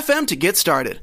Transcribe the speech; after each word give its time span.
to 0.00 0.36
get 0.36 0.56
started. 0.56 1.00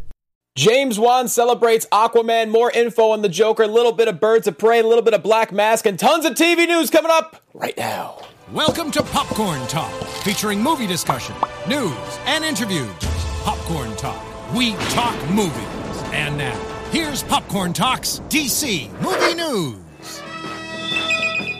James 0.55 0.97
Wan 0.99 1.27
celebrates 1.27 1.85
Aquaman. 1.91 2.49
More 2.49 2.71
info 2.71 3.11
on 3.11 3.21
the 3.21 3.29
Joker, 3.29 3.63
a 3.63 3.67
little 3.67 3.91
bit 3.91 4.07
of 4.07 4.19
Birds 4.19 4.47
of 4.47 4.57
Prey, 4.57 4.79
a 4.79 4.83
little 4.83 5.03
bit 5.03 5.13
of 5.13 5.21
Black 5.21 5.51
Mask, 5.51 5.85
and 5.85 5.97
tons 5.97 6.25
of 6.25 6.33
TV 6.33 6.67
news 6.67 6.89
coming 6.89 7.11
up 7.11 7.41
right 7.53 7.77
now. 7.77 8.19
Welcome 8.51 8.89
to 8.91 9.03
Popcorn 9.03 9.65
Talk, 9.67 9.91
featuring 10.23 10.61
movie 10.61 10.87
discussion, 10.87 11.35
news, 11.67 11.93
and 12.25 12.43
interviews. 12.43 12.91
Popcorn 13.43 13.95
Talk. 13.95 14.25
We 14.55 14.73
talk 14.89 15.15
movies. 15.29 15.53
And 16.11 16.35
now, 16.35 16.57
here's 16.89 17.21
Popcorn 17.21 17.71
Talk's 17.71 18.21
DC 18.29 18.91
Movie 19.01 19.35
News. 19.35 20.19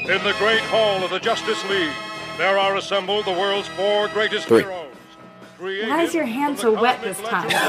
In 0.10 0.24
the 0.24 0.34
great 0.40 0.62
hall 0.62 1.04
of 1.04 1.12
the 1.12 1.20
Justice 1.20 1.64
League, 1.70 1.94
there 2.40 2.58
are 2.58 2.78
assembled 2.78 3.26
the 3.26 3.32
world's 3.32 3.68
four 3.70 4.08
greatest 4.08 4.48
Three. 4.48 4.62
heroes. 4.64 4.89
Why 5.60 6.04
is 6.04 6.14
your 6.14 6.24
hand 6.26 6.58
so 6.58 6.80
wet 6.80 7.02
this 7.02 7.20
time? 7.20 7.44
What's 7.50 7.60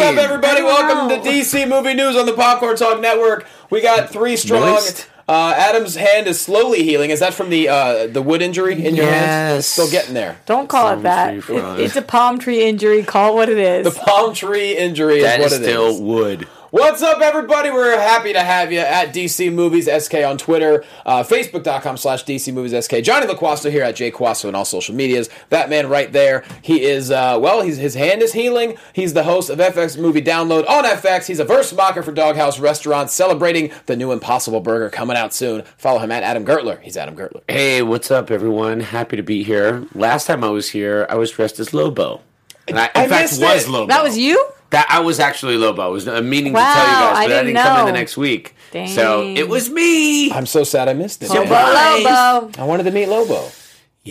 up, 0.00 0.16
everybody? 0.16 0.62
Welcome 0.62 1.08
know. 1.08 1.22
to 1.22 1.28
DC 1.28 1.68
Movie 1.68 1.92
News 1.92 2.16
on 2.16 2.24
the 2.24 2.32
Popcorn 2.32 2.74
Talk 2.76 3.00
Network. 3.02 3.46
We 3.68 3.82
got 3.82 4.08
three 4.08 4.36
strong. 4.36 4.62
Moist. 4.62 5.10
Uh, 5.28 5.52
Adam's 5.54 5.96
hand 5.96 6.26
is 6.26 6.40
slowly 6.40 6.84
healing. 6.84 7.10
Is 7.10 7.20
that 7.20 7.34
from 7.34 7.50
the 7.50 7.68
uh, 7.68 8.06
the 8.06 8.22
wood 8.22 8.40
injury 8.40 8.82
in 8.82 8.96
your 8.96 9.04
hand? 9.04 9.56
Yes. 9.56 9.66
Still 9.66 9.90
getting 9.90 10.14
there. 10.14 10.38
Don't 10.46 10.68
call 10.70 10.88
it 10.98 11.02
that. 11.02 11.34
It- 11.34 11.44
it's 11.80 11.96
a 11.96 12.02
palm 12.02 12.38
tree 12.38 12.64
injury. 12.64 13.02
Call 13.02 13.32
it 13.32 13.34
what 13.34 13.48
it 13.50 13.58
is. 13.58 13.84
The 13.94 14.00
palm 14.00 14.32
tree 14.34 14.76
injury 14.78 15.20
That 15.20 15.40
is 15.40 15.52
is 15.52 15.58
what 15.58 15.60
it 15.60 15.68
is. 15.68 15.96
still 15.96 16.02
wood. 16.02 16.48
What's 16.72 17.02
up, 17.02 17.20
everybody? 17.20 17.68
We're 17.68 17.98
happy 17.98 18.32
to 18.32 18.38
have 18.38 18.70
you 18.70 18.78
at 18.78 19.12
DC 19.12 19.52
Movies 19.52 19.88
SK 19.90 20.14
on 20.24 20.38
Twitter, 20.38 20.84
uh, 21.04 21.24
Facebook.com 21.24 21.96
slash 21.96 22.24
DC 22.24 22.54
Movies 22.54 22.84
SK. 22.84 23.02
Johnny 23.02 23.26
LaQuasto 23.26 23.72
here 23.72 23.82
at 23.82 23.96
Jay 23.96 24.12
Quasto 24.12 24.46
on 24.46 24.54
all 24.54 24.64
social 24.64 24.94
medias. 24.94 25.28
That 25.48 25.68
man 25.68 25.88
right 25.88 26.12
there, 26.12 26.44
he 26.62 26.84
is, 26.84 27.10
uh, 27.10 27.38
well, 27.40 27.62
he's, 27.62 27.78
his 27.78 27.96
hand 27.96 28.22
is 28.22 28.34
healing. 28.34 28.76
He's 28.92 29.14
the 29.14 29.24
host 29.24 29.50
of 29.50 29.58
FX 29.58 30.00
Movie 30.00 30.22
Download 30.22 30.64
on 30.68 30.84
FX. 30.84 31.26
He's 31.26 31.40
a 31.40 31.44
verse 31.44 31.72
mocker 31.72 32.04
for 32.04 32.12
Doghouse 32.12 32.60
Restaurant, 32.60 33.10
celebrating 33.10 33.72
the 33.86 33.96
new 33.96 34.12
Impossible 34.12 34.60
Burger 34.60 34.90
coming 34.90 35.16
out 35.16 35.34
soon. 35.34 35.64
Follow 35.76 35.98
him 35.98 36.12
at 36.12 36.22
Adam 36.22 36.44
Gertler. 36.46 36.80
He's 36.82 36.96
Adam 36.96 37.16
Gertler. 37.16 37.42
Hey, 37.48 37.82
what's 37.82 38.12
up, 38.12 38.30
everyone? 38.30 38.78
Happy 38.78 39.16
to 39.16 39.24
be 39.24 39.42
here. 39.42 39.88
Last 39.92 40.28
time 40.28 40.44
I 40.44 40.50
was 40.50 40.70
here, 40.70 41.04
I 41.10 41.16
was 41.16 41.32
dressed 41.32 41.58
as 41.58 41.74
Lobo. 41.74 42.20
And 42.68 42.78
I, 42.78 42.84
in 42.84 42.90
I 42.94 43.08
fact, 43.08 43.32
was 43.40 43.66
it. 43.66 43.68
Lobo. 43.68 43.88
that 43.88 44.04
was 44.04 44.16
you? 44.16 44.52
That 44.70 44.86
I 44.88 45.00
was 45.00 45.18
actually 45.18 45.56
Lobo. 45.56 45.82
I 45.82 45.86
was 45.88 46.06
uh, 46.06 46.22
meaning 46.22 46.52
Wow, 46.52 46.60
to 46.60 46.64
tell 46.80 46.86
you 46.86 46.92
guys, 46.92 47.10
but 47.10 47.16
I 47.16 47.24
I 47.24 47.26
didn't 47.28 47.46
didn't, 47.46 47.62
come 47.62 47.80
in 47.80 47.86
the 47.86 47.92
next 47.92 48.16
week. 48.16 48.54
Dang. 48.70 48.88
So 48.88 49.22
it 49.24 49.48
was 49.48 49.68
me. 49.68 50.30
I'm 50.32 50.46
so 50.46 50.62
sad 50.64 50.88
I 50.88 50.92
missed 50.92 51.22
it. 51.22 51.28
Lobo, 51.28 51.42
Lobo. 51.50 52.50
I 52.56 52.64
wanted 52.64 52.84
to 52.84 52.92
meet 52.92 53.06
Lobo. 53.06 53.48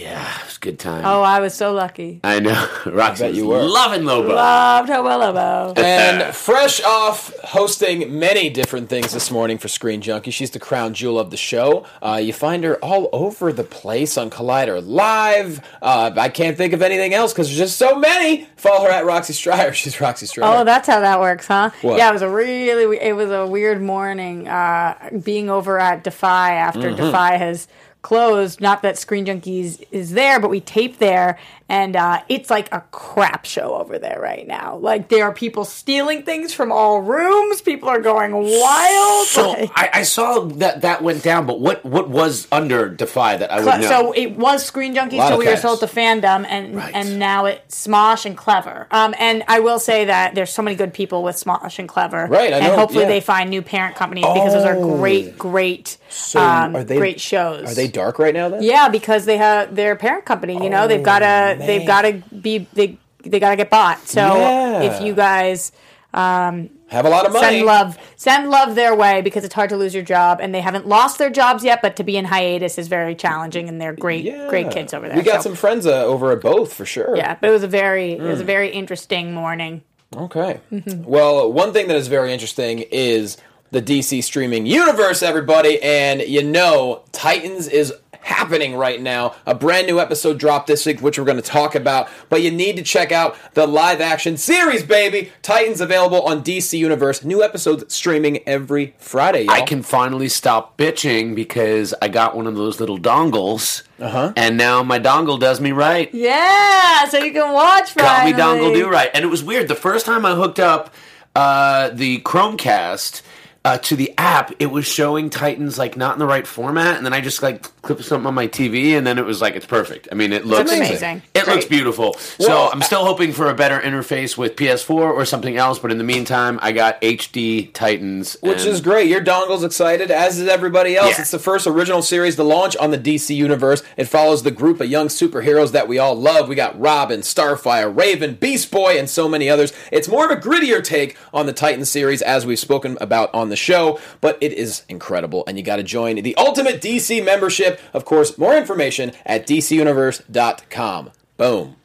Yeah, 0.02 0.40
it 0.40 0.46
was 0.46 0.58
a 0.58 0.60
good 0.60 0.80
time. 0.80 1.04
Oh, 1.06 1.22
I 1.22 1.40
was 1.42 1.54
so 1.54 1.74
lucky. 1.74 2.20
I 2.24 2.40
know. 2.40 2.70
Roxy 2.86 3.24
bet 3.26 3.34
you 3.34 3.48
were. 3.48 3.62
loving 3.64 4.06
Lobo. 4.06 4.30
Loved 4.34 4.90
Hobo 4.90 5.18
Lobo. 5.18 5.74
And 5.82 6.34
fresh 6.34 6.82
off 6.84 7.34
hosting 7.44 8.18
many 8.18 8.50
different 8.50 8.88
things 8.90 9.12
this 9.12 9.30
morning 9.30 9.58
for 9.58 9.68
Screen 9.68 10.02
Junkie, 10.02 10.32
she's 10.32 10.52
the 10.52 10.60
crown 10.60 10.94
jewel 10.94 11.20
of 11.20 11.32
the 11.32 11.38
show. 11.38 11.86
Uh, 12.02 12.20
you 12.24 12.32
find 12.34 12.64
her 12.64 12.78
all 12.78 13.10
over 13.12 13.52
the 13.52 13.64
place 13.64 14.18
on 14.18 14.30
Collider 14.30 14.82
Live. 14.86 15.60
Uh, 15.82 16.12
I 16.16 16.30
can't 16.30 16.56
think 16.56 16.74
of 16.74 16.82
anything 16.82 17.14
else 17.14 17.34
because 17.34 17.48
there's 17.48 17.58
just 17.60 17.78
so 17.78 17.98
many. 18.00 18.46
Follow 18.56 18.86
her 18.86 18.92
at 18.92 19.06
Roxy 19.06 19.34
Striar. 19.34 19.74
She's 19.80 20.00
Roxy 20.00 20.26
Striar. 20.28 20.62
Oh, 20.62 20.64
that's 20.64 20.88
how 20.88 21.02
that 21.02 21.20
works, 21.20 21.48
huh? 21.48 21.72
What? 21.82 21.98
Yeah, 21.98 22.10
it 22.10 22.14
was 22.14 22.22
a 22.22 22.30
really, 22.30 22.98
it 22.98 23.16
was 23.16 23.32
a 23.32 23.46
weird 23.46 23.82
morning. 23.82 24.48
Uh, 24.48 25.10
being 25.24 25.50
over 25.50 25.80
at 25.80 26.04
Defy 26.04 26.54
after 26.54 26.80
Mm-hmm. 26.80 26.96
Defy 27.06 27.38
has 27.38 27.68
closed. 28.02 28.62
Not 28.62 28.82
that 28.82 28.98
Screen 28.98 29.26
Junkies 29.26 29.84
is 29.92 30.12
there, 30.12 30.40
but 30.40 30.50
we 30.50 30.62
tape 30.62 31.00
there, 31.00 31.38
and 31.70 31.96
uh, 31.96 32.22
it's 32.28 32.50
like 32.50 32.74
a 32.74 32.82
crap 32.92 33.46
show 33.46 33.76
over 33.76 33.98
there 34.00 34.20
right 34.20 34.46
now. 34.48 34.78
Like 34.78 35.08
there 35.10 35.24
are 35.26 35.34
people 35.34 35.64
stealing 35.66 36.24
things 36.24 36.54
from 36.54 36.72
all 36.72 37.02
rooms. 37.02 37.62
People 37.62 37.88
are 37.90 38.02
going 38.02 38.34
wild. 38.34 39.28
So 39.28 39.52
Like- 39.52 39.72
I, 39.76 39.90
I 39.94 40.04
saw 40.04 40.42
that 40.46 40.82
that 40.82 41.04
went 41.04 41.24
down, 41.24 41.46
but 41.46 41.60
what 41.60 41.86
what 41.86 42.10
was 42.10 42.48
under 42.52 42.90
Defy 42.90 43.38
that 43.38 43.52
I 43.52 43.58
would 43.60 43.82
know? 43.82 43.88
So 43.88 44.12
it 44.14 44.36
was 44.38 44.66
Screen 44.66 44.96
Junkies, 44.96 45.28
so 45.28 45.38
we 45.38 45.46
were 45.48 45.56
sold 45.58 45.80
to 45.82 45.86
Fandom, 45.88 46.46
and 46.50 46.76
Right. 46.76 46.94
and 46.96 47.20
now 47.20 47.46
it's 47.46 47.88
Smosh 47.88 48.26
and 48.26 48.38
Clevver. 48.38 48.88
Um, 48.92 49.14
and 49.20 49.44
I 49.48 49.60
will 49.60 49.80
say 49.80 50.06
that 50.06 50.34
there's 50.36 50.50
so 50.52 50.62
many 50.62 50.76
good 50.76 50.94
people 50.94 51.22
with 51.24 51.36
Smosh 51.36 51.78
and 51.80 51.88
Clevver, 51.88 52.28
Right, 52.30 52.52
I 52.54 52.58
and 52.58 52.68
know, 52.68 52.76
hopefully 52.78 53.04
yeah. 53.04 53.10
they 53.10 53.22
find 53.22 53.50
new 53.50 53.62
parent 53.62 53.96
companies 53.96 54.26
because 54.26 54.54
those 54.54 54.66
are 54.66 54.76
Oh. 54.76 54.98
great, 54.98 55.38
great, 55.38 55.98
So 56.10 56.40
um, 56.42 56.76
are 56.76 56.84
they- 56.84 56.98
great 56.98 57.20
shows. 57.22 57.72
Are 57.72 57.76
they 57.76 57.88
dark 57.88 58.18
right 58.18 58.34
now 58.34 58.50
then? 58.50 58.64
Yeah, 58.64 58.90
because 58.90 59.26
they 59.26 59.38
have 59.38 59.76
their 59.76 59.96
parent 59.96 60.26
company. 60.26 60.64
You 60.64 60.70
know, 60.70 60.88
they've 60.88 61.04
got 61.04 61.20
to 61.20 61.58
They've 61.66 61.88
got 61.88 62.02
to 62.04 62.14
be 62.36 62.68
they 62.74 62.98
they 63.24 63.40
got 63.40 63.50
to 63.52 63.56
get 63.56 63.70
bought. 63.70 64.08
So 64.08 64.22
Yeah. 64.22 64.82
if 64.84 65.02
you 65.02 65.14
guys 65.14 65.72
Have 66.14 67.06
a 67.06 67.10
lot 67.10 67.26
of 67.26 67.34
money. 67.34 67.46
send 67.58 67.66
love 67.66 67.98
send 68.16 68.50
love 68.50 68.76
their 68.76 68.96
way 68.96 69.22
because 69.22 69.44
it's 69.44 69.54
hard 69.54 69.70
to 69.70 69.78
lose 69.78 69.94
your 69.94 70.04
job 70.04 70.40
and 70.42 70.54
they 70.56 70.62
haven't 70.62 70.88
lost 70.88 71.18
their 71.20 71.30
jobs 71.30 71.64
yet 71.64 71.82
but 71.82 71.96
to 71.98 72.04
be 72.04 72.18
in 72.18 72.26
hiatus 72.26 72.78
is 72.78 72.88
very 72.88 73.14
challenging 73.16 73.70
and 73.70 73.80
they're 73.80 73.94
great 73.94 74.24
Yeah. 74.24 74.48
great 74.50 74.72
kids 74.72 74.94
over 74.94 75.08
there 75.08 75.16
We 75.18 75.24
got 75.24 75.44
so- 75.44 75.50
some 75.50 75.56
friends 75.56 75.86
uh, 75.86 76.04
over 76.06 76.32
at 76.32 76.42
both 76.42 76.74
for 76.74 76.86
sure. 76.86 77.16
yeah 77.16 77.36
but 77.40 77.50
it 77.50 77.54
was 77.54 77.64
a 77.64 77.68
very 77.68 78.14
it 78.14 78.20
Mm. 78.22 78.28
was 78.28 78.42
a 78.42 78.46
very 78.46 78.70
interesting 78.70 79.34
morning 79.34 79.82
Okay. 80.18 80.60
well, 81.06 81.54
one 81.54 81.72
thing 81.72 81.88
that 81.90 81.96
is 81.96 82.08
very 82.08 82.34
interesting 82.34 82.80
is 82.90 83.38
the 83.70 83.80
DC 83.80 84.24
streaming 84.24 84.66
universe, 84.66 85.22
everybody. 85.22 85.80
And 85.84 86.22
you 86.24 86.42
know, 86.44 87.04
Titans 87.12 87.68
is 87.68 87.94
happening 88.30 88.76
right 88.76 89.02
now. 89.02 89.36
A 89.46 89.56
brand 89.56 89.88
new 89.88 90.00
episode 90.00 90.38
dropped 90.38 90.68
this 90.68 90.86
week, 90.86 91.02
which 91.02 91.18
we're 91.18 91.26
going 91.26 91.42
to 91.42 91.44
talk 91.44 91.76
about. 91.76 92.10
But 92.30 92.42
you 92.42 92.52
need 92.52 92.78
to 92.78 92.84
check 92.84 93.12
out 93.12 93.36
the 93.56 93.68
live 93.68 94.00
action 94.02 94.38
series, 94.38 94.84
baby. 94.84 95.32
Titans 95.42 95.82
available 95.82 96.22
on 96.22 96.44
DC 96.44 96.78
Universe. 96.78 97.24
New 97.24 97.44
episodes 97.44 97.94
streaming 97.94 98.48
every 98.48 98.96
Friday, 99.00 99.44
y'all. 99.44 99.56
I 99.56 99.62
can 99.62 99.82
finally 99.82 100.30
stop 100.30 100.78
bitching 100.78 101.36
because 101.36 101.94
I 102.02 102.08
got 102.08 102.36
one 102.36 102.48
of 102.48 102.56
those 102.56 102.80
little 102.80 103.00
dongles, 103.00 103.84
uh-huh. 104.00 104.34
and 104.38 104.58
now 104.58 104.84
my 104.84 105.00
dongle 105.00 105.40
does 105.40 105.60
me 105.60 105.72
right. 105.72 106.14
yeah 106.14 107.06
so 107.06 107.18
you 107.18 107.32
can 107.32 107.52
watch 107.54 107.96
Got 107.96 108.26
me 108.26 108.34
dongle 108.34 108.74
do 108.74 108.90
right, 108.90 109.10
and 109.14 109.24
it 109.24 109.28
was 109.28 109.44
weird. 109.44 109.68
The 109.68 109.76
first 109.76 110.06
time 110.06 110.26
I 110.26 110.36
hooked 110.36 110.60
up 110.60 110.94
uh, 111.36 111.90
the 111.90 112.20
Chromecast. 112.22 113.22
Uh, 113.66 113.78
to 113.78 113.96
the 113.98 114.14
app, 114.18 114.54
it 114.60 114.68
was 114.68 114.86
showing 114.86 115.30
Titans 115.30 115.78
like 115.78 115.98
not 115.98 116.14
in 116.14 116.20
the 116.20 116.26
right 116.26 116.48
format, 116.48 116.96
and 116.96 117.06
then 117.06 117.14
I 117.14 117.20
just 117.20 117.44
like 117.44 117.64
clipped 117.82 118.06
something 118.06 118.26
on 118.26 118.34
my 118.34 118.48
TV, 118.48 118.98
and 118.98 119.06
then 119.06 119.18
it 119.18 119.26
was 119.26 119.42
like 119.42 119.56
it's 119.56 119.66
perfect. 119.66 120.08
I 120.12 120.16
mean, 120.16 120.32
it 120.32 120.46
looks 120.46 120.72
amazing. 120.72 121.22
It 121.34 121.44
Great. 121.44 121.56
looks 121.56 121.66
beautiful. 121.66 122.16
Well, 122.40 122.48
so 122.48 122.70
I'm 122.72 122.82
still 122.82 123.04
hoping 123.04 123.34
for 123.34 123.50
a 123.50 123.54
better 123.54 123.78
interface 123.78 124.38
with 124.38 124.56
PS4 124.56 124.90
or 124.90 125.26
something 125.26 125.58
else. 125.58 125.78
But 125.78 125.92
in 125.92 125.98
the 125.98 126.06
meantime, 126.06 126.58
I 126.62 126.72
got 126.72 127.02
HD 127.02 127.74
Titans, 127.74 128.38
Which 128.42 128.66
is 128.66 128.80
great. 128.80 129.10
Your 129.10 129.20
dongle's 129.22 129.66
excited, 129.66 130.10
as 130.10 130.40
is 130.40 130.48
everybody 130.48 130.96
else. 130.96 131.16
Yeah. 131.16 131.22
It's 131.22 131.32
the 131.32 131.40
first 131.40 131.68
original 131.68 132.02
series 132.02 132.38
to 132.38 132.44
launch 132.44 132.78
on 132.78 132.92
the 132.92 132.98
DC 132.98 133.36
Universe. 133.36 133.84
It 133.98 134.06
follows 134.06 134.44
the 134.44 134.52
group 134.52 134.80
of 134.80 134.90
young 134.90 135.10
superheroes 135.10 135.74
that 135.74 135.90
we 135.90 136.00
all 136.00 136.16
love. 136.16 136.48
We 136.48 136.56
got 136.56 136.80
Robin, 136.80 137.20
Starfire, 137.22 137.94
Raven, 137.94 138.36
Beast 138.36 138.72
Boy, 138.72 138.98
and 138.98 139.10
so 139.10 139.28
many 139.28 139.50
others. 139.50 139.74
It's 139.92 140.08
more 140.08 140.26
of 140.26 140.32
a 140.32 140.40
grittier 140.42 140.82
take 140.82 141.18
on 141.34 141.46
the 141.46 141.54
Titan 141.54 141.84
series, 141.84 142.22
as 142.22 142.46
we've 142.46 142.58
spoken 142.58 142.98
about 143.02 143.34
on 143.34 143.49
the 143.50 143.56
show, 143.56 144.00
but 144.22 144.38
it 144.42 144.54
is 144.54 144.84
incredible, 144.90 145.44
and 145.48 145.58
you 145.58 145.64
got 145.64 145.78
to 145.78 145.84
join 145.84 146.18
the 146.18 146.36
Ultimate 146.36 146.82
DC 146.82 147.24
membership. 147.24 147.80
Of 147.94 148.06
course, 148.06 148.38
more 148.38 148.56
information 148.56 149.12
at 149.26 149.46
DCUniverse.com. 149.48 151.12
Boom. 151.38 151.76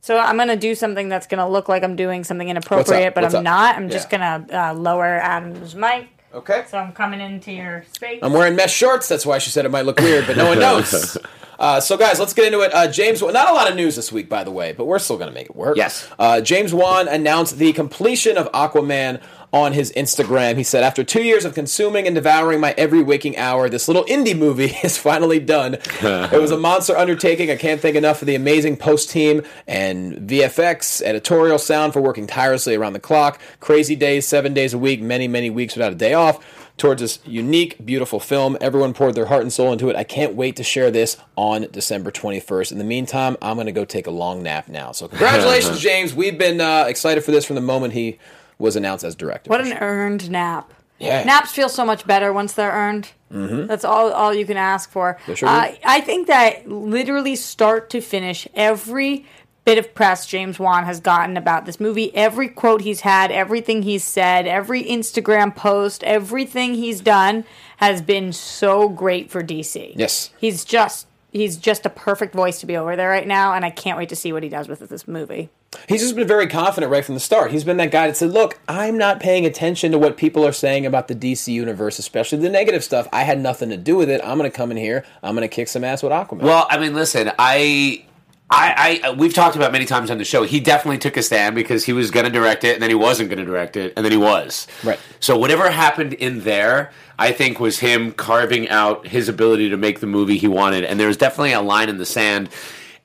so 0.00 0.18
i'm 0.18 0.36
gonna 0.38 0.56
do 0.56 0.74
something 0.74 1.08
that's 1.10 1.26
gonna 1.26 1.48
look 1.48 1.68
like 1.68 1.82
i'm 1.84 1.96
doing 1.96 2.24
something 2.24 2.48
inappropriate 2.48 3.14
but 3.14 3.24
What's 3.24 3.34
i'm 3.34 3.40
up? 3.40 3.44
not 3.44 3.76
i'm 3.76 3.90
just 3.90 4.08
gonna 4.08 4.46
uh, 4.50 4.72
lower 4.72 5.04
adam's 5.18 5.74
mic 5.74 6.08
Okay. 6.34 6.64
so 6.66 6.78
i'm 6.78 6.92
coming 6.92 7.20
into 7.20 7.52
your 7.52 7.84
space 7.92 8.20
I'm 8.22 8.32
wearing 8.32 8.56
mesh 8.56 8.72
shorts. 8.74 9.06
That's 9.06 9.26
why 9.26 9.36
she 9.36 9.50
said 9.50 9.66
it 9.66 9.70
might 9.70 9.84
look 9.84 10.00
weird, 10.00 10.26
but 10.26 10.36
no 10.38 10.46
one 10.48 10.58
knows. 10.58 11.18
Uh, 11.58 11.78
so, 11.78 11.96
guys, 11.96 12.18
let's 12.18 12.32
get 12.34 12.44
into 12.46 12.58
it. 12.62 12.74
Uh, 12.74 12.90
James, 12.90 13.22
not 13.22 13.48
a 13.48 13.52
lot 13.52 13.70
of 13.70 13.76
news 13.76 13.94
this 13.94 14.10
week, 14.10 14.28
by 14.28 14.42
the 14.42 14.50
way, 14.50 14.72
but 14.72 14.86
we're 14.86 14.98
still 14.98 15.16
going 15.16 15.28
to 15.28 15.34
make 15.34 15.46
it 15.46 15.54
work. 15.54 15.76
Yes. 15.76 16.08
Uh, 16.18 16.40
James 16.40 16.74
Wan 16.74 17.06
announced 17.06 17.56
the 17.58 17.72
completion 17.72 18.36
of 18.36 18.50
Aquaman 18.50 19.20
on 19.52 19.72
his 19.72 19.92
Instagram. 19.92 20.56
He 20.56 20.62
said, 20.62 20.82
After 20.82 21.04
two 21.04 21.22
years 21.22 21.44
of 21.44 21.54
consuming 21.54 22.06
and 22.06 22.14
devouring 22.14 22.60
my 22.60 22.74
every 22.78 23.02
waking 23.02 23.36
hour, 23.36 23.68
this 23.68 23.86
little 23.86 24.04
indie 24.04 24.36
movie 24.36 24.76
is 24.82 24.96
finally 24.96 25.38
done. 25.38 25.74
it 26.02 26.40
was 26.40 26.50
a 26.50 26.58
monster 26.58 26.96
undertaking. 26.96 27.50
I 27.50 27.56
can't 27.56 27.80
thank 27.80 27.96
enough 27.96 28.22
of 28.22 28.26
the 28.26 28.34
amazing 28.34 28.76
post 28.76 29.10
team 29.10 29.42
and 29.66 30.14
VFX, 30.28 31.02
editorial 31.02 31.58
sound 31.58 31.92
for 31.92 32.00
working 32.00 32.26
tirelessly 32.26 32.74
around 32.74 32.94
the 32.94 33.00
clock. 33.00 33.40
Crazy 33.60 33.94
days, 33.94 34.26
seven 34.26 34.54
days 34.54 34.72
a 34.72 34.78
week, 34.78 35.02
many, 35.02 35.28
many 35.28 35.50
weeks 35.50 35.76
without 35.76 35.92
a 35.92 35.96
day 35.96 36.14
off. 36.14 36.44
Towards 36.78 37.02
this 37.02 37.18
unique, 37.26 37.84
beautiful 37.84 38.18
film. 38.18 38.56
Everyone 38.60 38.94
poured 38.94 39.14
their 39.14 39.26
heart 39.26 39.42
and 39.42 39.52
soul 39.52 39.72
into 39.72 39.90
it. 39.90 39.94
I 39.94 40.04
can't 40.04 40.34
wait 40.34 40.56
to 40.56 40.64
share 40.64 40.90
this 40.90 41.18
on 41.36 41.66
December 41.70 42.10
21st. 42.10 42.72
In 42.72 42.78
the 42.78 42.84
meantime, 42.84 43.36
I'm 43.42 43.56
going 43.56 43.66
to 43.66 43.72
go 43.72 43.84
take 43.84 44.06
a 44.06 44.10
long 44.10 44.42
nap 44.42 44.68
now. 44.68 44.90
So, 44.92 45.06
congratulations, 45.06 45.78
James. 45.82 46.14
We've 46.14 46.38
been 46.38 46.62
uh, 46.62 46.86
excited 46.88 47.24
for 47.24 47.30
this 47.30 47.44
from 47.44 47.56
the 47.56 47.62
moment 47.62 47.92
he 47.92 48.18
was 48.58 48.76
announced 48.76 49.04
as 49.04 49.14
director. 49.14 49.50
What 49.50 49.60
an 49.60 49.72
earned 49.74 50.30
nap. 50.30 50.72
Yeah. 50.98 51.24
Naps 51.24 51.52
feel 51.52 51.68
so 51.68 51.84
much 51.84 52.06
better 52.06 52.32
once 52.32 52.52
they're 52.52 52.70
earned. 52.70 53.10
Mm-hmm. 53.32 53.66
That's 53.66 53.84
all 53.84 54.12
all 54.12 54.32
you 54.32 54.46
can 54.46 54.56
ask 54.56 54.90
for. 54.90 55.18
Sure 55.34 55.48
uh. 55.48 55.74
I 55.84 56.00
think 56.00 56.28
that 56.28 56.68
literally 56.68 57.34
start 57.34 57.90
to 57.90 58.00
finish, 58.00 58.46
every 58.54 59.26
bit 59.64 59.78
of 59.78 59.94
press 59.94 60.26
James 60.26 60.58
Wan 60.58 60.84
has 60.84 61.00
gotten 61.00 61.36
about 61.36 61.66
this 61.66 61.78
movie, 61.78 62.14
every 62.14 62.48
quote 62.48 62.80
he's 62.80 63.00
had, 63.00 63.30
everything 63.30 63.82
he's 63.82 64.04
said, 64.04 64.46
every 64.46 64.82
Instagram 64.82 65.54
post, 65.54 66.02
everything 66.04 66.74
he's 66.74 67.00
done 67.00 67.44
has 67.76 68.02
been 68.02 68.32
so 68.32 68.88
great 68.88 69.30
for 69.30 69.42
DC. 69.42 69.92
Yes. 69.96 70.30
He's 70.38 70.64
just 70.64 71.06
he's 71.32 71.56
just 71.56 71.84
a 71.86 71.90
perfect 71.90 72.34
voice 72.34 72.60
to 72.60 72.66
be 72.66 72.76
over 72.76 72.94
there 72.94 73.08
right 73.08 73.26
now, 73.26 73.54
and 73.54 73.64
I 73.64 73.70
can't 73.70 73.98
wait 73.98 74.08
to 74.10 74.16
see 74.16 74.32
what 74.32 74.42
he 74.42 74.48
does 74.48 74.68
with 74.68 74.80
this 74.88 75.08
movie. 75.08 75.50
He's 75.88 76.02
just 76.02 76.14
been 76.14 76.28
very 76.28 76.46
confident 76.46 76.92
right 76.92 77.04
from 77.04 77.14
the 77.14 77.20
start. 77.20 77.50
He's 77.50 77.64
been 77.64 77.78
that 77.78 77.90
guy 77.90 78.06
that 78.06 78.16
said, 78.16 78.30
"Look, 78.30 78.60
I'm 78.68 78.98
not 78.98 79.20
paying 79.20 79.46
attention 79.46 79.90
to 79.92 79.98
what 79.98 80.16
people 80.16 80.46
are 80.46 80.52
saying 80.52 80.84
about 80.84 81.08
the 81.08 81.14
DC 81.14 81.52
universe, 81.52 81.98
especially 81.98 82.38
the 82.38 82.50
negative 82.50 82.84
stuff. 82.84 83.08
I 83.12 83.22
had 83.22 83.40
nothing 83.40 83.70
to 83.70 83.78
do 83.78 83.96
with 83.96 84.10
it. 84.10 84.20
I'm 84.22 84.38
going 84.38 84.50
to 84.50 84.56
come 84.56 84.70
in 84.70 84.76
here. 84.76 85.04
I'm 85.22 85.34
going 85.34 85.48
to 85.48 85.54
kick 85.54 85.68
some 85.68 85.82
ass 85.82 86.02
with 86.02 86.12
Aquaman." 86.12 86.42
Well, 86.42 86.66
I 86.70 86.78
mean, 86.78 86.94
listen, 86.94 87.32
I. 87.38 88.04
I, 88.54 89.00
I, 89.02 89.10
we've 89.12 89.32
talked 89.32 89.56
about 89.56 89.72
many 89.72 89.86
times 89.86 90.10
on 90.10 90.18
the 90.18 90.24
show. 90.24 90.42
He 90.42 90.60
definitely 90.60 90.98
took 90.98 91.16
a 91.16 91.22
stand 91.22 91.54
because 91.54 91.84
he 91.84 91.94
was 91.94 92.10
going 92.10 92.26
to 92.26 92.30
direct 92.30 92.64
it, 92.64 92.74
and 92.74 92.82
then 92.82 92.90
he 92.90 92.94
wasn't 92.94 93.30
going 93.30 93.38
to 93.38 93.44
direct 93.44 93.76
it, 93.76 93.94
and 93.96 94.04
then 94.04 94.12
he 94.12 94.18
was. 94.18 94.66
Right. 94.84 95.00
So 95.20 95.38
whatever 95.38 95.70
happened 95.70 96.12
in 96.12 96.40
there, 96.40 96.92
I 97.18 97.32
think 97.32 97.60
was 97.60 97.78
him 97.78 98.12
carving 98.12 98.68
out 98.68 99.06
his 99.06 99.28
ability 99.28 99.70
to 99.70 99.78
make 99.78 100.00
the 100.00 100.06
movie 100.06 100.36
he 100.36 100.48
wanted, 100.48 100.84
and 100.84 101.00
there 101.00 101.08
was 101.08 101.16
definitely 101.16 101.52
a 101.52 101.62
line 101.62 101.88
in 101.88 101.96
the 101.96 102.04
sand. 102.04 102.50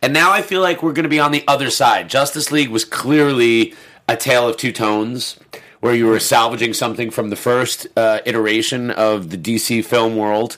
And 0.02 0.14
now 0.14 0.32
I 0.32 0.42
feel 0.42 0.62
like 0.62 0.84
we're 0.84 0.94
going 0.94 1.04
to 1.04 1.10
be 1.10 1.20
on 1.20 1.32
the 1.32 1.46
other 1.48 1.70
side. 1.70 2.10
Justice 2.10 2.52
League 2.52 2.70
was 2.70 2.84
clearly 2.84 3.74
a 4.10 4.18
tale 4.18 4.48
of 4.50 4.58
two 4.58 4.74
tones, 4.74 5.40
where 5.80 5.96
you 5.96 6.08
were 6.08 6.20
salvaging 6.20 6.74
something 6.74 7.10
from 7.10 7.30
the 7.30 7.36
first 7.38 7.88
uh, 7.96 8.20
iteration 8.26 8.92
of 8.92 9.30
the 9.30 9.38
DC 9.38 9.86
film 9.86 10.18
world, 10.18 10.58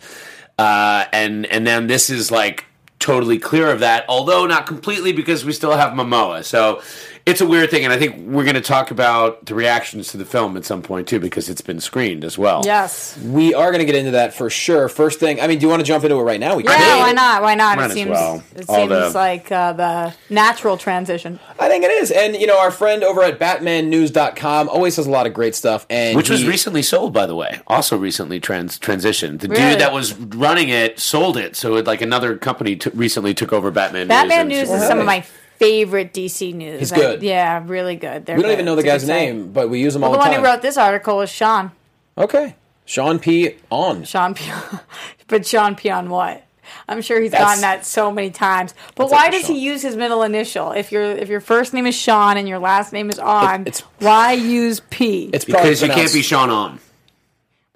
uh, 0.58 1.06
and 1.14 1.46
and 1.46 1.68
then 1.68 1.86
this 1.86 2.10
is 2.10 2.32
like 2.32 2.66
totally 3.00 3.40
clear 3.40 3.72
of 3.72 3.80
that, 3.80 4.06
although 4.08 4.46
not 4.46 4.68
completely 4.68 5.14
because 5.14 5.46
we 5.46 5.54
still 5.54 5.76
have 5.76 5.94
Momoa. 5.94 6.44
So 6.44 6.82
it's 7.30 7.42
a 7.42 7.46
weird 7.48 7.70
thing, 7.72 7.84
and 7.84 7.94
I 7.94 7.98
think 8.00 8.18
we're 8.18 8.44
going 8.44 8.56
to 8.56 8.62
talk 8.62 8.92
about 8.92 9.46
the 9.46 9.54
reactions 9.56 10.10
to 10.10 10.18
the 10.18 10.26
film 10.26 10.58
at 10.58 10.66
some 10.66 10.82
point 10.82 11.08
too, 11.08 11.20
because 11.20 11.48
it's 11.50 11.62
been 11.62 11.80
screened 11.80 12.24
as 12.24 12.38
well. 12.38 12.62
Yes. 12.66 13.18
we 13.24 13.54
are 13.54 13.72
going 13.72 13.80
to 13.80 13.86
get 13.86 13.96
into 13.96 14.12
that 14.12 14.34
for 14.34 14.50
sure. 14.50 14.90
First 14.90 15.20
thing, 15.20 15.40
I 15.40 15.48
mean, 15.48 15.60
do 15.60 15.66
you 15.66 15.70
want 15.70 15.80
to 15.82 15.86
jump 15.86 16.04
into 16.04 16.16
it 16.18 16.24
right 16.24 16.40
now? 16.40 16.56
We 16.56 16.64
Yeah, 16.64 16.76
can. 16.76 17.00
why 17.00 17.12
not? 17.14 17.42
Why 17.42 17.56
not? 17.56 17.78
Might 17.78 17.92
it 17.92 17.94
seems 17.94 18.10
well. 18.10 18.44
it 18.56 18.66
All 18.68 18.76
seems 18.76 18.90
the- 18.90 19.12
like 19.14 19.52
uh, 19.52 19.74
the 19.74 20.14
natural 20.30 20.78
transition. 20.78 21.40
I 21.60 21.68
think 21.70 21.84
it 21.84 21.92
is. 21.92 22.12
And 22.12 22.36
you 22.36 22.48
know, 22.48 22.60
our 22.60 22.72
friend 22.72 23.04
over 23.04 23.22
at 23.24 23.40
BatmanNews.com 23.40 24.70
always 24.70 24.96
has 24.96 25.08
a 25.08 25.12
lot 25.12 25.28
of 25.28 25.34
great 25.34 25.56
stuff. 25.56 25.86
And 25.90 26.16
Which 26.16 26.30
was 26.30 26.46
recently 26.46 26.82
sold, 26.82 27.14
by 27.14 27.26
the 27.26 27.36
way. 27.36 27.60
Also 27.68 27.98
recently 27.98 28.40
trans- 28.40 28.80
transitioned. 28.80 29.40
The 29.42 29.50
Really? 29.50 29.72
dude 29.72 29.80
that 29.82 29.94
was 29.94 30.14
running 30.14 30.70
it 30.70 31.00
sold 31.00 31.38
it, 31.38 31.56
so 31.56 31.76
it, 31.76 31.86
like 31.86 32.02
another 32.02 32.38
company 32.38 32.76
t- 32.76 32.90
recently 32.94 33.34
took 33.34 33.54
over 33.54 33.72
Batman. 33.72 34.08
Batman 34.08 34.48
News. 34.48 34.60
News 34.62 34.70
and- 34.72 34.82
is 34.82 34.88
some 34.88 35.00
of 35.00 35.06
my 35.06 35.24
favorite 35.60 36.14
DC 36.14 36.54
news. 36.54 36.80
He's 36.80 36.92
I- 36.92 36.96
good. 36.96 37.22
yeah, 37.24 37.62
really 37.66 37.96
good. 37.96 38.26
They're 38.26 38.36
We 38.38 38.42
don't 38.42 38.50
good. 38.52 38.54
even 38.54 38.66
know 38.66 38.76
the 38.76 38.82
It's 38.82 38.88
guy's 38.90 39.02
good 39.04 39.08
site. 39.08 39.22
name, 39.22 39.52
but 39.52 39.70
we 39.70 39.80
use 39.80 39.96
him 39.96 40.02
Well, 40.02 40.12
all 40.12 40.18
the 40.18 40.24
time. 40.24 40.32
the 40.34 40.38
one 40.40 40.46
who 40.46 40.52
wrote 40.54 40.62
this 40.62 40.78
article 40.78 41.18
was 41.18 41.30
Sean. 41.30 41.72
okay, 42.18 42.56
Sean 42.86 43.20
P. 43.20 43.56
Aune. 43.72 44.04
Sean 44.06 44.34
P. 44.34 44.50
but 45.28 45.46
Sean 45.46 45.76
P. 45.76 45.90
Aune 45.90 46.10
what? 46.10 46.44
I'm 46.88 47.02
sure 47.02 47.20
he's 47.20 47.32
That's- 47.32 47.48
gotten 47.48 47.62
that 47.62 47.86
so 47.86 48.12
many 48.12 48.30
times. 48.30 48.74
But 48.96 49.10
why 49.12 49.24
like 49.26 49.34
a 49.34 49.38
does 49.38 49.48
he 49.48 49.60
use 49.60 49.82
his 49.82 49.96
middle 49.96 50.24
initial? 50.24 50.72
If 50.72 50.92
your 50.92 51.04
if 51.04 51.28
your 51.30 51.40
first 51.42 51.74
name 51.74 51.86
is 51.88 51.96
Sean 51.96 52.38
and 52.38 52.48
your 52.48 52.60
last 52.60 52.94
name 52.94 53.10
is 53.10 53.20
Aune, 53.20 53.62
it's- 53.68 53.84
why 54.00 54.34
use 54.34 54.80
P? 54.90 55.30
It's 55.34 55.46
because 55.46 55.82
you 55.82 55.90
can't 55.90 56.12
be 56.14 56.22
Sean 56.22 56.50
on. 56.50 56.80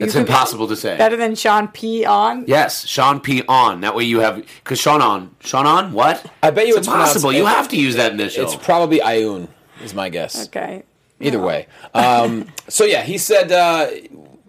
It's 0.03 0.15
impossible 0.15 0.67
to 0.67 0.75
say. 0.75 0.97
better 0.97 1.15
than 1.15 1.35
Sean 1.35 1.67
P 1.67 2.05
On. 2.05 2.43
Yes, 2.47 2.85
Sean 2.85 3.19
P 3.19 3.43
on. 3.47 3.81
That 3.81 3.95
way 3.95 4.03
you 4.03 4.19
have 4.19 4.37
because 4.63 4.79
Sean 4.79 5.01
on. 5.01 5.35
Sean 5.39 5.65
on. 5.65 5.93
What? 5.93 6.25
I 6.41 6.51
bet 6.51 6.67
you 6.67 6.75
it's 6.77 6.87
impossible. 6.87 7.29
pronounced- 7.29 7.37
You 7.37 7.45
have 7.45 7.67
to 7.69 7.77
use 7.77 7.95
that 7.95 8.11
initial. 8.13 8.43
It's 8.43 8.55
probably 8.55 8.99
Ioun, 8.99 9.47
is 9.83 9.93
my 9.93 10.09
guess. 10.09 10.45
Okay. 10.47 10.83
Either 11.19 11.39
way. 11.39 11.67
Um, 11.93 12.47
so 12.67 12.83
yeah, 12.85 13.03
he 13.03 13.17
said 13.17 13.51
uh, 13.51 13.87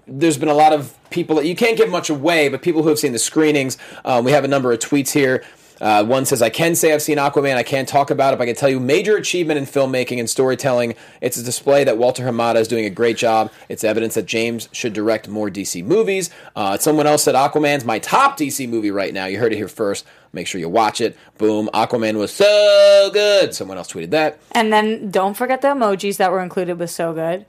there's 0.07 0.39
been 0.39 0.49
a 0.49 0.55
lot 0.55 0.73
of 0.73 0.95
people 1.11 1.37
that 1.37 1.47
you 1.47 1.55
can't 1.55 1.77
give 1.77 1.89
much 1.89 2.11
away, 2.11 2.49
but 2.49 2.63
people 2.63 2.83
who 2.83 2.89
have 2.89 2.99
seen 2.99 3.13
the 3.13 3.19
screenings. 3.19 3.79
Um, 4.05 4.25
we 4.25 4.33
have 4.33 4.45
a 4.45 4.49
number 4.49 4.73
of 4.73 4.79
tweets 4.81 5.13
here. 5.13 5.45
Uh, 5.81 6.05
one 6.05 6.25
says, 6.25 6.43
I 6.43 6.51
can 6.51 6.75
say 6.75 6.93
I've 6.93 7.03
seen 7.03 7.19
Aquaman. 7.19 7.57
I 7.57 7.63
can't 7.63 7.89
talk 7.89 8.11
about 8.11 8.33
it, 8.35 8.39
but 8.39 8.45
I 8.45 8.47
can 8.47 8.55
tell 8.57 8.69
you 8.69 8.81
major 8.81 9.17
achievement 9.17 9.59
in 9.59 9.67
filmmaking 9.67 10.19
and 10.19 10.29
storytelling. 10.29 10.95
It's 11.21 11.37
a 11.37 11.43
display 11.43 11.85
that 11.85 11.99
Walter 11.99 12.25
Hamada 12.25 12.57
is 12.57 12.69
doing 12.69 12.85
a 12.85 12.91
great 12.91 13.17
job. 13.17 13.51
It's 13.69 13.85
evidence 13.85 14.15
that 14.15 14.27
James 14.27 14.69
should 14.73 14.93
direct 14.93 15.29
more 15.29 15.51
DC 15.51 15.85
movies. 15.85 16.31
Uh, 16.55 16.79
someone 16.79 17.07
else 17.07 17.25
said, 17.25 17.35
Aquaman's 17.35 17.85
my 17.85 17.99
top 17.99 18.39
DC 18.39 18.69
movie 18.69 18.91
right 18.91 19.13
now. 19.13 19.27
You 19.27 19.39
heard 19.39 19.53
it 19.53 19.57
here 19.57 19.69
first. 19.69 20.07
Make 20.33 20.47
sure 20.49 20.61
you 20.61 20.69
watch 20.69 21.01
it. 21.01 21.17
Boom. 21.39 21.71
Aquaman 21.73 22.17
was 22.17 22.33
so 22.33 23.11
good. 23.13 23.55
Someone 23.55 23.79
else 23.79 23.93
tweeted 23.93 24.11
that. 24.11 24.39
And 24.53 24.73
then 24.73 25.11
don't 25.11 25.35
forget 25.35 25.61
the 25.61 25.69
emojis 25.69 26.17
that 26.17 26.33
were 26.33 26.43
included 26.43 26.79
with 26.79 26.91
so 26.91 27.13
good. 27.13 27.47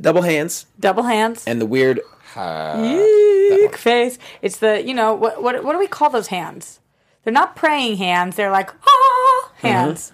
Double 0.00 0.22
hands. 0.22 0.66
Double 0.78 1.04
hands. 1.04 1.44
And 1.46 1.60
the 1.60 1.66
weird 1.66 2.00
Eek 2.36 3.76
face. 3.76 4.18
It's 4.40 4.58
the 4.58 4.82
you 4.82 4.94
know 4.94 5.14
what 5.14 5.42
what 5.42 5.62
what 5.64 5.72
do 5.72 5.78
we 5.78 5.86
call 5.86 6.10
those 6.10 6.28
hands? 6.28 6.80
They're 7.24 7.32
not 7.32 7.54
praying 7.56 7.96
hands. 7.96 8.36
They're 8.36 8.50
like 8.50 8.70
ah 8.86 9.52
hands. 9.56 10.12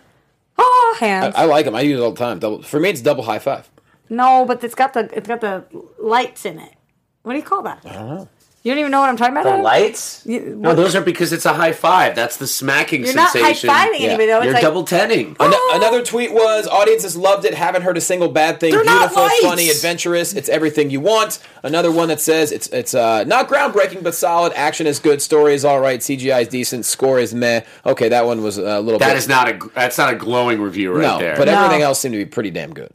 Ah 0.58 0.96
hands. 1.00 1.34
I 1.36 1.44
like 1.44 1.64
them. 1.64 1.74
I 1.74 1.80
use 1.82 1.98
it 2.00 2.02
all 2.02 2.12
the 2.12 2.18
time. 2.18 2.38
Double 2.38 2.62
for 2.62 2.78
me, 2.80 2.90
it's 2.90 3.00
double 3.00 3.24
high 3.24 3.38
five. 3.38 3.70
no, 4.10 4.44
but 4.46 4.62
it's 4.64 4.74
got 4.74 4.92
the 4.92 5.08
it's 5.16 5.28
got 5.28 5.40
the 5.40 5.64
lights 5.98 6.44
in 6.44 6.58
it. 6.58 6.74
What 7.22 7.32
do 7.32 7.38
you 7.38 7.44
call 7.44 7.62
that? 7.62 7.80
I 7.84 7.92
don't 7.92 8.08
know. 8.08 8.28
You 8.64 8.72
don't 8.72 8.80
even 8.80 8.90
know 8.90 9.00
what 9.00 9.08
I'm 9.08 9.16
talking 9.16 9.34
about. 9.34 9.46
Adam? 9.46 9.62
lights. 9.62 10.20
You- 10.26 10.56
No, 10.58 10.74
those 10.74 10.96
are 10.96 11.00
because 11.00 11.32
it's 11.32 11.46
a 11.46 11.52
high 11.54 11.72
five. 11.72 12.14
That's 12.16 12.36
the 12.38 12.46
smacking 12.48 13.04
You're 13.04 13.14
not 13.14 13.28
high 13.30 13.52
sensation. 13.54 13.70
fiving 13.70 14.00
anybody 14.00 14.26
though. 14.26 14.42
You're 14.42 14.52
like 14.52 14.62
double 14.62 14.82
tenning. 14.84 15.36
An- 15.38 15.52
another 15.72 16.02
tweet 16.04 16.32
was 16.32 16.66
audiences 16.66 17.16
loved 17.16 17.44
it. 17.44 17.54
Haven't 17.54 17.82
heard 17.82 17.96
a 17.96 18.00
single 18.00 18.28
bad 18.28 18.58
thing. 18.58 18.72
They're 18.72 18.82
not 18.84 18.98
Beautiful, 19.10 19.22
lights! 19.22 19.40
funny, 19.42 19.68
adventurous. 19.70 20.34
It's 20.34 20.48
everything 20.48 20.90
you 20.90 21.00
want. 21.00 21.38
Another 21.62 21.92
one 21.92 22.08
that 22.08 22.20
says 22.20 22.50
it's 22.50 22.66
it's 22.68 22.94
uh, 22.94 23.24
not 23.24 23.48
groundbreaking 23.48 24.02
but 24.02 24.14
solid. 24.14 24.52
Action 24.54 24.86
is 24.88 24.98
good. 24.98 25.22
Story 25.22 25.54
is 25.54 25.64
all 25.64 25.80
right. 25.80 26.00
CGI 26.00 26.42
is 26.42 26.48
decent. 26.48 26.84
Score 26.84 27.20
is 27.20 27.32
meh. 27.32 27.60
Okay, 27.86 28.08
that 28.08 28.26
one 28.26 28.42
was 28.42 28.58
a 28.58 28.80
little. 28.80 28.98
That 28.98 29.10
bit, 29.10 29.16
is 29.18 29.28
not 29.28 29.48
a 29.48 29.58
that's 29.74 29.96
not 29.98 30.12
a 30.12 30.16
glowing 30.16 30.60
review 30.60 30.92
right 30.92 31.02
no, 31.02 31.18
there. 31.18 31.36
but 31.36 31.46
No. 31.46 31.54
everything 31.64 31.82
else 31.82 32.00
seemed 32.00 32.12
to 32.14 32.18
be 32.18 32.26
pretty 32.26 32.50
damn 32.50 32.74
good. 32.74 32.90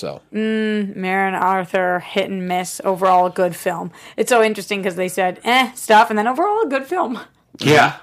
So 0.00 0.20
Marin 0.32 1.34
Arthur 1.34 2.00
hit 2.00 2.30
and 2.30 2.48
miss. 2.48 2.80
Overall, 2.84 3.26
a 3.26 3.30
good 3.30 3.54
film. 3.54 3.90
It's 4.16 4.30
so 4.30 4.42
interesting 4.42 4.80
because 4.80 4.96
they 4.96 5.08
said 5.08 5.40
eh 5.44 5.72
stuff, 5.72 6.10
and 6.10 6.18
then 6.18 6.26
overall 6.26 6.62
a 6.62 6.68
good 6.68 6.86
film. 6.86 7.20
yeah. 7.58 7.96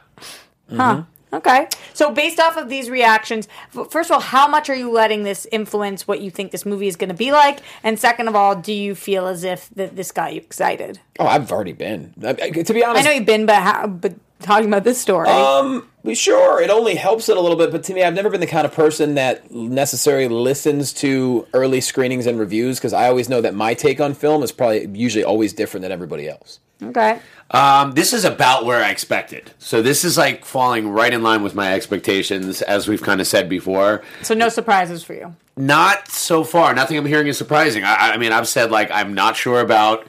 Huh. 0.69 1.03
Okay. 1.33 1.67
So 1.93 2.11
based 2.11 2.39
off 2.39 2.55
of 2.55 2.69
these 2.69 2.89
reactions, 2.89 3.47
first 3.89 4.09
of 4.09 4.15
all, 4.15 4.19
how 4.21 4.47
much 4.47 4.69
are 4.69 4.75
you 4.75 4.89
letting 4.91 5.23
this 5.23 5.45
influence 5.51 6.07
what 6.07 6.21
you 6.21 6.31
think 6.31 6.51
this 6.51 6.65
movie 6.65 6.87
is 6.87 6.95
going 6.95 7.09
to 7.09 7.15
be 7.15 7.31
like? 7.31 7.59
And 7.83 7.99
second 7.99 8.27
of 8.29 8.35
all, 8.35 8.55
do 8.55 8.71
you 8.71 8.95
feel 8.95 9.27
as 9.27 9.43
if 9.43 9.69
that 9.71 9.95
this 9.95 10.11
got 10.11 10.33
you 10.33 10.39
excited? 10.39 10.99
oh, 11.19 11.25
I've 11.27 11.51
already 11.51 11.73
been. 11.73 12.13
I, 12.23 12.29
I- 12.41 12.49
to 12.51 12.73
be 12.73 12.83
honest, 12.83 13.05
I 13.05 13.09
know 13.09 13.15
you've 13.15 13.25
been, 13.25 13.45
but 13.45 13.55
how, 13.55 13.87
but 13.87 14.13
talking 14.39 14.67
about 14.67 14.83
this 14.83 14.99
story, 14.99 15.27
Um, 15.29 15.87
sure, 16.13 16.61
it 16.61 16.69
only 16.69 16.95
helps 16.95 17.29
it 17.29 17.37
a 17.37 17.41
little 17.41 17.57
bit, 17.57 17.71
but 17.71 17.83
to 17.85 17.93
me, 17.93 18.03
I've 18.03 18.13
never 18.13 18.29
been 18.29 18.39
the 18.41 18.47
kind 18.47 18.65
of 18.65 18.73
person 18.73 19.15
that 19.15 19.51
necessarily 19.51 20.27
listens 20.27 20.93
to 20.93 21.47
early 21.53 21.81
screenings 21.81 22.25
and 22.25 22.39
reviews 22.39 22.77
because 22.77 22.93
I 22.93 23.07
always 23.07 23.29
know 23.29 23.41
that 23.41 23.53
my 23.55 23.73
take 23.73 23.99
on 23.99 24.13
film 24.13 24.43
is 24.43 24.51
probably 24.51 24.87
usually 24.93 25.23
always 25.23 25.53
different 25.53 25.81
than 25.81 25.91
everybody 25.91 26.29
else. 26.29 26.59
okay. 26.83 27.19
Um, 27.49 27.93
this 27.93 28.11
is 28.11 28.25
about 28.25 28.65
where 28.65 28.83
I 28.83 28.89
expected. 28.89 29.51
So 29.57 29.81
this 29.81 30.03
is 30.03 30.17
like 30.17 30.43
falling 30.43 30.89
right 30.89 31.13
in 31.13 31.23
line 31.23 31.41
with 31.43 31.55
my 31.55 31.73
expectations, 31.73 32.61
as 32.61 32.89
we've 32.89 33.01
kind 33.01 33.21
of 33.21 33.27
said 33.27 33.47
before. 33.47 34.03
So 34.21 34.33
no 34.33 34.49
surprises 34.49 35.01
for 35.01 35.13
you. 35.13 35.33
Not 35.55 36.09
so 36.09 36.43
far. 36.43 36.73
Nothing 36.75 36.97
I'm 36.97 37.05
hearing 37.05 37.27
is 37.27 37.37
surprising. 37.37 37.85
I, 37.85 38.11
I 38.13 38.17
mean, 38.17 38.33
I've 38.33 38.49
said 38.49 38.69
like 38.69 38.91
I'm 38.91 39.13
not 39.13 39.37
sure 39.37 39.61
about 39.61 40.05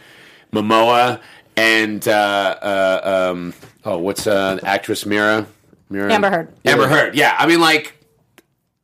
Momoa 0.53 1.21
and 1.57 2.07
uh, 2.09 2.57
uh, 2.61 3.31
um, 3.33 3.55
oh, 3.89 3.99
what's 3.99 4.27
uh, 4.27 4.59
actress 4.63 5.07
Mera? 5.07 5.47
Mera 5.91 6.13
Amber 6.13 6.31
Heard. 6.31 6.55
Amber 6.65 6.87
Heard. 6.89 7.15
Yeah, 7.15 7.35
I 7.39 7.47
mean, 7.47 7.61
like 7.61 7.95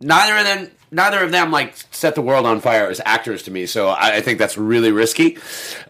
neither 0.01 0.39
of 0.39 0.45
them, 0.45 0.71
neither 0.91 1.23
of 1.23 1.31
them 1.33 1.51
like 1.51 1.75
set 1.91 2.15
the 2.15 2.23
world 2.23 2.47
on 2.47 2.61
fire 2.61 2.89
as 2.89 3.01
actors 3.05 3.43
to 3.43 3.51
me. 3.51 3.67
So 3.67 3.89
I, 3.89 4.17
I 4.17 4.21
think 4.23 4.39
that's 4.39 4.57
really 4.57 4.91
risky. 4.93 5.37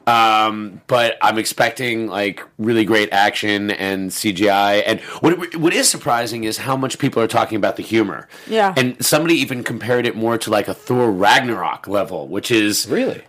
Um, 0.06 0.80
but 0.88 1.16
I'm 1.23 1.38
expecting 1.38 2.09
like 2.09 2.42
really 2.59 2.85
great 2.85 3.12
action 3.12 3.71
and 3.71 4.11
CGI. 4.11 4.83
And 4.85 5.00
what 5.21 5.54
what 5.56 5.73
is 5.73 5.88
surprising 5.88 6.44
is 6.44 6.59
how 6.59 6.76
much 6.76 6.99
people 6.99 7.23
are 7.23 7.28
talking 7.28 7.56
about 7.56 7.76
the 7.76 7.83
humor. 7.83 8.28
Yeah. 8.49 8.75
and 8.76 9.04
somebody 9.04 9.35
even 9.37 9.62
compared 9.62 10.06
it 10.06 10.16
more 10.16 10.37
to 10.38 10.50
like 10.50 10.66
a 10.68 10.75
Thor 10.75 11.11
Ragnarok 11.12 11.87
level, 11.87 12.26
which 12.26 12.50
is 12.50 12.88
Really? 12.88 13.23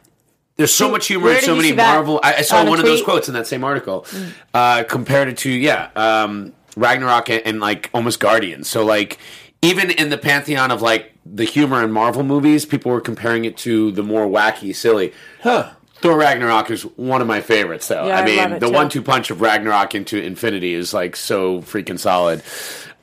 There's 0.58 0.74
so 0.74 0.90
much 0.90 1.08
humor 1.08 1.30
and 1.30 1.44
so 1.44 1.56
many? 1.56 1.74
Marvel. 1.74 2.20
I, 2.24 2.36
I 2.36 2.42
saw 2.42 2.62
On 2.62 2.70
one 2.70 2.80
of 2.80 2.86
those 2.86 3.02
quotes 3.02 3.28
in 3.28 3.34
that 3.34 3.48
same 3.48 3.64
article. 3.64 4.06
Uh, 4.54 4.84
compared 4.84 5.28
it 5.28 5.38
to 5.40 5.50
yeah, 5.50 5.90
um, 5.96 6.54
Ragnarok 6.78 7.30
and, 7.30 7.42
and 7.46 7.60
like 7.60 7.90
almost 7.94 8.20
Guardians. 8.20 8.70
So 8.70 8.86
like 8.86 9.20
even 9.62 9.92
in 9.92 10.10
the 10.10 10.18
pantheon 10.18 10.72
of 10.72 10.82
like 10.82 11.14
the 11.26 11.44
humor 11.44 11.84
in 11.84 11.92
Marvel 11.92 12.24
movies, 12.24 12.66
people 12.66 12.92
were 12.92 13.02
comparing 13.02 13.46
it 13.46 13.58
to 13.58 13.92
the 13.92 14.04
more 14.04 14.28
wacky, 14.28 14.76
silly. 14.76 15.14
Huh. 15.42 15.72
Thor 15.96 16.18
Ragnarok 16.18 16.70
is 16.70 16.84
one 16.84 17.22
of 17.22 17.28
my 17.28 17.42
favorites, 17.42 17.88
though. 17.88 18.08
Yeah, 18.08 18.20
I 18.20 18.26
mean, 18.26 18.60
the 18.60 18.68
too. 18.68 18.74
one-two 18.74 19.02
punch 19.02 19.32
of 19.32 19.42
Ragnarok 19.42 19.96
into 19.96 20.22
Infinity 20.22 20.74
is 20.74 20.94
like 20.94 21.16
so 21.16 21.62
freaking 21.62 21.98
solid, 21.98 22.44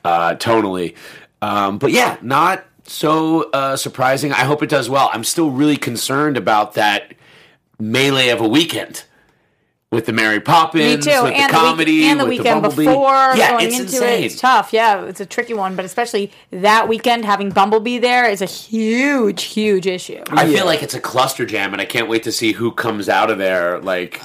uh, 0.05 0.35
tonally. 0.35 0.95
Um, 1.41 1.79
but 1.79 1.91
yeah, 1.91 2.17
not 2.21 2.63
so 2.83 3.49
uh, 3.51 3.75
surprising. 3.75 4.31
I 4.31 4.45
hope 4.45 4.63
it 4.63 4.69
does 4.69 4.89
well. 4.89 5.09
I'm 5.11 5.23
still 5.23 5.51
really 5.51 5.75
concerned 5.75 6.37
about 6.37 6.75
that 6.75 7.13
melee 7.79 8.29
of 8.29 8.41
a 8.41 8.47
weekend 8.47 9.03
with 9.93 10.07
the 10.07 10.11
Mary 10.11 10.39
Poppins, 10.39 11.05
Me 11.05 11.13
too. 11.13 11.23
with 11.23 11.33
and 11.33 11.49
the 11.51 11.55
comedy, 11.55 11.99
week, 11.99 12.05
and 12.05 12.19
the 12.19 12.25
with 12.25 12.39
weekend 12.39 12.65
the 12.65 12.69
before 12.69 13.13
yeah, 13.35 13.51
going 13.51 13.67
it's 13.67 13.79
into 13.79 13.93
insane. 13.93 14.23
it. 14.23 14.25
It's 14.25 14.41
tough. 14.41 14.73
Yeah, 14.73 15.03
it's 15.05 15.21
a 15.21 15.25
tricky 15.25 15.53
one, 15.53 15.75
but 15.75 15.85
especially 15.85 16.31
that 16.49 16.87
weekend 16.87 17.25
having 17.25 17.51
Bumblebee 17.51 17.99
there 17.99 18.27
is 18.27 18.41
a 18.41 18.47
huge, 18.47 19.43
huge 19.43 19.85
issue. 19.85 20.23
I 20.31 20.47
feel 20.51 20.65
like 20.65 20.81
it's 20.81 20.95
a 20.95 20.99
cluster 20.99 21.45
jam, 21.45 21.73
and 21.73 21.81
I 21.81 21.85
can't 21.85 22.09
wait 22.09 22.23
to 22.23 22.31
see 22.31 22.53
who 22.53 22.71
comes 22.71 23.07
out 23.07 23.29
of 23.29 23.37
there. 23.37 23.79
Like, 23.81 24.19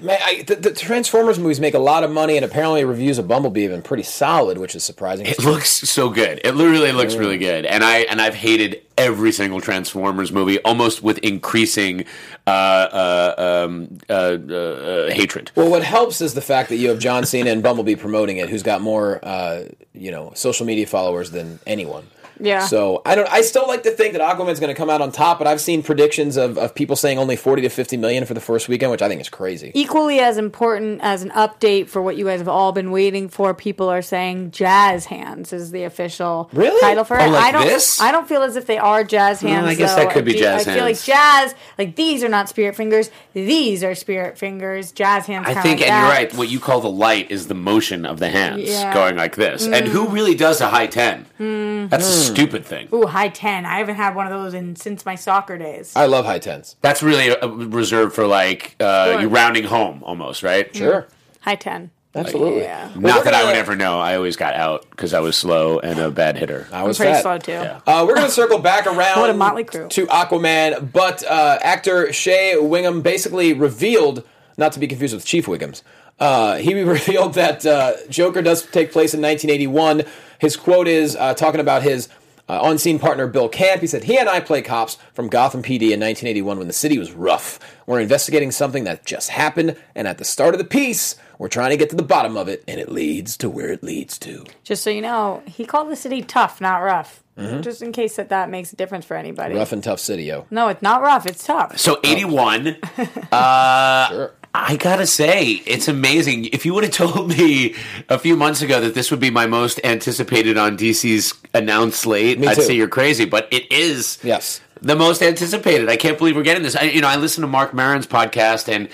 Man, 0.00 0.18
I, 0.22 0.42
the, 0.46 0.56
the 0.56 0.72
Transformers 0.72 1.38
movies 1.38 1.60
make 1.60 1.74
a 1.74 1.78
lot 1.78 2.02
of 2.02 2.10
money, 2.10 2.36
and 2.36 2.44
apparently 2.44 2.82
reviews 2.84 3.18
of 3.18 3.28
Bumblebee 3.28 3.64
have 3.64 3.72
been 3.72 3.82
pretty 3.82 4.04
solid, 4.04 4.56
which 4.56 4.74
is 4.74 4.84
surprising. 4.84 5.26
It 5.26 5.44
looks 5.44 5.68
so 5.70 6.08
good. 6.08 6.40
It 6.44 6.52
literally 6.54 6.92
looks 6.92 7.14
really 7.14 7.38
good, 7.38 7.66
and 7.66 7.84
I 7.84 7.98
and 8.00 8.22
I've 8.22 8.34
hated 8.34 8.80
every 9.00 9.32
single 9.32 9.60
Transformers 9.60 10.30
movie, 10.30 10.58
almost 10.60 11.02
with 11.02 11.18
increasing 11.18 12.04
uh, 12.46 12.50
uh, 12.50 13.34
um, 13.66 13.98
uh, 14.08 14.12
uh, 14.12 14.54
uh, 14.54 15.10
hatred. 15.10 15.50
Well, 15.56 15.70
what 15.70 15.82
helps 15.82 16.20
is 16.20 16.34
the 16.34 16.42
fact 16.42 16.68
that 16.68 16.76
you 16.76 16.88
have 16.90 16.98
John 16.98 17.24
Cena 17.24 17.50
and 17.50 17.62
Bumblebee 17.62 17.96
promoting 17.96 18.36
it, 18.36 18.48
who's 18.50 18.62
got 18.62 18.80
more, 18.82 19.18
uh, 19.22 19.64
you 19.94 20.10
know, 20.10 20.32
social 20.34 20.66
media 20.66 20.86
followers 20.86 21.30
than 21.30 21.58
anyone. 21.66 22.06
Yeah. 22.40 22.66
So 22.66 23.02
I 23.04 23.14
don't. 23.14 23.30
I 23.30 23.42
still 23.42 23.66
like 23.66 23.82
to 23.84 23.90
think 23.90 24.14
that 24.14 24.22
Aquaman's 24.22 24.60
going 24.60 24.72
to 24.72 24.78
come 24.78 24.90
out 24.90 25.00
on 25.00 25.12
top, 25.12 25.38
but 25.38 25.46
I've 25.46 25.60
seen 25.60 25.82
predictions 25.82 26.36
of, 26.36 26.58
of 26.58 26.74
people 26.74 26.96
saying 26.96 27.18
only 27.18 27.36
forty 27.36 27.62
to 27.62 27.68
fifty 27.68 27.96
million 27.96 28.24
for 28.24 28.34
the 28.34 28.40
first 28.40 28.68
weekend, 28.68 28.90
which 28.90 29.02
I 29.02 29.08
think 29.08 29.20
is 29.20 29.28
crazy. 29.28 29.72
Equally 29.74 30.20
as 30.20 30.38
important 30.38 31.00
as 31.02 31.22
an 31.22 31.30
update 31.30 31.88
for 31.88 32.02
what 32.02 32.16
you 32.16 32.24
guys 32.24 32.40
have 32.40 32.48
all 32.48 32.72
been 32.72 32.90
waiting 32.90 33.28
for, 33.28 33.54
people 33.54 33.88
are 33.88 34.02
saying 34.02 34.50
Jazz 34.50 35.06
Hands 35.06 35.52
is 35.52 35.70
the 35.70 35.84
official 35.84 36.48
Really? 36.52 36.80
title 36.80 37.04
for 37.04 37.18
it. 37.18 37.22
Oh, 37.22 37.30
like 37.30 37.44
I 37.44 37.52
don't 37.52 37.66
this? 37.66 38.00
I 38.00 38.12
don't 38.12 38.28
feel 38.28 38.42
as 38.42 38.56
if 38.56 38.66
they 38.66 38.78
are 38.78 39.04
Jazz 39.04 39.40
Hands. 39.40 39.66
I 39.66 39.74
guess 39.74 39.94
though. 39.94 40.04
that 40.04 40.12
could 40.12 40.24
be 40.24 40.32
I 40.32 40.34
feel- 40.34 40.42
Jazz 40.42 40.68
I 40.68 40.74
feel 40.74 40.84
like 40.84 41.02
Jazz, 41.02 41.54
like 41.78 41.96
these 41.96 42.24
are 42.24 42.28
not 42.28 42.48
Spirit 42.48 42.76
Fingers, 42.76 43.10
these 43.32 43.84
are 43.84 43.94
Spirit 43.94 44.38
Fingers. 44.38 44.92
Jazz 44.92 45.26
Hands. 45.26 45.46
I 45.46 45.54
think, 45.54 45.80
like 45.80 45.88
and 45.88 45.90
that. 45.90 46.00
you're 46.02 46.10
right. 46.10 46.34
What 46.34 46.48
you 46.48 46.60
call 46.60 46.80
the 46.80 46.90
light 46.90 47.30
is 47.30 47.48
the 47.48 47.54
motion 47.54 48.04
of 48.06 48.18
the 48.18 48.28
hands 48.28 48.68
Yeah. 48.68 48.92
going 48.94 49.16
like 49.16 49.36
this. 49.36 49.66
And 49.66 49.86
who 49.88 50.06
mm. 50.06 50.12
really 50.12 50.34
does 50.34 50.60
a 50.60 50.68
high 50.68 50.86
ten? 50.86 51.26
Hmm. 51.38 51.88
That's 51.88 52.26
a 52.26 52.28
hmm. 52.28 52.29
Stupid 52.34 52.64
thing. 52.64 52.88
Ooh, 52.92 53.06
high 53.06 53.28
ten. 53.28 53.66
I 53.66 53.78
haven't 53.78 53.96
had 53.96 54.14
one 54.14 54.26
of 54.26 54.32
those 54.32 54.54
in 54.54 54.76
since 54.76 55.04
my 55.06 55.14
soccer 55.14 55.58
days. 55.58 55.92
I 55.96 56.06
love 56.06 56.24
high 56.24 56.38
tens. 56.38 56.76
That's 56.80 57.02
really 57.02 57.30
uh 57.30 57.48
reserved 57.48 58.14
for 58.14 58.26
like 58.26 58.76
uh, 58.80 59.12
Sure. 59.12 59.20
you 59.22 59.28
rounding 59.28 59.64
home 59.64 60.02
almost, 60.04 60.42
right? 60.42 60.74
Sure, 60.74 61.06
High 61.40 61.56
ten. 61.56 61.90
absolutely. 62.14 62.62
Yeah. 62.62 62.90
Not 62.96 63.24
that 63.24 63.34
I 63.34 63.44
would 63.44 63.54
ever 63.56 63.76
know. 63.76 64.00
I 64.00 64.16
always 64.16 64.36
got 64.36 64.54
out 64.54 64.88
because 64.90 65.14
I 65.14 65.20
was 65.20 65.36
slow 65.36 65.78
and 65.78 65.98
a 66.00 66.10
bad 66.10 66.36
hitter. 66.36 66.66
I 66.72 66.80
I'm 66.80 66.88
was 66.88 66.96
pretty 66.98 67.12
fat. 67.12 67.22
slow 67.22 67.38
too. 67.38 67.52
Uh, 67.86 68.04
we're 68.06 68.14
going 68.16 68.26
to 68.26 68.32
circle 68.32 68.58
back 68.58 68.86
around 68.86 69.20
What 69.20 69.30
a 69.30 69.34
motley 69.34 69.62
crew. 69.64 69.86
to 69.88 70.06
Aquaman, 70.06 70.92
but 70.92 71.22
uh, 71.24 71.58
actor 71.62 72.12
Shea 72.12 72.56
Whigham 72.56 73.00
basically 73.02 73.52
revealed, 73.52 74.24
not 74.58 74.72
to 74.72 74.80
be 74.80 74.88
confused 74.88 75.14
with 75.14 75.24
Chief 75.24 75.46
Wiggums, 75.46 75.82
uh, 76.18 76.56
he 76.56 76.74
revealed 76.82 77.34
that 77.34 77.64
uh, 77.64 77.92
Joker 78.08 78.42
does 78.42 78.62
take 78.66 78.90
place 78.92 79.14
in 79.14 79.20
1981. 79.22 80.02
His 80.40 80.56
quote 80.56 80.88
is 80.88 81.14
uh, 81.16 81.34
talking 81.34 81.60
about 81.60 81.82
his 81.82 82.08
uh, 82.50 82.60
on-scene 82.62 82.98
partner 82.98 83.26
Bill 83.26 83.48
Camp. 83.48 83.80
He 83.80 83.86
said, 83.86 84.04
"He 84.04 84.18
and 84.18 84.28
I 84.28 84.40
play 84.40 84.62
cops 84.62 84.98
from 85.14 85.28
Gotham 85.28 85.62
PD 85.62 85.92
in 85.92 86.00
1981 86.00 86.58
when 86.58 86.66
the 86.66 86.72
city 86.72 86.98
was 86.98 87.12
rough. 87.12 87.60
We're 87.86 88.00
investigating 88.00 88.50
something 88.50 88.84
that 88.84 89.04
just 89.06 89.30
happened, 89.30 89.76
and 89.94 90.08
at 90.08 90.18
the 90.18 90.24
start 90.24 90.54
of 90.54 90.58
the 90.58 90.64
piece." 90.64 91.16
We're 91.38 91.48
trying 91.48 91.70
to 91.70 91.78
get 91.78 91.88
to 91.88 91.96
the 91.96 92.02
bottom 92.02 92.36
of 92.36 92.48
it, 92.48 92.62
and 92.68 92.78
it 92.78 92.92
leads 92.92 93.38
to 93.38 93.48
where 93.48 93.72
it 93.72 93.82
leads 93.82 94.18
to. 94.18 94.44
Just 94.62 94.84
so 94.84 94.90
you 94.90 95.00
know, 95.00 95.42
he 95.46 95.64
called 95.64 95.88
the 95.88 95.96
city 95.96 96.20
tough, 96.20 96.60
not 96.60 96.80
rough. 96.80 97.22
Just 97.62 97.80
in 97.80 97.92
case 97.92 98.16
that 98.16 98.28
that 98.28 98.50
makes 98.50 98.74
a 98.74 98.76
difference 98.76 99.06
for 99.06 99.16
anybody. 99.16 99.54
Rough 99.54 99.72
and 99.72 99.82
tough 99.82 100.00
city, 100.00 100.24
yo. 100.24 100.46
No, 100.50 100.68
it's 100.68 100.82
not 100.82 101.00
rough. 101.00 101.24
It's 101.24 101.42
tough. 101.46 101.78
So 101.78 101.98
81. 102.04 102.76
uh, 103.32 104.08
Sure. 104.10 104.32
I 104.52 104.76
gotta 104.76 105.06
say, 105.06 105.62
it's 105.64 105.86
amazing. 105.86 106.46
If 106.46 106.66
you 106.66 106.74
would 106.74 106.84
have 106.84 106.92
told 107.12 107.28
me 107.28 107.74
a 108.08 108.18
few 108.18 108.36
months 108.36 108.62
ago 108.62 108.80
that 108.80 108.94
this 108.94 109.10
would 109.10 109.20
be 109.20 109.30
my 109.30 109.46
most 109.46 109.80
anticipated 109.84 110.56
on 110.56 110.76
DC's 110.76 111.34
announced 111.54 112.00
slate, 112.00 112.44
I'd 112.44 112.56
say 112.56 112.74
you're 112.74 112.88
crazy. 112.88 113.24
But 113.26 113.48
it 113.52 113.70
is 113.70 114.18
Yes. 114.24 114.60
the 114.82 114.96
most 114.96 115.22
anticipated. 115.22 115.88
I 115.88 115.96
can't 115.96 116.18
believe 116.18 116.34
we're 116.36 116.42
getting 116.42 116.64
this. 116.64 116.74
I, 116.74 116.82
you 116.84 117.00
know, 117.00 117.06
I 117.08 117.16
listen 117.16 117.42
to 117.42 117.46
Marc 117.46 117.72
Maron's 117.74 118.08
podcast, 118.08 118.68
and 118.68 118.88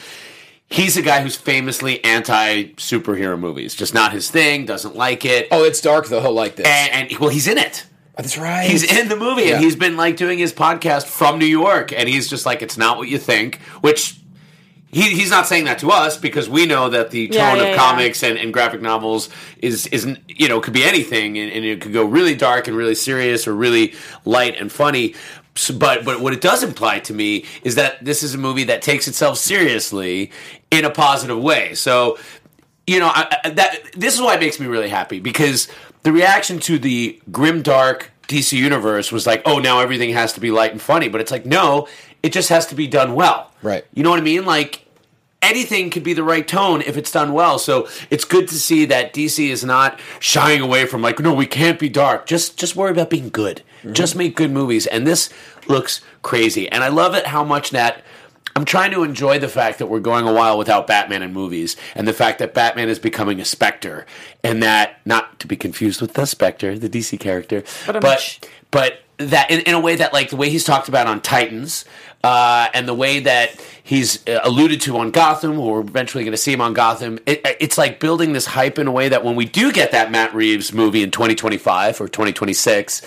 he's 0.69 0.99
a 0.99 1.03
guy 1.03 1.23
who's 1.23 1.37
famously 1.37 2.05
anti 2.05 2.65
superhero 2.75 3.39
movies. 3.39 3.75
Just 3.75 3.95
not 3.95 4.13
his 4.13 4.31
thing. 4.31 4.67
Doesn't 4.67 4.95
like 4.95 5.25
it. 5.25 5.49
Oh, 5.51 5.65
it's 5.65 5.81
dark 5.81 6.09
though. 6.09 6.21
He'll 6.21 6.33
like 6.33 6.57
this. 6.57 6.67
And, 6.67 7.11
and 7.11 7.19
well, 7.19 7.31
he's 7.31 7.49
in 7.49 7.57
it. 7.57 7.87
That's 8.17 8.37
right. 8.37 8.69
He's 8.69 8.83
in 8.85 9.09
the 9.09 9.17
movie, 9.17 9.43
Yeah. 9.45 9.55
and 9.57 9.65
he's 9.65 9.77
been 9.77 9.97
like 9.97 10.17
doing 10.17 10.39
his 10.39 10.53
podcast 10.53 11.07
from 11.07 11.39
New 11.39 11.47
York, 11.47 11.93
and 11.93 12.09
he's 12.09 12.29
just 12.29 12.45
like, 12.45 12.61
it's 12.61 12.77
not 12.77 12.99
what 12.99 13.09
you 13.09 13.17
think, 13.19 13.59
which. 13.81 14.21
He, 14.97 15.11
he's 15.15 15.31
not 15.31 15.47
saying 15.47 15.65
that 15.65 15.79
to 15.81 15.91
us 15.91 16.17
because 16.17 16.49
we 16.49 16.65
know 16.65 16.89
that 16.89 17.11
the 17.11 17.29
tone 17.29 17.37
Yeah, 17.37 17.55
yeah, 17.55 17.63
of 17.63 17.69
yeah. 17.69 17.77
comics 17.77 18.23
and, 18.23 18.39
and 18.39 18.53
graphic 18.53 18.81
novels 18.81 19.29
is 19.59 19.87
isn't 19.89 20.19
you 20.27 20.49
know 20.49 20.59
could 20.61 20.73
be 20.73 20.85
anything 20.85 21.37
and, 21.37 21.53
and 21.53 21.65
it 21.67 21.83
could 21.83 21.93
go 21.93 22.05
really 22.05 22.35
dark 22.35 22.67
and 22.67 22.75
really 22.77 22.95
serious 22.95 23.47
or 23.47 23.55
really 23.55 23.95
light 24.25 24.57
and 24.59 24.73
funny. 24.73 25.15
So, 25.55 25.75
but 25.77 26.05
but 26.05 26.21
what 26.21 26.33
it 26.33 26.41
does 26.41 26.63
imply 26.63 27.01
to 27.01 27.13
me 27.13 27.45
is 27.63 27.75
that 27.75 28.03
this 28.05 28.23
is 28.23 28.35
a 28.35 28.39
movie 28.39 28.65
that 28.65 28.81
takes 28.81 29.07
itself 29.07 29.37
seriously 29.37 30.31
in 30.71 30.85
a 30.87 30.91
positive 30.91 31.39
way. 31.43 31.75
So 31.75 32.19
you 32.87 32.99
know 33.01 33.09
I, 33.09 33.37
I- 33.45 33.51
that 33.51 33.81
this 33.95 34.15
is 34.15 34.21
why 34.23 34.35
it 34.35 34.41
makes 34.41 34.59
me 34.59 34.67
really 34.67 34.89
happy 34.89 35.21
because 35.21 35.69
the 36.05 36.13
reaction 36.13 36.59
to 36.61 36.79
the 36.79 37.21
grim 37.31 37.61
dark 37.61 38.13
DC 38.29 38.53
universe 38.57 39.13
was 39.13 39.27
like, 39.27 39.43
oh, 39.45 39.59
now 39.59 39.81
everything 39.81 40.11
has 40.15 40.33
to 40.33 40.41
be 40.41 40.51
light 40.51 40.73
and 40.73 40.81
funny, 40.81 41.09
but 41.09 41.21
it's 41.21 41.31
like 41.31 41.45
no, 41.45 41.87
it 42.23 42.33
just 42.33 42.49
has 42.49 42.65
to 42.69 42.75
be 42.75 42.87
done 42.87 43.15
well. 43.15 43.51
Right. 43.63 43.85
You 43.93 44.03
know 44.03 44.11
what 44.11 44.21
I 44.21 44.23
mean? 44.23 44.45
Like 44.47 44.85
anything 45.47 45.91
could 45.91 46.03
be 46.03 46.13
the 46.13 46.25
right 46.25 46.47
tone 46.47 46.83
if 46.83 46.97
it's 46.97 47.13
done 47.13 47.33
well. 47.33 47.59
So 47.59 47.89
it's 48.11 48.25
good 48.25 48.49
to 48.49 48.55
see 48.55 48.85
that 48.87 49.15
DC 49.15 49.49
is 49.49 49.65
not 49.65 49.99
shying 50.21 50.61
away 50.61 50.87
from 50.87 51.03
like, 51.03 51.21
no, 51.21 51.33
we 51.33 51.47
can't 51.47 51.79
be 51.79 51.89
dark. 51.89 52.27
Just 52.27 52.59
just 52.59 52.77
worry 52.77 52.91
about 52.91 53.11
being 53.11 53.29
good. 53.29 53.63
Mm-hmm. 53.79 53.93
Just 53.93 54.17
make 54.17 54.37
good 54.37 54.51
movies. 54.51 54.87
And 54.87 55.07
this 55.07 55.31
looks 55.69 56.01
crazy. 56.23 56.69
And 56.71 56.83
I 56.83 56.89
love 56.89 57.15
it 57.15 57.27
how 57.27 57.45
much 57.45 57.71
that 57.71 58.03
I'm 58.57 58.65
trying 58.65 58.91
to 58.93 59.03
enjoy 59.03 59.39
the 59.39 59.49
fact 59.49 59.79
that 59.79 59.87
we're 59.87 60.01
going 60.01 60.27
a 60.27 60.33
while 60.33 60.57
without 60.57 60.87
Batman 60.87 61.23
in 61.23 61.31
movies, 61.35 61.77
and 61.95 62.09
the 62.09 62.15
fact 62.15 62.39
that 62.39 62.55
Batman 62.55 62.89
is 62.89 62.99
becoming 62.99 63.39
a 63.39 63.45
Spectre, 63.45 64.07
and 64.43 64.63
that 64.63 64.99
not 65.05 65.39
to 65.41 65.47
be 65.47 65.57
confused 65.57 66.01
with 66.01 66.15
the 66.15 66.25
Spectre, 66.25 66.79
the 66.79 66.89
DC 66.89 67.21
character, 67.21 67.63
But, 67.85 68.01
but 68.01 68.49
but 68.71 69.01
that 69.19 69.51
in, 69.51 69.61
in 69.61 69.75
a 69.75 69.81
way 69.81 69.97
that 69.97 70.13
like 70.13 70.31
the 70.31 70.37
way 70.37 70.51
he's 70.51 70.65
talked 70.65 70.89
about 70.89 71.07
on 71.07 71.21
Titans, 71.21 71.85
uh, 72.25 72.69
and 72.75 72.89
the 72.89 72.95
way 72.95 73.21
that 73.21 73.61
he's 73.83 74.27
uh, 74.27 74.41
alluded 74.43 74.81
to 74.83 74.97
on 74.99 75.11
Gotham, 75.11 75.59
or 75.61 75.81
we're 75.81 75.89
eventually 75.89 76.25
going 76.25 76.33
to 76.33 76.39
see 76.39 76.53
him 76.53 76.61
on 76.61 76.75
Gotham, 76.75 77.19
it, 77.27 77.41
it's 77.61 77.79
like 77.79 78.01
building 78.01 78.33
this 78.33 78.47
hype 78.47 78.79
in 78.79 78.87
a 78.87 78.93
way 78.93 79.09
that 79.09 79.25
when 79.25 79.37
we 79.37 79.45
do 79.45 79.73
get 79.73 79.93
that 79.93 80.11
Matt 80.11 80.35
Reeves 80.35 80.73
movie 80.73 81.03
in 81.03 81.11
2025 81.11 82.01
or 82.01 82.09
2026. 82.09 83.03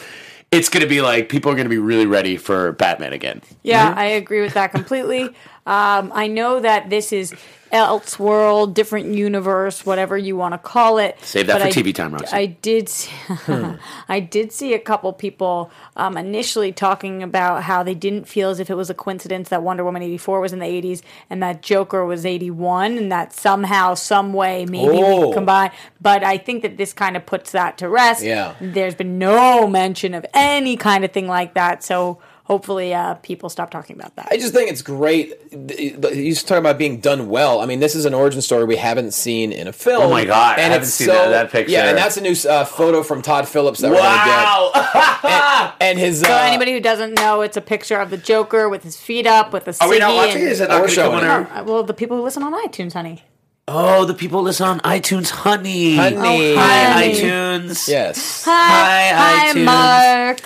It's 0.52 0.68
going 0.68 0.82
to 0.82 0.90
be 0.90 1.02
like 1.02 1.30
people 1.30 1.52
are 1.52 1.54
going 1.54 1.68
to 1.68 1.70
be 1.70 1.78
really 1.78 2.08
ready 2.08 2.36
for 2.36 2.72
Batman 2.72 3.14
again. 3.14 3.44
Yeah, 3.62 3.94
I 3.96 4.06
agree 4.06 4.42
with 4.42 4.56
that 4.56 4.72
completely. 4.72 5.30
Um, 5.66 6.12
I 6.16 6.28
know 6.28 6.60
that 6.60 6.90
this 6.90 7.12
is 7.14 7.34
Elseworld, 7.72 8.74
different 8.74 9.14
universe, 9.14 9.86
whatever 9.86 10.18
you 10.18 10.36
want 10.36 10.54
to 10.54 10.58
call 10.58 10.98
it. 10.98 11.18
Save 11.22 11.48
that 11.48 11.54
But 11.62 11.72
for 11.74 11.80
I- 11.80 11.84
TV 11.84 11.94
time, 11.94 12.14
Roxy. 12.14 12.36
I 12.36 12.46
did. 12.48 12.90
See, 12.90 13.12
Hmm. 13.28 13.74
I 14.10 14.20
did 14.20 14.52
see 14.52 14.74
a 14.74 14.80
couple 14.80 15.14
people 15.14 15.70
um, 15.96 16.18
initially 16.18 16.72
talking 16.72 17.22
about 17.22 17.64
how 17.64 17.84
they 17.84 17.94
didn't 17.94 18.26
feel 18.28 18.50
as 18.50 18.60
if 18.60 18.70
it 18.72 18.76
was 18.76 18.90
a 18.90 18.94
coincidence 18.96 19.50
that 19.50 19.62
Wonder 19.62 19.84
Woman 19.84 20.02
eighty 20.02 20.18
four 20.18 20.40
was 20.42 20.52
in 20.54 20.60
the 20.60 20.66
eighties 20.66 21.04
and 21.30 21.44
that 21.44 21.62
Joker 21.62 22.06
was 22.06 22.26
eighty 22.26 22.50
one, 22.52 22.98
and 22.98 23.12
that 23.12 23.34
somehow, 23.34 23.94
some 23.94 24.34
way, 24.34 24.66
maybe 24.66 25.02
Oh. 25.04 25.28
we 25.28 25.34
combine. 25.34 25.72
But 26.02 26.24
I 26.24 26.38
think 26.38 26.64
that 26.64 26.78
this 26.78 26.92
kind 26.94 27.16
of 27.16 27.26
puts 27.26 27.52
that 27.52 27.78
to 27.80 27.88
rest. 27.90 28.24
Yeah. 28.24 28.56
There's 28.60 28.96
been 28.96 29.20
no 29.20 29.68
mention 29.68 30.14
of 30.16 30.26
any 30.34 30.76
kind 30.76 31.06
of 31.06 31.12
thing 31.12 31.28
like 31.28 31.54
that, 31.54 31.84
so 31.84 32.20
hopefully, 32.50 32.94
uh, 32.94 33.14
people 33.16 33.48
stop 33.50 33.70
talking 33.70 33.96
about 33.96 34.16
that. 34.16 34.28
I 34.32 34.38
just 34.38 34.54
think 34.54 34.72
it's 34.72 34.82
great. 34.82 35.34
He's 35.70 36.42
talking 36.44 36.58
about 36.60 36.78
being 36.80 37.00
done 37.00 37.30
well. 37.30 37.62
I 37.62 37.66
mean, 37.66 37.80
this 37.80 37.94
is 37.96 38.06
an 38.06 38.14
origin 38.14 38.42
story 38.42 38.64
we 38.66 38.76
haven't 38.76 39.14
seen 39.14 39.52
in 39.52 39.68
a 39.68 39.72
film. 39.74 40.04
Oh 40.04 40.10
my 40.10 40.26
God, 40.26 40.58
I 40.58 40.62
And 40.64 40.74
haven't 40.74 40.88
it's 40.88 40.96
seen 40.96 41.08
that- 41.08 41.30
that 41.30 41.52
picture. 41.52 41.72
Yeah, 41.72 41.90
and 41.90 41.98
that's 41.98 42.18
a 42.18 42.22
new 42.22 42.36
uh, 42.50 42.66
photo 42.66 43.04
from 43.04 43.22
Todd 43.22 43.48
Phillips 43.48 43.80
that 43.82 43.92
we're 43.92 43.98
gonna 43.98 44.26
get. 44.26 45.76
And 45.82 45.98
his. 46.00 46.24
Uh, 46.24 46.28
so 46.28 46.34
anybody 46.34 46.74
who 46.74 46.80
doesn't 46.80 47.14
know, 47.14 47.42
it's 47.42 47.56
a 47.58 47.62
picture 47.62 47.98
of 48.00 48.10
the 48.10 48.18
Joker 48.18 48.68
with 48.68 48.84
his 48.84 48.98
feet 48.98 49.28
up, 49.28 49.54
with 49.54 49.68
a 49.68 49.76
Are 49.84 49.90
we 49.90 50.00
not 50.00 50.14
watching? 50.16 50.42
and- 50.42 50.50
Is 50.52 50.60
it 50.62 50.66
Oh, 50.66 50.80
not 50.80 50.82
we're 50.82 50.88
going 50.88 50.96
to 50.96 51.02
come 51.04 51.14
on 51.14 51.22
showing 51.22 51.48
our? 51.48 51.62
Uh, 51.62 51.64
Well, 51.64 51.84
the 51.84 51.94
people 51.94 52.18
who 52.18 52.24
listen 52.24 52.44
on 52.44 52.54
iTunes, 52.68 52.94
honey. 52.94 53.24
Oh, 53.68 54.04
the 54.06 54.16
people 54.16 54.42
listen 54.42 54.68
on 54.68 54.80
iTunes, 54.80 55.30
honey. 55.30 55.96
Honey. 55.96 56.56
Hi, 56.56 56.84
honey. 56.94 57.14
iTunes. 57.14 57.88
yes. 57.88 58.44
Hi, 58.46 59.12
Hi, 59.14 59.54
iTunes. 59.54 59.64
Mark. 59.66 60.42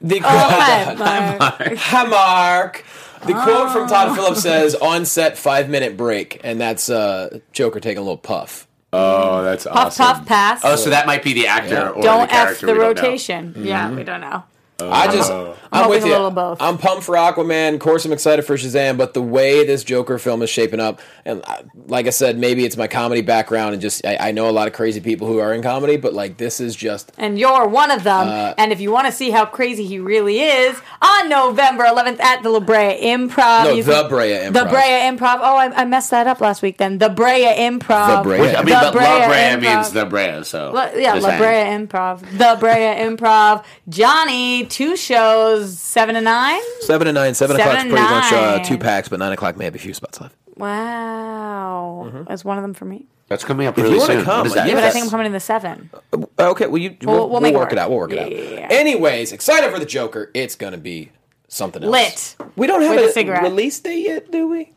The 0.00 0.20
Oh, 0.20 0.28
hi, 0.28 0.94
Mark. 1.38 1.76
Hi, 1.78 2.04
Mark. 2.04 2.84
The 3.26 3.32
quote 3.32 3.72
from 3.72 3.82
Oh. 3.84 3.88
Todd 3.88 4.14
Phillips 4.14 4.42
says, 4.42 4.74
"On 4.76 5.04
set, 5.04 5.36
five 5.36 5.68
minute 5.68 5.96
break," 5.96 6.40
and 6.44 6.60
that's 6.60 6.88
uh, 6.88 7.40
Joker 7.52 7.80
taking 7.80 7.98
a 7.98 8.02
little 8.02 8.16
puff. 8.16 8.66
Oh, 8.92 9.42
that's 9.42 9.66
Puff, 9.66 9.96
puff, 9.98 10.24
pass. 10.24 10.60
Oh, 10.64 10.76
so 10.76 10.90
that 10.90 11.06
might 11.06 11.22
be 11.22 11.32
the 11.34 11.46
actor 11.48 11.74
Yeah. 11.74 11.88
or 11.90 12.02
don't 12.02 12.28
the 12.28 12.34
F 12.34 12.60
the 12.60 12.66
we 12.68 12.72
don't 12.74 12.78
know. 12.80 12.86
rotation. 12.88 13.54
Yeah, 13.58 13.90
we 13.92 14.04
don't 14.04 14.20
know. 14.20 14.44
I 14.80 15.12
just. 15.12 15.30
I'm, 15.70 15.82
hoping 15.82 15.90
with 15.90 16.04
a 16.04 16.06
you. 16.06 16.12
little 16.12 16.30
both. 16.30 16.62
I'm 16.62 16.78
pumped 16.78 17.04
for 17.04 17.14
Aquaman. 17.14 17.74
Of 17.74 17.80
course, 17.80 18.04
I'm 18.04 18.12
excited 18.12 18.42
for 18.42 18.54
Shazam. 18.56 18.96
But 18.96 19.12
the 19.12 19.20
way 19.20 19.66
this 19.66 19.84
Joker 19.84 20.18
film 20.18 20.40
is 20.42 20.48
shaping 20.50 20.80
up, 20.80 21.00
and 21.24 21.42
uh, 21.46 21.62
like 21.86 22.06
I 22.06 22.10
said, 22.10 22.38
maybe 22.38 22.64
it's 22.64 22.76
my 22.76 22.86
comedy 22.86 23.20
background, 23.20 23.74
and 23.74 23.82
just 23.82 24.06
I, 24.06 24.16
I 24.28 24.30
know 24.32 24.48
a 24.48 24.52
lot 24.52 24.66
of 24.68 24.72
crazy 24.74 25.00
people 25.00 25.26
who 25.26 25.38
are 25.40 25.52
in 25.52 25.62
comedy, 25.62 25.96
but 25.96 26.14
like 26.14 26.36
this 26.36 26.60
is 26.60 26.74
just 26.76 27.12
And 27.18 27.38
you're 27.38 27.66
one 27.66 27.90
of 27.90 28.04
them. 28.04 28.28
Uh, 28.28 28.54
and 28.56 28.72
if 28.72 28.80
you 28.80 28.90
want 28.92 29.06
to 29.06 29.12
see 29.12 29.30
how 29.30 29.44
crazy 29.44 29.84
he 29.84 29.98
really 29.98 30.40
is, 30.40 30.80
on 31.02 31.28
November 31.28 31.84
11th 31.84 32.20
at 32.20 32.42
the 32.42 32.48
La 32.50 32.60
Brea 32.60 33.00
Improv. 33.02 33.64
No, 33.64 33.82
the 33.82 33.82
can- 33.82 34.08
Brea 34.08 34.30
Improv, 34.30 34.52
The 34.52 34.64
Brea 34.64 35.00
Improv. 35.10 35.38
Oh, 35.42 35.56
I, 35.56 35.72
I 35.74 35.84
messed 35.84 36.10
that 36.12 36.26
up 36.28 36.40
last 36.40 36.62
week 36.62 36.78
then. 36.78 36.98
The 36.98 37.08
Brea 37.10 37.44
Improv. 37.46 38.18
The 38.18 38.22
Brea. 38.22 38.40
Which, 38.40 38.54
I 38.54 38.62
mean, 38.62 38.66
The 38.66 38.72
but 38.72 38.84
La 38.84 38.90
Brea 38.92 39.26
Brea 39.26 39.36
Improv. 39.68 39.74
means 39.76 39.92
the 39.92 40.06
Brea, 40.06 40.44
so. 40.44 40.70
La- 40.72 40.90
yeah, 40.94 41.14
just 41.14 41.26
La. 41.26 41.36
Brea 41.36 41.64
Improv. 41.76 42.20
The 42.38 42.56
Brea 42.60 42.94
Improv. 43.04 43.64
Johnny, 43.88 44.67
two 44.68 44.96
shows, 44.96 45.78
seven 45.78 46.14
to 46.14 46.20
nine. 46.20 46.60
seven 46.80 47.06
to 47.06 47.12
nine. 47.12 47.34
Seven, 47.34 47.56
Seven 47.56 47.70
o'clock's 47.70 47.84
to 47.84 47.90
pretty 47.90 48.04
much 48.14 48.32
uh, 48.32 48.64
two 48.64 48.78
packs, 48.78 49.08
but 49.08 49.18
nine 49.18 49.32
o'clock 49.32 49.56
may 49.56 49.64
have 49.64 49.74
a 49.74 49.78
few 49.78 49.94
spots 49.94 50.20
left. 50.20 50.34
Wow, 50.56 52.24
that's 52.28 52.44
one 52.44 52.58
of 52.58 52.62
them 52.62 52.74
for 52.74 52.84
me. 52.84 53.06
That's 53.28 53.44
coming 53.44 53.66
up 53.66 53.76
you 53.76 53.82
really 53.84 53.98
wanna 53.98 54.14
soon. 54.14 54.24
come, 54.24 54.38
what 54.38 54.46
is 54.46 54.54
that? 54.54 54.66
Yeah, 54.68 54.74
but 54.74 54.84
I 54.84 54.90
think 54.90 55.04
I'm 55.04 55.10
coming 55.10 55.26
in 55.26 55.32
the 55.32 55.40
seven. 55.40 55.90
Okay, 56.38 56.66
well 56.66 56.78
you 56.78 56.96
we'll, 57.02 57.14
We'll- 57.14 57.18
we'll 57.20 57.30
we'll 57.30 57.40
make 57.42 57.54
work 57.54 57.72
it 57.72 57.78
out. 57.78 57.90
We'll 57.90 57.98
work 57.98 58.12
it 58.12 58.18
out. 58.18 58.30
Yeah. 58.32 58.66
Anyways, 58.70 59.32
excited 59.32 59.70
for 59.70 59.78
the 59.78 59.84
Joker. 59.86 60.30
It's 60.34 60.54
gonna 60.56 60.78
be 60.78 61.10
something 61.48 61.82
else. 61.84 62.36
Lit. 62.38 62.48
We 62.56 62.66
don't 62.66 62.80
have 62.82 62.94
With 62.96 63.04
a 63.04 63.08
a, 63.08 63.12
cigarette. 63.12 63.42
release 63.42 63.78
date 63.80 64.04
yet, 64.06 64.30
do 64.30 64.48
we? 64.48 64.72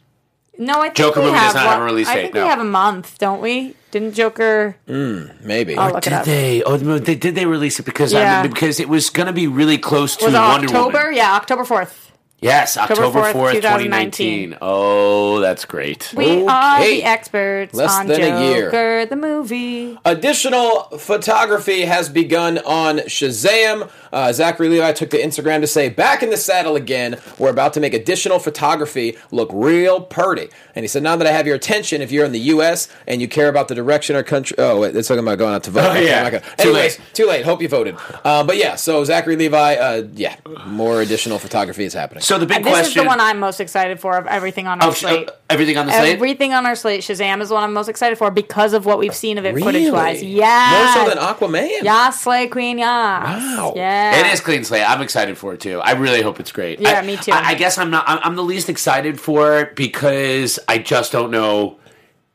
No, 0.58 0.80
I 0.82 0.84
think 0.86 0.96
Joker 0.96 1.22
we 1.22 1.28
movie 1.28 1.38
have 1.38 1.54
does 1.54 1.56
not 1.56 1.64
have 1.64 1.78
a 1.78 1.80
one- 1.80 1.86
release 1.86 2.08
I 2.10 2.14
think 2.16 2.34
no. 2.34 2.44
we 2.44 2.50
have 2.50 2.60
a 2.60 2.64
month, 2.66 3.18
don't 3.20 3.42
we? 3.42 3.76
Didn't 3.92 4.14
Joker? 4.14 4.78
Hmm, 4.88 5.26
maybe. 5.42 5.76
I'll 5.78 5.90
look 5.94 5.98
it 6.08 6.10
Did 6.10 6.14
up. 6.14 6.26
they? 6.26 6.64
Oh, 6.64 6.78
they, 6.78 7.16
did 7.16 7.36
they 7.36 7.46
release 7.46 7.80
it 7.80 7.84
because 7.86 8.14
Yeah. 8.14 8.42
I, 8.42 8.48
because 8.48 8.80
it 8.80 8.88
was 8.88 9.10
going 9.10 9.28
to 9.28 9.34
be 9.34 9.48
really 9.48 9.78
close 9.78 10.16
to 10.18 10.26
Was 10.26 10.34
it 10.34 10.38
Wonder 10.38 10.68
October? 10.68 10.98
Woman? 11.00 11.16
Yeah, 11.16 11.36
October 11.36 11.66
fourth. 11.66 12.00
Yes, 12.42 12.76
October 12.76 13.04
October 13.04 13.20
4th, 13.28 13.32
fourth, 13.34 13.54
2019. 13.54 14.50
2019. 14.52 14.58
Oh, 14.64 15.40
that's 15.42 15.64
great. 15.66 16.12
We 16.18 16.44
are 16.48 16.80
the 16.84 17.04
experts 17.04 17.76
Less 17.76 17.96
on 17.96 18.08
than 18.08 18.22
a 18.22 18.50
year. 18.50 18.66
Joker, 18.72 19.06
the 19.06 19.16
movie. 19.16 20.00
Additional 20.06 20.86
photography 20.98 21.82
has 21.82 22.10
begun 22.10 22.58
on 22.60 22.98
Shazam. 23.02 23.92
Uh, 24.12 24.34
Zachary 24.34 24.70
Levi 24.70 24.92
took 24.94 25.12
to 25.12 25.22
Instagram 25.22 25.62
to 25.62 25.68
say, 25.68 25.88
"Back 25.90 26.24
in 26.24 26.32
the 26.32 26.36
saddle 26.38 26.76
again. 26.76 27.20
We're 27.38 27.52
about 27.52 27.74
to 27.74 27.80
make 27.80 27.94
additional 27.94 28.40
photography 28.40 29.18
look 29.30 29.50
real 29.54 30.02
purty." 30.02 30.50
And 30.74 30.84
he 30.84 30.88
said, 30.88 31.04
"Now 31.04 31.16
that 31.18 31.28
I 31.28 31.32
have 31.32 31.46
your 31.46 31.56
attention, 31.56 32.02
if 32.02 32.12
you're 32.12 32.26
in 32.26 32.32
the 32.32 32.40
U.S. 32.40 32.88
and 33.06 33.22
you 33.22 33.28
care 33.28 33.50
about 33.50 33.68
the 33.68 33.76
direction 33.76 34.16
our 34.16 34.24
country, 34.24 34.56
oh 34.58 34.80
wait, 34.80 34.94
they're 34.94 35.04
talking 35.04 35.20
about 35.24 35.38
going 35.38 35.54
out 35.54 35.64
to 35.66 35.72
vote. 35.72 35.82
Oh, 35.86 35.90
Okay, 35.92 36.08
yeah. 36.08 36.24
I'm 36.26 36.32
gonna- 36.32 36.44
Too 36.58 36.70
Anyways, 36.70 36.98
late. 37.00 37.06
too 37.14 37.28
late. 37.28 37.46
Hope 37.46 37.62
you 37.62 37.68
voted. 37.70 37.96
Uh, 38.26 38.44
but 38.44 38.58
yeah, 38.58 38.76
so 38.76 39.04
Zachary 39.04 39.36
Levi, 39.36 39.76
uh, 39.76 40.04
yeah, 40.16 40.36
more 40.66 41.02
additional 41.02 41.38
photography 41.38 41.84
is 41.86 41.94
happening. 41.94 42.22
So 42.32 42.38
the 42.38 42.46
big 42.46 42.58
And 42.58 42.66
this 42.66 42.72
question 42.74 43.02
is 43.02 43.04
the 43.04 43.08
one 43.08 43.20
I'm 43.20 43.40
most 43.40 43.60
excited 43.60 44.00
for 44.00 44.18
of 44.18 44.26
everything 44.26 44.66
on 44.66 44.82
our 44.82 44.88
of 44.88 44.96
sh- 44.96 45.02
slate. 45.02 45.28
uh, 45.28 45.34
everything 45.50 45.77
on 45.77 45.86
the 45.88 45.92
slate. 45.92 46.16
Everything 46.16 46.53
on 46.53 46.66
our 46.66 46.75
slate, 46.75 47.01
Shazam 47.01 47.42
is 47.42 47.50
the 47.50 47.55
one 47.55 47.64
I'm 47.66 47.74
most 47.74 47.90
excited 47.90 48.18
for 48.18 48.32
because 48.32 48.72
of 48.72 48.86
what 48.86 49.00
we've 49.00 49.14
seen 49.14 49.38
of 49.38 49.46
it 49.46 49.53
really, 49.53 49.62
footage 49.86 49.92
wise. 49.92 50.24
Yeah. 50.24 50.94
more 50.96 51.05
so 51.05 51.10
than 51.14 51.18
Aquaman. 51.22 51.84
Yeah, 51.84 52.10
Slay 52.12 52.48
Queen, 52.48 52.77
yeah. 52.77 53.38
Wow. 53.58 53.74
Yeah. 53.75 54.20
It 54.25 54.34
is 54.34 54.40
clean 54.40 54.64
slate. 54.64 54.90
I'm 54.90 55.01
excited 55.01 55.38
for 55.38 55.53
it 55.55 55.60
too. 55.60 55.82
I 55.82 55.92
really 55.92 56.22
hope 56.22 56.40
it's 56.40 56.53
great. 56.53 56.79
Yeah, 56.79 57.00
I- 57.01 57.05
me 57.05 57.18
too. 57.18 57.34
I, 57.34 57.50
I 57.50 57.53
guess 57.55 57.77
I'm 57.77 57.90
not. 57.90 58.05
I'm, 58.08 58.20
I'm 58.24 58.36
the 58.38 58.44
least 58.44 58.70
excited 58.70 59.20
for 59.20 59.60
it 59.60 59.75
because 59.75 60.58
I 60.70 60.77
just 60.77 61.12
don't 61.12 61.32
know. 61.32 61.79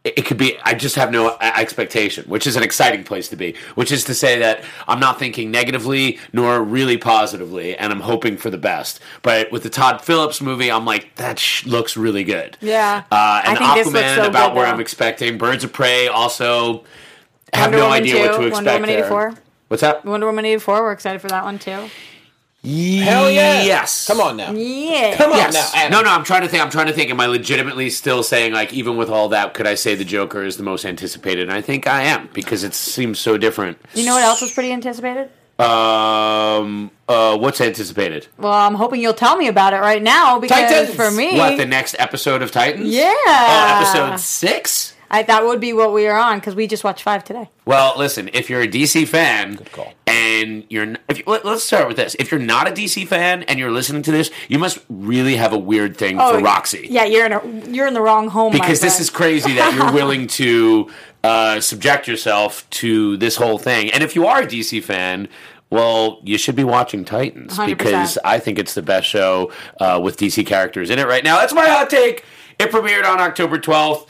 It, 0.07 0.25
could 0.25 0.37
be. 0.37 0.57
I 0.63 0.75
just 0.75 0.95
have 0.97 1.11
no 1.11 1.29
uh, 1.29 1.53
expectation, 1.57 2.25
which 2.29 2.47
is 2.47 2.55
an 2.57 2.63
exciting 2.63 3.03
place 3.03 3.29
to 3.29 3.37
be. 3.37 3.57
Which 3.75 3.91
is 3.91 4.05
to 4.05 4.15
say 4.15 4.39
that 4.39 4.63
I'm 4.87 5.01
not 5.01 5.19
thinking 5.19 5.51
negatively 5.51 6.19
nor 6.33 6.63
really 6.63 6.97
positively, 6.97 7.77
and 7.77 7.93
I'm 7.93 8.01
hoping 8.01 8.37
for 8.37 8.51
the 8.51 8.59
best. 8.59 9.01
But 9.23 9.51
with 9.51 9.63
the 9.63 9.71
Todd 9.71 10.01
Phillips 10.03 10.41
movie, 10.41 10.71
I'm 10.71 10.85
like 10.85 11.15
that 11.17 11.39
sh- 11.39 11.67
looks 11.67 11.97
really 11.97 12.25
good. 12.25 12.57
Yeah. 12.61 13.05
Uh, 13.11 13.43
and 13.45 13.59
I 13.59 13.75
think 13.75 13.93
this 13.93 14.03
Aquaman 14.03 14.17
so 14.17 14.27
about 14.29 14.51
good, 14.51 14.57
where 14.57 14.67
though. 14.67 14.73
I'm 14.73 14.81
expecting. 14.81 15.39
Birds 15.39 15.65
of 15.65 15.73
Prey 15.73 16.09
also. 16.09 16.85
Have 17.53 17.67
Wonder 17.73 17.79
no 17.79 17.85
Woman 17.85 18.03
idea 18.03 18.15
2, 18.15 18.19
what 18.19 18.27
to 18.27 18.33
Wonder 18.33 18.49
expect 18.49 18.81
Woman 18.81 18.89
there. 18.89 19.43
What's 19.69 19.81
that? 19.81 20.05
Wonder 20.05 20.27
Woman 20.27 20.45
84, 20.45 20.83
we're 20.83 20.93
excited 20.93 21.21
for 21.21 21.29
that 21.29 21.45
one 21.45 21.59
too. 21.59 21.89
Hell 22.67 23.31
yeah! 23.31 23.63
Yes. 23.63 24.07
Come 24.09 24.21
on 24.21 24.37
now. 24.37 24.51
Yeah. 24.53 25.17
Come 25.17 25.31
on 25.33 25.39
Yes. 25.39 25.55
now. 25.55 25.71
Adam. 25.81 25.93
No, 25.93 26.03
no, 26.03 26.11
I'm 26.11 26.25
trying 26.25 26.43
to 26.43 26.49
think. 26.49 26.63
I'm 26.63 26.71
trying 26.71 26.89
to 26.89 26.93
think. 26.93 27.11
Am 27.11 27.21
I 27.21 27.27
legitimately 27.27 27.91
still 27.91 28.23
saying, 28.23 28.53
like, 28.53 28.73
even 28.73 28.97
with 28.97 29.09
all 29.09 29.29
that, 29.29 29.55
could 29.55 29.67
I 29.67 29.77
say 29.77 29.95
the 29.95 30.05
Joker 30.05 30.43
is 30.43 30.57
the 30.57 30.63
most 30.65 30.85
anticipated? 30.85 31.43
And 31.49 31.53
I 31.53 31.61
think 31.61 31.87
I 31.87 32.03
am 32.03 32.29
because 32.33 32.65
it 32.65 32.75
seems 32.75 33.19
so 33.21 33.39
different. 33.39 33.79
You 33.95 34.05
know 34.05 34.15
what 34.15 34.25
else 34.25 34.43
was 34.43 34.53
pretty 34.53 34.73
anticipated? 34.73 35.31
Um, 35.59 36.91
uh, 37.09 37.37
what's 37.39 37.61
anticipated? 37.61 38.27
Well, 38.37 38.53
I'm 38.53 38.75
hoping 38.75 39.01
you'll 39.01 39.15
tell 39.15 39.37
me 39.37 39.49
about 39.49 39.73
it 39.73 39.79
right 39.79 40.03
now 40.03 40.39
because 40.39 40.59
Titans! 40.71 40.95
for 40.95 41.11
me, 41.11 41.39
What 41.39 41.57
the 41.57 41.65
next 41.67 41.97
episode 41.99 42.43
of 42.43 42.51
Titans? 42.51 42.89
yeah, 42.89 43.13
Oh, 43.17 43.77
episode 43.81 44.21
six. 44.21 44.93
I, 45.11 45.23
that 45.23 45.45
would 45.45 45.61
be 45.61 45.73
what 45.73 45.93
we 45.93 46.07
are 46.07 46.19
on 46.19 46.39
because 46.39 46.55
we 46.55 46.67
just 46.67 46.85
watched 46.85 47.03
five 47.03 47.25
today. 47.25 47.51
Well, 47.65 47.95
listen, 47.97 48.31
if 48.33 48.51
you're 48.51 48.63
a 48.63 48.69
DC 48.69 49.07
fan 49.09 49.57
call. 49.57 49.93
and 50.07 50.65
you're, 50.69 50.95
if 51.09 51.19
you, 51.19 51.25
let, 51.27 51.45
us 51.45 51.65
start 51.65 51.89
with 51.89 51.97
this. 51.97 52.17
If 52.19 52.31
you're 52.31 52.41
not 52.41 52.69
a 52.69 52.71
DC 52.73 53.07
fan 53.07 53.43
and 53.45 53.59
you're 53.59 53.71
listening 53.71 54.03
to 54.03 54.13
this, 54.13 54.31
you 54.49 54.59
must 54.59 54.79
really 54.89 55.37
have 55.37 55.53
a 55.53 55.59
weird 55.59 55.97
thing 55.97 56.19
for 56.19 56.39
Roxy. 56.41 56.87
Oh, 56.89 56.93
Yeah, 56.93 57.05
you're 57.05 57.27
in 57.27 57.33
a 57.33 57.71
you're 57.71 57.87
in 57.87 57.95
the 57.95 58.01
wrong 58.01 58.29
home 58.29 58.53
my 58.53 58.59
because 58.59 58.81
this 58.81 59.01
is 59.01 59.11
crazy 59.11 59.55
that 59.55 59.75
you're 59.75 59.93
willing 59.93 60.27
to 60.39 60.91
uh, 61.25 61.61
subject 61.61 62.07
yourself 62.07 62.69
to 62.71 63.17
this 63.17 63.37
whole 63.37 63.59
thing. 63.59 63.91
And 63.91 64.03
if 64.03 64.15
you 64.15 64.27
are 64.27 64.43
a 64.43 64.47
DC 64.47 64.83
fan, 64.83 65.29
well, 65.71 66.21
you 66.25 66.39
should 66.39 66.55
be 66.57 66.65
watching 66.65 67.05
Titans 67.05 67.59
100%. 67.59 67.67
because 67.67 68.19
I 68.25 68.39
think 68.39 68.59
it's 68.59 68.75
the 68.75 68.83
best 68.83 69.09
show 69.09 69.53
uh, 69.81 70.01
with 70.03 70.17
DC 70.17 70.47
characters 70.47 70.91
in 70.91 70.99
it 70.99 71.07
right 71.07 71.25
now. 71.25 71.39
That's 71.39 71.53
my 71.53 71.67
hot 71.67 71.91
take. 71.91 72.25
It 72.59 72.71
premiered 72.71 73.05
on 73.05 73.21
October 73.21 73.59
12th. 73.59 74.07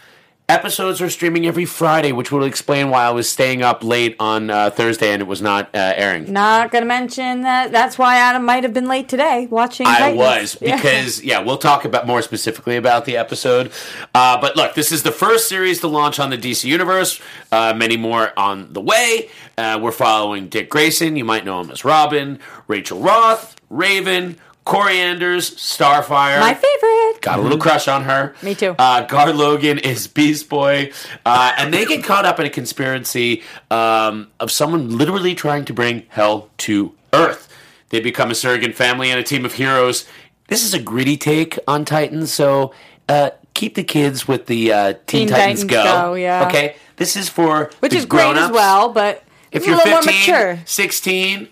Episodes 0.48 1.00
are 1.00 1.10
streaming 1.10 1.44
every 1.44 1.64
Friday, 1.64 2.12
which 2.12 2.30
will 2.30 2.44
explain 2.44 2.88
why 2.88 3.02
I 3.02 3.10
was 3.10 3.28
staying 3.28 3.62
up 3.64 3.82
late 3.82 4.14
on 4.20 4.48
uh, 4.48 4.70
Thursday 4.70 5.10
and 5.12 5.20
it 5.20 5.26
was 5.26 5.42
not 5.42 5.64
uh, 5.74 5.92
airing. 5.96 6.32
Not 6.32 6.70
gonna 6.70 6.86
mention 6.86 7.42
that. 7.42 7.72
That's 7.72 7.98
why 7.98 8.18
Adam 8.18 8.44
might 8.44 8.62
have 8.62 8.72
been 8.72 8.86
late 8.86 9.08
today 9.08 9.48
watching. 9.50 9.88
I 9.88 9.98
Titans. 9.98 10.18
was 10.18 10.58
Yeah. 10.60 10.76
because 10.76 11.24
yeah. 11.24 11.40
we'll 11.40 11.58
talk 11.58 11.84
about 11.84 12.06
more 12.06 12.22
specifically 12.22 12.76
about 12.76 13.06
the 13.06 13.16
episode. 13.16 13.72
Uh, 14.14 14.40
but 14.40 14.54
look, 14.54 14.74
this 14.76 14.92
is 14.92 15.02
the 15.02 15.10
first 15.10 15.48
series 15.48 15.80
to 15.80 15.88
launch 15.88 16.20
on 16.20 16.30
the 16.30 16.38
DC 16.38 16.62
universe. 16.62 17.20
Uh, 17.50 17.74
many 17.76 17.96
more 17.96 18.32
on 18.38 18.72
the 18.72 18.80
way. 18.80 19.28
Uh, 19.58 19.80
we're 19.82 19.90
following 19.90 20.46
Dick 20.48 20.70
Grayson. 20.70 21.16
You 21.16 21.24
might 21.24 21.44
know 21.44 21.60
him 21.60 21.72
as 21.72 21.84
Robin, 21.84 22.38
Rachel 22.68 23.00
Roth, 23.00 23.56
Raven, 23.68 24.38
Corianders, 24.66 25.54
Starfire. 25.54 26.40
my 26.40 26.52
favorite. 26.52 27.22
Got 27.22 27.38
a 27.38 27.42
little 27.42 27.56
crush 27.58 27.86
on 27.88 28.02
her. 28.04 28.34
Me 28.42 28.54
too. 28.54 28.74
Uh, 28.78 29.02
Gar 29.06 29.32
Logan 29.32 29.78
is 29.78 30.06
Beast 30.08 30.48
Boy, 30.48 30.90
uh, 31.24 31.52
and 31.56 31.72
they 31.72 31.84
get 31.86 32.02
caught 32.04 32.26
up 32.26 32.40
in 32.40 32.46
a 32.46 32.50
conspiracy 32.50 33.42
um, 33.70 34.28
of 34.40 34.50
someone 34.50 34.98
literally 34.98 35.34
trying 35.36 35.64
to 35.66 35.72
bring 35.72 36.02
hell 36.08 36.50
to 36.58 36.92
Earth. 37.12 37.48
They 37.90 38.00
become 38.00 38.30
a 38.32 38.34
surrogate 38.34 38.74
family 38.74 39.10
and 39.10 39.20
a 39.20 39.22
team 39.22 39.44
of 39.44 39.54
heroes. 39.54 40.04
This 40.48 40.64
is 40.64 40.74
a 40.74 40.80
gritty 40.80 41.16
take 41.16 41.58
on 41.68 41.84
Titans, 41.84 42.32
so 42.32 42.74
uh, 43.08 43.30
keep 43.54 43.76
the 43.76 43.84
kids 43.84 44.26
with 44.26 44.46
the 44.46 44.72
uh, 44.72 44.92
Teen, 44.92 45.00
Teen 45.06 45.28
Titans, 45.28 45.60
Titans 45.60 45.64
Go. 45.64 45.84
Go, 45.84 46.14
yeah. 46.14 46.46
Okay, 46.48 46.76
this 46.96 47.16
is 47.16 47.28
for 47.28 47.70
Which 47.78 47.92
is 47.94 48.04
great 48.04 48.22
as 48.22 48.34
grown-ups. 48.34 48.54
well, 48.54 48.88
but 48.88 49.22
If 49.52 49.64
you're 49.64 49.74
a 49.74 49.78
little 49.78 50.02
15, 50.02 50.34
more 50.34 50.46
mature. 50.54 50.62
16, 50.66 51.48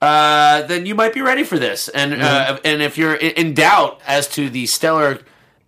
uh, 0.00 0.62
then 0.62 0.86
you 0.86 0.94
might 0.94 1.14
be 1.14 1.22
ready 1.22 1.44
for 1.44 1.58
this. 1.58 1.88
And 1.88 2.12
Mm-hmm. 2.12 2.22
uh, 2.54 2.58
and 2.64 2.82
if 2.82 2.98
you're 2.98 3.14
in 3.14 3.30
in 3.48 3.54
doubt 3.54 4.00
as 4.06 4.28
to 4.28 4.50
the 4.50 4.66
stellar 4.66 5.20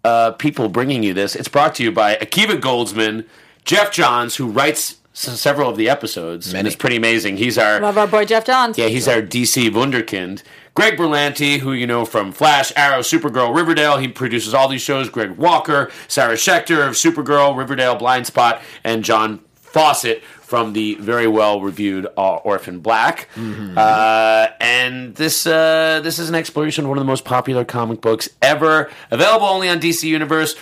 uh, 0.04 0.32
people 0.32 0.68
bringing 0.68 1.02
you 1.02 1.14
this, 1.14 1.34
it's 1.34 1.48
brought 1.48 1.74
to 1.76 1.82
you 1.82 1.92
by 1.92 2.16
Akiva 2.16 2.60
Goldsman, 2.60 3.26
Geoff 3.64 3.90
Johns, 3.92 4.36
who 4.36 4.46
writes 4.48 4.96
s- 5.14 5.40
several 5.40 5.68
of 5.70 5.76
the 5.76 5.88
episodes, 5.88 6.54
and 6.54 6.66
it's 6.66 6.76
pretty 6.76 6.96
amazing. 6.96 7.38
He's 7.38 7.58
our 7.58 7.80
Love 7.80 7.98
our 7.98 8.06
boy 8.06 8.24
Geoff 8.24 8.44
Johns. 8.44 8.78
yeah, 8.78 8.86
he's 8.88 9.08
our 9.08 9.20
DC 9.22 9.70
Wunderkind. 9.70 10.42
Greg 10.74 10.98
Berlanti, 10.98 11.60
who 11.60 11.72
you 11.72 11.86
know 11.86 12.04
from 12.04 12.32
Flash, 12.32 12.70
Arrow, 12.76 13.00
Supergirl, 13.00 13.56
Riverdale. 13.56 13.96
He 13.96 14.08
produces 14.08 14.52
all 14.52 14.68
these 14.68 14.82
shows. 14.82 15.08
Greg 15.08 15.30
Walker, 15.38 15.90
Sarah 16.06 16.34
Schechter 16.34 16.86
of 16.86 16.94
Supergirl, 16.94 17.56
Riverdale, 17.56 17.96
Blindspot, 17.96 18.60
and 18.84 19.02
John 19.02 19.40
Fawcett 19.54 20.22
from 20.46 20.72
the 20.74 20.94
very 20.94 21.26
well 21.26 21.60
reviewed 21.60 22.06
uh, 22.16 22.36
Orphan 22.36 22.78
Black. 22.78 23.28
Uh, 23.36 24.46
and 24.60 25.14
this 25.16 25.46
uh, 25.46 26.00
this 26.02 26.18
is 26.18 26.28
an 26.28 26.34
exploration 26.34 26.84
of 26.84 26.88
one 26.88 26.98
of 26.98 27.02
the 27.02 27.06
most 27.10 27.24
popular 27.24 27.64
comic 27.64 28.00
books 28.00 28.28
ever, 28.40 28.90
available 29.10 29.46
only 29.46 29.68
on 29.68 29.80
DC 29.80 30.04
Universe. 30.04 30.54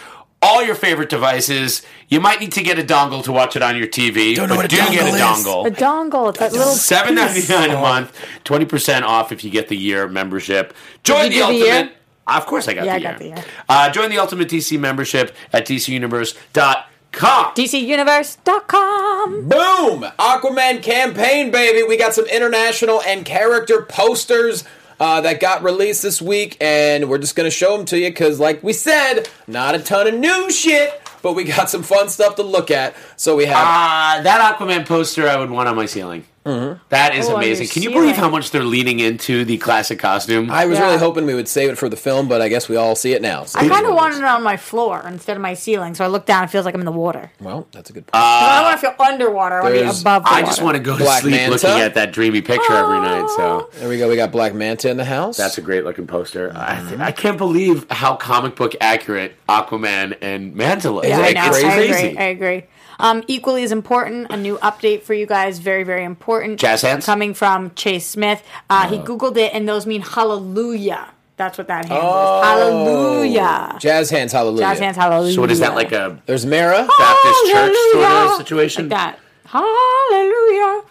All 0.42 0.62
your 0.62 0.74
favorite 0.74 1.08
devices. 1.08 1.80
You 2.08 2.20
might 2.20 2.38
need 2.38 2.52
to 2.52 2.62
get 2.62 2.78
a 2.78 2.82
dongle 2.82 3.24
to 3.24 3.32
watch 3.32 3.56
it 3.56 3.62
on 3.62 3.78
your 3.78 3.86
TV. 3.86 4.34
Don't 4.36 4.48
know 4.50 4.56
but 4.56 4.64
what 4.64 4.66
a 4.66 4.68
do 4.68 4.76
get 4.76 5.06
a 5.06 5.10
dongle 5.10 5.14
is. 5.14 5.20
dongle. 5.20 5.66
A 5.66 5.70
dongle. 5.70 6.28
It's 6.30 6.38
that 6.38 6.52
little 6.52 6.66
Seven 6.74 7.14
ninety 7.14 7.40
piece. 7.40 7.48
nine 7.48 7.70
a 7.70 7.80
month, 7.80 8.14
twenty 8.44 8.64
percent 8.66 9.04
off 9.06 9.32
if 9.32 9.42
you 9.44 9.50
get 9.50 9.68
the 9.68 9.76
year 9.76 10.06
membership. 10.08 10.74
Join 11.02 11.30
the 11.30 11.36
do 11.36 11.46
the 11.46 11.54
year? 11.54 11.90
Of 12.26 12.46
course, 12.46 12.68
I 12.68 12.74
got 12.74 12.84
Yeah, 12.86 12.98
the 12.98 13.06
I 13.06 13.10
year. 13.10 13.10
got 13.12 13.18
the 13.18 13.26
year. 13.26 13.44
Uh, 13.68 13.90
join 13.90 14.08
the 14.10 14.18
ultimate 14.18 14.48
DC 14.48 14.78
membership 14.78 15.34
at 15.52 15.66
DCUniverse.com. 15.66 16.84
DCUniverse.com. 17.14 19.48
Boom! 19.48 20.10
Aquaman 20.18 20.82
campaign, 20.82 21.50
baby. 21.50 21.82
We 21.82 21.96
got 21.96 22.14
some 22.14 22.26
international 22.26 23.02
and 23.02 23.24
character 23.24 23.82
posters 23.82 24.64
uh, 25.00 25.20
that 25.22 25.40
got 25.40 25.62
released 25.62 26.02
this 26.02 26.20
week, 26.22 26.56
and 26.60 27.08
we're 27.08 27.18
just 27.18 27.36
going 27.36 27.46
to 27.46 27.54
show 27.54 27.76
them 27.76 27.86
to 27.86 27.98
you 27.98 28.10
because, 28.10 28.40
like 28.40 28.62
we 28.62 28.72
said, 28.72 29.28
not 29.46 29.74
a 29.74 29.78
ton 29.78 30.06
of 30.06 30.14
new 30.14 30.50
shit, 30.50 31.00
but 31.22 31.34
we 31.34 31.44
got 31.44 31.70
some 31.70 31.82
fun 31.82 32.08
stuff 32.08 32.36
to 32.36 32.42
look 32.42 32.70
at. 32.70 32.94
So 33.16 33.36
we 33.36 33.46
have. 33.46 33.56
Uh, 33.56 34.22
that 34.22 34.58
Aquaman 34.58 34.86
poster 34.86 35.28
I 35.28 35.36
would 35.36 35.50
want 35.50 35.68
on 35.68 35.76
my 35.76 35.86
ceiling. 35.86 36.24
Mm-hmm. 36.44 36.82
That 36.90 37.14
is 37.14 37.28
Oh, 37.28 37.36
amazing. 37.36 37.68
Can 37.68 37.82
you 37.82 37.90
believe 37.90 38.16
how 38.16 38.28
much 38.28 38.50
they're 38.50 38.62
leaning 38.64 39.00
into 39.00 39.44
the 39.44 39.56
classic 39.58 39.98
costume? 39.98 40.50
I 40.50 40.66
was 40.66 40.78
Yeah. 40.78 40.86
really 40.86 40.98
hoping 40.98 41.24
we 41.24 41.34
would 41.34 41.48
save 41.48 41.70
it 41.70 41.78
for 41.78 41.88
the 41.88 41.96
film, 41.96 42.28
but 42.28 42.42
I 42.42 42.48
guess 42.48 42.68
we 42.68 42.76
all 42.76 42.94
see 42.94 43.12
it 43.14 43.22
now. 43.22 43.44
So 43.44 43.58
I 43.58 43.68
kind 43.68 43.86
of 43.86 43.94
wanted 43.94 44.18
it 44.18 44.24
on 44.24 44.42
my 44.42 44.56
floor 44.58 45.02
instead 45.08 45.36
of 45.36 45.42
my 45.42 45.54
ceiling, 45.54 45.94
so 45.94 46.04
I 46.04 46.08
look 46.08 46.26
down. 46.26 46.42
And 46.42 46.48
it 46.50 46.52
feels 46.52 46.64
like 46.66 46.74
I'm 46.74 46.80
in 46.80 46.84
the 46.86 46.92
water. 46.92 47.30
Well, 47.40 47.66
that's 47.72 47.88
a 47.88 47.92
good 47.94 48.06
point. 48.06 48.12
'Cause 48.12 48.22
I 48.22 48.56
don't 48.56 48.64
want 48.64 48.80
to 48.80 48.86
feel 48.86 49.06
underwater. 49.06 49.58
I 49.60 49.62
want 49.62 49.74
to 49.74 49.80
be 49.80 49.86
above 50.00 50.24
the 50.24 50.28
I 50.28 50.32
water. 50.34 50.46
just 50.46 50.62
want 50.62 50.76
to 50.76 50.82
go 50.82 50.98
to 50.98 51.04
Black 51.04 51.22
sleep 51.22 51.32
Manta? 51.34 51.50
looking 51.52 51.80
at 51.80 51.94
that 51.94 52.12
dreamy 52.12 52.42
picture 52.42 52.74
every 52.74 53.00
night. 53.00 53.26
So 53.36 53.70
there 53.78 53.88
we 53.88 53.96
go. 53.98 54.08
We 54.08 54.16
got 54.16 54.30
Black 54.30 54.52
Manta 54.54 54.90
in 54.90 54.96
the 54.98 55.04
house. 55.06 55.36
That's 55.38 55.56
a 55.56 55.62
great 55.62 55.84
looking 55.84 56.06
poster. 56.06 56.52
I, 56.54 56.74
th- 56.76 56.86
mm-hmm. 56.88 57.02
I 57.02 57.12
can't 57.12 57.38
believe 57.38 57.86
how 57.90 58.16
comic 58.16 58.54
book 58.56 58.74
accurate 58.82 59.34
Aquaman 59.48 60.16
and 60.20 60.54
Manta 60.54 60.90
look. 60.90 61.04
Yeah, 61.04 61.20
Isn't 61.20 61.24
I 61.24 61.28
it 61.28 61.34
know. 61.34 61.50
crazy? 61.50 61.66
I 61.66 61.70
agree. 61.72 62.18
I 62.18 62.24
agree. 62.24 62.64
Um, 62.98 63.22
equally 63.26 63.62
as 63.64 63.72
important, 63.72 64.30
a 64.30 64.36
new 64.36 64.56
update 64.58 65.02
for 65.02 65.14
you 65.14 65.26
guys. 65.26 65.58
Very, 65.58 65.82
very 65.84 66.04
important. 66.04 66.60
Jazz 66.60 66.82
hands? 66.82 67.04
Coming 67.06 67.34
from 67.34 67.72
Chase 67.74 68.06
Smith. 68.06 68.42
Uh, 68.70 68.88
He 68.88 68.98
Googled 68.98 69.36
it, 69.36 69.52
and 69.54 69.68
those 69.68 69.86
mean 69.86 70.02
hallelujah. 70.02 71.08
That's 71.36 71.58
what 71.58 71.66
that 71.66 71.86
hand 71.86 71.98
is. 71.98 72.44
Hallelujah. 72.46 73.76
Jazz 73.80 74.08
hands, 74.10 74.32
hallelujah. 74.32 74.66
Jazz 74.66 74.78
hands, 74.78 74.96
hallelujah. 74.96 75.34
So 75.34 75.40
what 75.40 75.50
is 75.50 75.58
that 75.58 75.74
like 75.74 75.90
a 75.92 76.20
There's 76.26 76.46
Mara. 76.46 76.86
Baptist 76.98 77.40
church 77.46 77.74
sort 77.74 77.96
of 77.96 78.02
Hallelujah. 78.10 78.36
situation? 78.38 78.88
Like 78.88 78.90
that. 78.90 79.18
Hallelujah. 79.46 80.82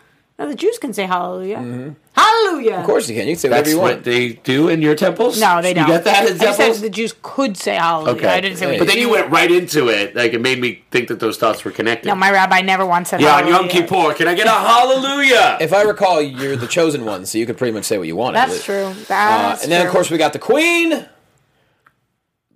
Now 0.43 0.49
the 0.49 0.56
Jews 0.56 0.77
can 0.77 0.91
say 0.91 1.06
hallelujah. 1.06 1.95
Hallelujah. 2.17 2.75
Of 2.79 2.86
course 2.86 3.08
you 3.08 3.15
can. 3.15 3.27
You 3.29 3.34
can 3.36 3.39
say 3.39 3.47
whatever 3.47 3.63
That's 3.63 3.73
you 3.75 3.79
what 3.79 4.03
they 4.03 4.34
do 4.34 4.67
in 4.67 4.82
your 4.82 4.93
temples. 4.93 5.39
No, 5.39 5.62
they 5.62 5.73
don't. 5.73 5.88
You 5.88 5.93
get 5.93 6.03
that 6.03 6.25
in 6.29 6.36
I 6.36 6.38
just 6.38 6.58
temples? 6.60 6.79
said 6.79 6.86
the 6.86 6.89
Jews 6.89 7.15
could 7.21 7.56
say 7.56 7.75
hallelujah. 7.75 8.17
Okay, 8.17 8.27
I 8.27 8.41
didn't 8.41 8.58
say 8.58 8.69
we 8.69 8.77
but 8.77 8.88
then 8.88 8.97
do. 8.97 9.01
you 9.03 9.10
went 9.10 9.32
right 9.32 9.49
into 9.49 9.88
it. 9.88 10.17
Like 10.17 10.34
it 10.34 10.41
made 10.41 10.60
me 10.60 10.84
think 10.91 11.08
that 11.08 11.21
those 11.21 11.38
thoughts 11.38 11.63
were 11.63 11.71
connected. 11.71 12.10
No, 12.10 12.15
my 12.15 12.29
rabbi 12.29 12.60
never 12.60 12.86
once 12.86 13.10
said 13.12 13.21
yeah, 13.21 13.38
on 13.38 13.45
hallelujah. 13.45 13.62
Yom 13.62 13.69
Kippur, 13.69 14.13
can 14.15 14.27
I 14.27 14.34
get 14.36 14.47
a 14.47 14.49
hallelujah? 14.49 15.60
If 15.62 15.71
I 15.71 15.84
recall, 15.84 16.21
you're 16.21 16.58
the 16.58 16.67
chosen 16.67 17.06
one, 17.06 17.25
so 17.25 17.38
you 17.38 17.45
could 17.45 17.58
pretty 17.58 17.71
much 17.73 17.86
say 17.86 17.97
what 17.97 18.08
you 18.08 18.17
want. 18.17 18.36
I 18.36 18.45
That's 18.45 18.65
believe. 18.65 18.95
true. 18.97 19.03
Uh, 19.03 19.06
That's 19.08 19.63
and 19.63 19.71
then, 19.71 19.79
of 19.79 19.86
true. 19.86 19.93
course, 19.93 20.12
we 20.12 20.17
got 20.17 20.34
the 20.34 20.39
Queen. 20.39 21.08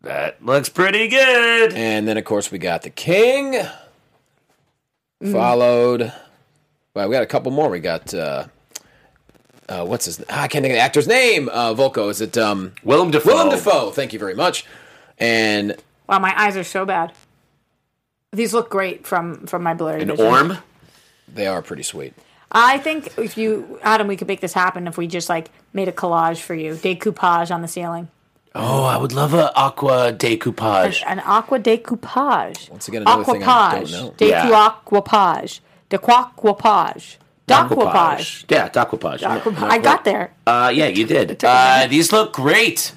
that 0.03 0.43
looks 0.43 0.67
pretty 0.67 1.07
good. 1.07 1.71
And 1.73 2.05
then, 2.05 2.17
of 2.17 2.25
course, 2.25 2.51
we 2.51 2.57
got 2.57 2.81
the 2.81 2.89
King. 2.89 3.63
Followed. 5.31 6.11
Well, 6.97 7.07
we 7.09 7.13
got 7.13 7.21
a 7.21 7.27
couple 7.27 7.51
more. 7.51 7.69
We 7.69 7.79
got. 7.79 8.11
Uh, 8.11 8.47
uh, 9.69 9.85
what's 9.85 10.05
his? 10.05 10.19
ah, 10.31 10.41
I 10.41 10.47
can't 10.47 10.63
think 10.63 10.71
of 10.71 10.77
the 10.77 10.81
actor's 10.81 11.07
name. 11.07 11.47
Uh, 11.47 11.75
Vulko. 11.75 12.09
Is 12.09 12.21
it 12.21 12.35
um, 12.39 12.73
Willem 12.83 13.11
Dafoe. 13.11 13.27
Willem 13.35 13.49
Dafoe? 13.49 13.91
Thank 13.91 14.13
you 14.13 14.19
very 14.19 14.33
much. 14.33 14.65
And 15.19 15.75
Wow, 16.09 16.17
my 16.17 16.33
eyes 16.35 16.57
are 16.57 16.63
so 16.63 16.85
bad. 16.85 17.11
These 18.31 18.51
look 18.51 18.71
great 18.71 19.05
from 19.05 19.45
from 19.45 19.61
my 19.61 19.75
blurry 19.75 20.01
An 20.01 20.07
vision. 20.07 20.25
orm. 20.25 20.57
they 21.31 21.45
are 21.45 21.61
pretty 21.61 21.83
sweet. 21.83 22.15
I 22.51 22.79
think 22.79 23.15
if 23.19 23.37
you, 23.37 23.77
Adam, 23.83 24.07
we 24.07 24.15
could 24.17 24.27
make 24.27 24.41
this 24.41 24.53
happen 24.53 24.87
if 24.87 24.97
we 24.97 25.05
just 25.05 25.29
like 25.29 25.51
made 25.73 25.87
a 25.87 25.91
collage 25.91 26.39
for 26.41 26.55
you, 26.55 26.73
decoupage 26.73 27.51
on 27.53 27.61
the 27.61 27.67
ceiling, 27.67 28.07
Oh, 28.55 28.85
I 28.85 28.97
would 28.97 29.11
love 29.11 29.35
a 29.35 29.53
aqua 29.55 30.13
decoupage. 30.13 31.03
an 31.05 31.19
aqua 31.19 31.59
decoupage. 31.59 32.69
Once 32.71 32.87
again, 32.87 33.03
another 33.03 33.23
thing 33.23 33.43
I 33.43 33.81
don't 33.81 33.91
know. 33.91 34.15
Yeah. 34.19 34.47
Decoupage, 34.47 35.59
dequaquapage, 35.89 37.17
dequapage. 37.47 38.45
Yeah, 38.49 38.69
decoupage. 38.69 39.23
I 39.23 39.77
got 39.79 40.03
there. 40.03 40.31
Uh, 40.45 40.71
yeah, 40.73 40.87
you 40.87 41.05
did. 41.05 41.43
Uh, 41.43 41.87
these 41.87 42.11
look 42.11 42.33
great. 42.33 42.91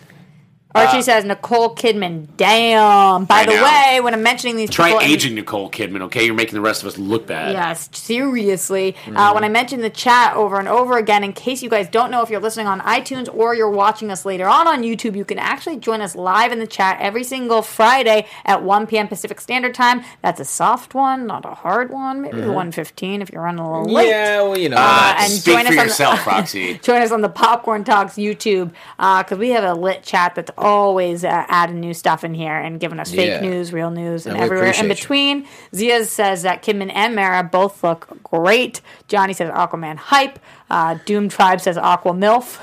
Archie 0.75 1.03
says 1.03 1.25
Nicole 1.25 1.75
Kidman. 1.75 2.29
Damn. 2.37 3.25
By 3.25 3.41
I 3.41 3.47
the 3.47 3.55
know. 3.55 3.65
way, 3.65 4.01
when 4.01 4.15
I'm 4.15 4.23
mentioning 4.23 4.57
these 4.57 4.71
Try 4.71 4.91
people, 4.91 5.03
aging 5.05 5.35
Nicole 5.35 5.69
Kidman, 5.71 6.03
okay? 6.03 6.25
You're 6.25 6.35
making 6.35 6.55
the 6.55 6.61
rest 6.61 6.83
of 6.83 6.89
us 6.89 6.97
look 6.97 7.27
bad. 7.27 7.53
Yes, 7.53 7.89
seriously. 7.93 8.93
Mm-hmm. 8.93 9.17
Uh, 9.17 9.35
when 9.35 9.43
I 9.45 9.49
mention 9.49 9.81
the 9.81 9.91
chat 9.91 10.37
over 10.37 10.59
and 10.59 10.69
over 10.69 10.97
again, 10.97 11.25
in 11.25 11.33
case 11.33 11.63
you 11.63 11.69
guys 11.69 11.89
don't 11.89 12.11
know 12.11 12.23
if 12.23 12.31
you're 12.31 12.41
listening 12.41 12.69
on 12.69 12.81
iTunes 12.81 13.33
or 13.35 13.55
you're 13.55 13.71
watching 13.71 14.11
us 14.11 14.25
later 14.25 14.47
on 14.47 14.69
on 14.69 14.83
YouTube, 14.83 15.17
you 15.17 15.25
can 15.25 15.39
actually 15.39 15.79
join 15.79 16.01
us 16.01 16.15
live 16.15 16.53
in 16.53 16.61
the 16.61 16.67
chat 16.67 16.99
every 17.01 17.25
single 17.25 17.63
Friday 17.63 18.27
at 18.45 18.63
1 18.63 18.87
p.m. 18.87 19.09
Pacific 19.09 19.41
Standard 19.41 19.75
Time. 19.75 20.03
That's 20.23 20.39
a 20.41 20.45
soft 20.45 20.95
one, 20.95 21.27
not 21.27 21.45
a 21.45 21.55
hard 21.55 21.91
one. 21.91 22.23
Maybe 22.23 22.39
1:15 22.39 23.23
if 23.23 23.33
you're 23.33 23.43
running 23.43 23.61
a 23.61 23.71
little 23.71 23.93
late. 23.93 24.05
Mm-hmm. 24.05 24.11
Yeah, 24.11 24.43
well, 24.43 24.59
you 24.59 24.69
know. 24.69 24.77
Uh, 24.79 25.15
and 25.19 25.33
Speak 25.33 25.55
join 25.55 25.65
for 25.65 25.69
us 25.69 25.71
on 25.73 25.77
the- 25.77 25.83
yourself, 25.85 26.27
Roxy. 26.27 26.79
Join 26.79 27.03
us 27.03 27.11
on 27.11 27.23
the 27.23 27.29
Popcorn 27.29 27.83
Talks 27.85 28.15
YouTube 28.15 28.71
because 28.99 29.39
we 29.39 29.51
have 29.51 29.65
a 29.65 29.75
lit 29.75 30.03
chat 30.05 30.35
that's 30.37 30.51
always 30.61 31.25
uh, 31.25 31.45
adding 31.49 31.81
new 31.81 31.95
stuff 31.95 32.23
in 32.25 32.35
here 32.35 32.55
and 32.57 32.79
giving 32.79 33.01
us 33.01 33.11
fake 33.11 33.29
Yeah. 33.29 33.41
news, 33.41 33.73
real 33.73 33.91
news, 33.91 34.27
and, 34.27 34.35
And 34.37 34.45
everywhere 34.45 34.67
in 34.67 34.71
appreciate 34.71 34.89
you. 34.89 34.95
between. 34.95 35.49
Zia 35.75 36.05
says 36.05 36.43
that 36.43 36.63
Kidman 36.63 36.93
and 36.95 37.15
Mara 37.17 37.43
both 37.43 37.83
look 37.83 38.09
great. 38.23 38.81
Johnny 39.09 39.33
says 39.33 39.51
Aquaman 39.51 39.97
hype. 39.97 40.39
Uh, 40.71 40.99
Doom 41.05 41.29
Tribe 41.29 41.61
says 41.61 41.77
Aqua 41.77 42.13
MILF. 42.13 42.59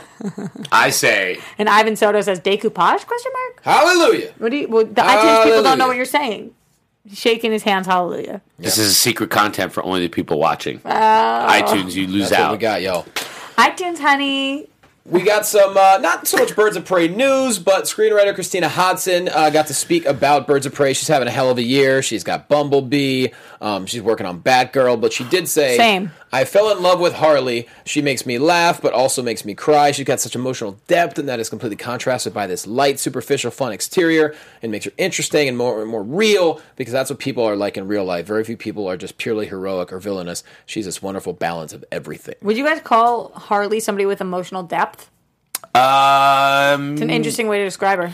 I 0.72 0.90
say, 0.92 1.40
And 1.58 1.68
Ivan 1.68 1.96
Soto 1.96 2.22
says 2.22 2.40
decoupage? 2.40 3.06
Question 3.06 3.32
mark. 3.34 3.64
Hallelujah. 3.64 4.34
What 4.38 4.52
do 4.52 4.58
you? 4.58 4.68
Well, 4.70 4.86
the 4.86 5.02
iTunes 5.02 5.44
people 5.44 5.64
don't 5.64 5.78
know 5.78 5.88
what 5.88 5.98
you're 5.98 6.06
saying. 6.06 6.54
Shaking 7.14 7.52
his 7.54 7.64
hands. 7.64 7.88
Hallelujah. 7.88 8.42
this 8.60 8.78
is 8.78 8.92
a 8.92 8.94
secret 8.94 9.30
content 9.30 9.72
for 9.72 9.82
only 9.84 10.02
the 10.02 10.10
people 10.10 10.40
watching. 10.40 10.80
iTunes, 10.80 11.94
you 11.96 12.08
lose 12.08 12.30
That's 12.30 12.42
out. 12.42 12.50
what 12.52 12.58
we 12.58 12.62
got, 12.62 12.82
y'all. 12.82 13.04
iTunes, 13.58 14.00
honey. 14.00 14.68
We 15.10 15.24
got 15.24 15.46
some, 15.46 15.78
uh, 15.78 16.00
not 16.02 16.28
so 16.28 16.36
much 16.36 16.54
Birds 16.54 16.76
of 16.76 16.84
Prey 16.84 17.08
news, 17.08 17.60
but 17.60 17.86
screenwriter 17.86 18.36
Christina 18.36 18.68
Hodson 18.68 19.30
uh, 19.30 19.50
got 19.52 19.68
to 19.68 19.74
speak 19.74 20.06
about 20.06 20.48
Birds 20.48 20.66
of 20.66 20.74
Prey. 20.74 20.92
She's 20.92 21.08
having 21.08 21.30
a 21.30 21.32
hell 21.32 21.50
of 21.50 21.58
a 21.58 21.64
year. 21.64 22.02
She's 22.02 22.26
got 22.26 22.50
Bumblebee. 22.50 23.30
Um, 23.60 23.86
she's 23.86 24.02
working 24.02 24.26
on 24.26 24.42
Batgirl, 24.42 25.02
but 25.02 25.12
she 25.14 25.24
did 25.24 25.48
say, 25.48 25.78
Same. 25.78 26.12
I 26.32 26.46
fell 26.46 26.70
in 26.76 26.84
love 26.84 27.00
with 27.00 27.14
Harley. 27.14 27.68
She 27.86 28.02
makes 28.02 28.26
me 28.26 28.38
laugh, 28.38 28.82
but 28.82 28.94
also 28.94 29.24
makes 29.24 29.46
me 29.46 29.56
cry. 29.56 29.92
She's 29.92 30.06
got 30.06 30.20
such 30.20 30.36
emotional 30.36 30.78
depth, 30.88 31.18
and 31.18 31.28
that 31.30 31.40
is 31.40 31.50
completely 31.50 31.78
contrasted 31.78 32.34
by 32.34 32.46
this 32.48 32.68
light, 32.68 33.00
superficial, 33.00 33.50
fun 33.50 33.72
exterior, 33.72 34.36
and 34.62 34.72
makes 34.72 34.86
her 34.86 34.92
interesting 34.98 35.48
and 35.48 35.58
more 35.58 35.86
more 35.86 36.04
real 36.04 36.62
because 36.76 36.92
that's 36.92 37.10
what 37.10 37.18
people 37.20 37.44
are 37.44 37.56
like 37.56 37.78
in 37.78 37.88
real 37.88 38.06
life. 38.06 38.26
Very 38.28 38.44
few 38.44 38.58
people 38.58 38.88
are 38.88 38.98
just 38.98 39.18
purely 39.18 39.48
heroic 39.48 39.92
or 39.92 40.00
villainous. 40.00 40.44
She's 40.66 40.86
this 40.86 41.02
wonderful 41.02 41.34
balance 41.34 41.74
of 41.74 41.84
everything. 41.92 42.36
Would 42.42 42.58
you 42.58 42.66
guys 42.66 42.82
call 42.82 43.30
Harley 43.34 43.80
somebody 43.80 44.06
with 44.06 44.22
emotional 44.22 44.64
depth? 44.64 45.10
Um, 45.74 46.94
It's 46.94 47.02
an 47.02 47.10
interesting 47.10 47.48
way 47.48 47.60
to 47.60 47.64
describe 47.64 48.00
her. 48.00 48.12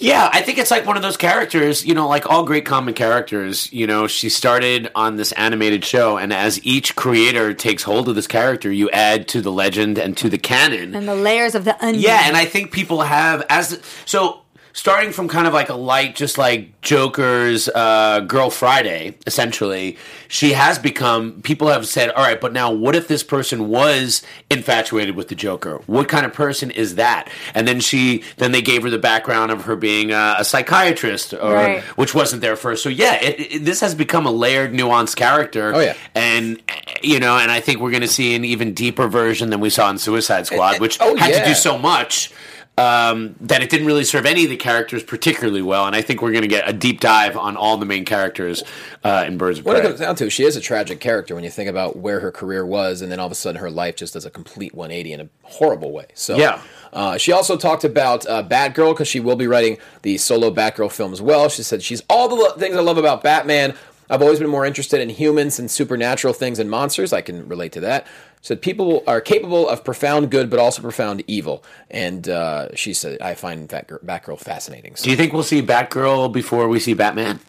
Yeah, 0.00 0.30
I 0.32 0.40
think 0.40 0.58
it's 0.58 0.70
like 0.70 0.86
one 0.86 0.96
of 0.96 1.02
those 1.02 1.18
characters, 1.18 1.84
you 1.84 1.94
know, 1.94 2.08
like 2.08 2.28
all 2.28 2.44
great 2.44 2.64
comic 2.64 2.96
characters, 2.96 3.70
you 3.72 3.86
know, 3.86 4.06
she 4.06 4.30
started 4.30 4.90
on 4.94 5.16
this 5.16 5.32
animated 5.32 5.84
show, 5.84 6.16
and 6.16 6.32
as 6.32 6.64
each 6.64 6.96
creator 6.96 7.52
takes 7.52 7.82
hold 7.82 8.08
of 8.08 8.14
this 8.14 8.26
character, 8.26 8.72
you 8.72 8.90
add 8.90 9.28
to 9.28 9.42
the 9.42 9.52
legend 9.52 9.98
and 9.98 10.16
to 10.16 10.30
the 10.30 10.38
canon. 10.38 10.94
And 10.94 11.06
the 11.06 11.14
layers 11.14 11.54
of 11.54 11.64
the 11.64 11.82
onion. 11.84 12.02
Yeah, 12.02 12.22
and 12.24 12.36
I 12.36 12.46
think 12.46 12.72
people 12.72 13.02
have 13.02 13.44
as 13.50 13.80
so 14.06 14.39
starting 14.72 15.12
from 15.12 15.28
kind 15.28 15.46
of 15.46 15.52
like 15.52 15.68
a 15.68 15.74
light, 15.74 16.14
just 16.14 16.38
like 16.38 16.80
Joker's 16.80 17.68
uh, 17.68 18.20
Girl 18.20 18.50
Friday, 18.50 19.16
essentially, 19.26 19.96
she 20.28 20.52
has 20.52 20.78
become. 20.78 21.42
People 21.42 21.68
have 21.68 21.86
said, 21.86 22.10
"All 22.10 22.22
right, 22.22 22.40
but 22.40 22.52
now 22.52 22.70
what 22.72 22.94
if 22.94 23.08
this 23.08 23.22
person 23.22 23.68
was 23.68 24.22
infatuated 24.50 25.16
with 25.16 25.28
the 25.28 25.34
Joker? 25.34 25.80
What 25.86 26.08
kind 26.08 26.24
of 26.24 26.32
person 26.32 26.70
is 26.70 26.94
that?" 26.96 27.28
And 27.54 27.66
then 27.66 27.80
she, 27.80 28.22
then 28.36 28.52
they 28.52 28.62
gave 28.62 28.82
her 28.82 28.90
the 28.90 28.98
background 28.98 29.50
of 29.50 29.64
her 29.64 29.76
being 29.76 30.12
a, 30.12 30.36
a 30.38 30.44
psychiatrist, 30.44 31.34
or 31.34 31.54
Right. 31.54 31.82
which 31.96 32.14
wasn't 32.14 32.42
there 32.42 32.56
first. 32.56 32.82
So 32.82 32.88
yeah, 32.88 33.14
it, 33.22 33.40
it, 33.40 33.64
this 33.64 33.80
has 33.80 33.94
become 33.94 34.26
a 34.26 34.30
layered, 34.32 34.72
nuanced 34.72 35.16
character. 35.16 35.72
Oh, 35.74 35.80
yeah. 35.80 35.94
and 36.14 36.60
you 37.02 37.18
know, 37.18 37.36
and 37.36 37.50
I 37.50 37.60
think 37.60 37.80
we're 37.80 37.90
going 37.90 38.02
to 38.02 38.08
see 38.08 38.34
an 38.34 38.44
even 38.44 38.72
deeper 38.74 39.08
version 39.08 39.50
than 39.50 39.60
we 39.60 39.70
saw 39.70 39.90
in 39.90 39.98
Suicide 39.98 40.46
Squad, 40.46 40.80
which 40.80 40.98
oh, 41.00 41.16
had 41.16 41.34
to 41.34 41.44
do 41.44 41.54
so 41.54 41.76
much 41.78 42.32
um, 42.80 43.34
that 43.42 43.62
it 43.62 43.68
didn't 43.68 43.86
really 43.86 44.04
serve 44.04 44.24
any 44.24 44.44
of 44.44 44.50
the 44.50 44.56
characters 44.56 45.02
particularly 45.02 45.60
well. 45.60 45.86
And 45.86 45.94
I 45.94 46.00
think 46.00 46.22
we're 46.22 46.32
going 46.32 46.42
to 46.42 46.48
get 46.48 46.66
a 46.66 46.72
deep 46.72 47.00
dive 47.00 47.36
on 47.36 47.56
all 47.56 47.76
the 47.76 47.84
main 47.84 48.06
characters 48.06 48.62
uh, 49.04 49.24
in 49.26 49.36
Birds 49.36 49.58
of 49.58 49.66
Prey. 49.66 49.74
What 49.74 49.84
it 49.84 49.86
comes 49.86 50.00
down 50.00 50.16
to, 50.16 50.30
she 50.30 50.44
is 50.44 50.56
a 50.56 50.62
tragic 50.62 50.98
character 50.98 51.34
when 51.34 51.44
you 51.44 51.50
think 51.50 51.68
about 51.68 51.96
where 51.96 52.20
her 52.20 52.32
career 52.32 52.64
was, 52.64 53.02
and 53.02 53.12
then 53.12 53.20
all 53.20 53.26
of 53.26 53.32
a 53.32 53.34
sudden 53.34 53.60
her 53.60 53.70
life 53.70 53.96
just 53.96 54.14
does 54.14 54.24
a 54.24 54.30
complete 54.30 54.74
180 54.74 55.12
in 55.12 55.20
a 55.20 55.28
horrible 55.42 55.92
way. 55.92 56.06
So, 56.14 56.36
Yeah. 56.36 56.62
Uh, 56.92 57.18
she 57.18 57.30
also 57.30 57.56
talked 57.56 57.84
about 57.84 58.26
uh, 58.26 58.42
Batgirl 58.42 58.94
because 58.94 59.06
she 59.06 59.20
will 59.20 59.36
be 59.36 59.46
writing 59.46 59.78
the 60.02 60.18
solo 60.18 60.50
Batgirl 60.50 60.90
film 60.90 61.12
as 61.12 61.22
well. 61.22 61.48
She 61.48 61.62
said 61.62 61.82
she's 61.82 62.02
all 62.08 62.28
the 62.28 62.34
lo- 62.34 62.52
things 62.56 62.74
I 62.74 62.80
love 62.80 62.98
about 62.98 63.22
Batman. 63.22 63.76
I've 64.08 64.22
always 64.22 64.40
been 64.40 64.50
more 64.50 64.66
interested 64.66 65.00
in 65.00 65.08
humans 65.08 65.60
and 65.60 65.70
supernatural 65.70 66.34
things 66.34 66.58
and 66.58 66.68
monsters. 66.68 67.12
I 67.12 67.20
can 67.20 67.46
relate 67.46 67.70
to 67.72 67.80
that. 67.80 68.08
She 68.40 68.48
said 68.48 68.62
people 68.62 69.04
are 69.06 69.20
capable 69.20 69.68
of 69.68 69.84
profound 69.84 70.30
good, 70.30 70.48
but 70.48 70.58
also 70.58 70.80
profound 70.80 71.22
evil. 71.26 71.62
And 71.90 72.28
uh, 72.28 72.74
she 72.74 72.94
said 72.94 73.20
I 73.20 73.34
find 73.34 73.68
Batgirl, 73.68 74.04
Batgirl 74.04 74.38
fascinating. 74.38 74.96
So, 74.96 75.04
Do 75.04 75.10
you 75.10 75.16
think 75.16 75.32
we'll 75.32 75.42
see 75.42 75.62
Batgirl 75.62 76.32
before 76.32 76.68
we 76.68 76.80
see 76.80 76.94
Batman 76.94 77.40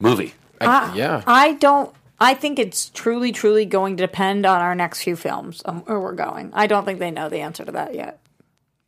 movie? 0.00 0.34
I, 0.60 0.94
yeah, 0.94 1.22
I 1.26 1.52
don't. 1.54 1.94
I 2.20 2.34
think 2.34 2.58
it's 2.58 2.88
truly, 2.90 3.32
truly 3.32 3.66
going 3.66 3.96
to 3.96 4.02
depend 4.02 4.46
on 4.46 4.60
our 4.60 4.74
next 4.74 5.02
few 5.02 5.16
films, 5.16 5.60
um, 5.66 5.80
where 5.80 6.00
we're 6.00 6.12
going. 6.12 6.52
I 6.54 6.68
don't 6.68 6.84
think 6.84 7.00
they 7.00 7.10
know 7.10 7.28
the 7.28 7.40
answer 7.40 7.64
to 7.64 7.72
that 7.72 7.94
yet. 7.94 8.20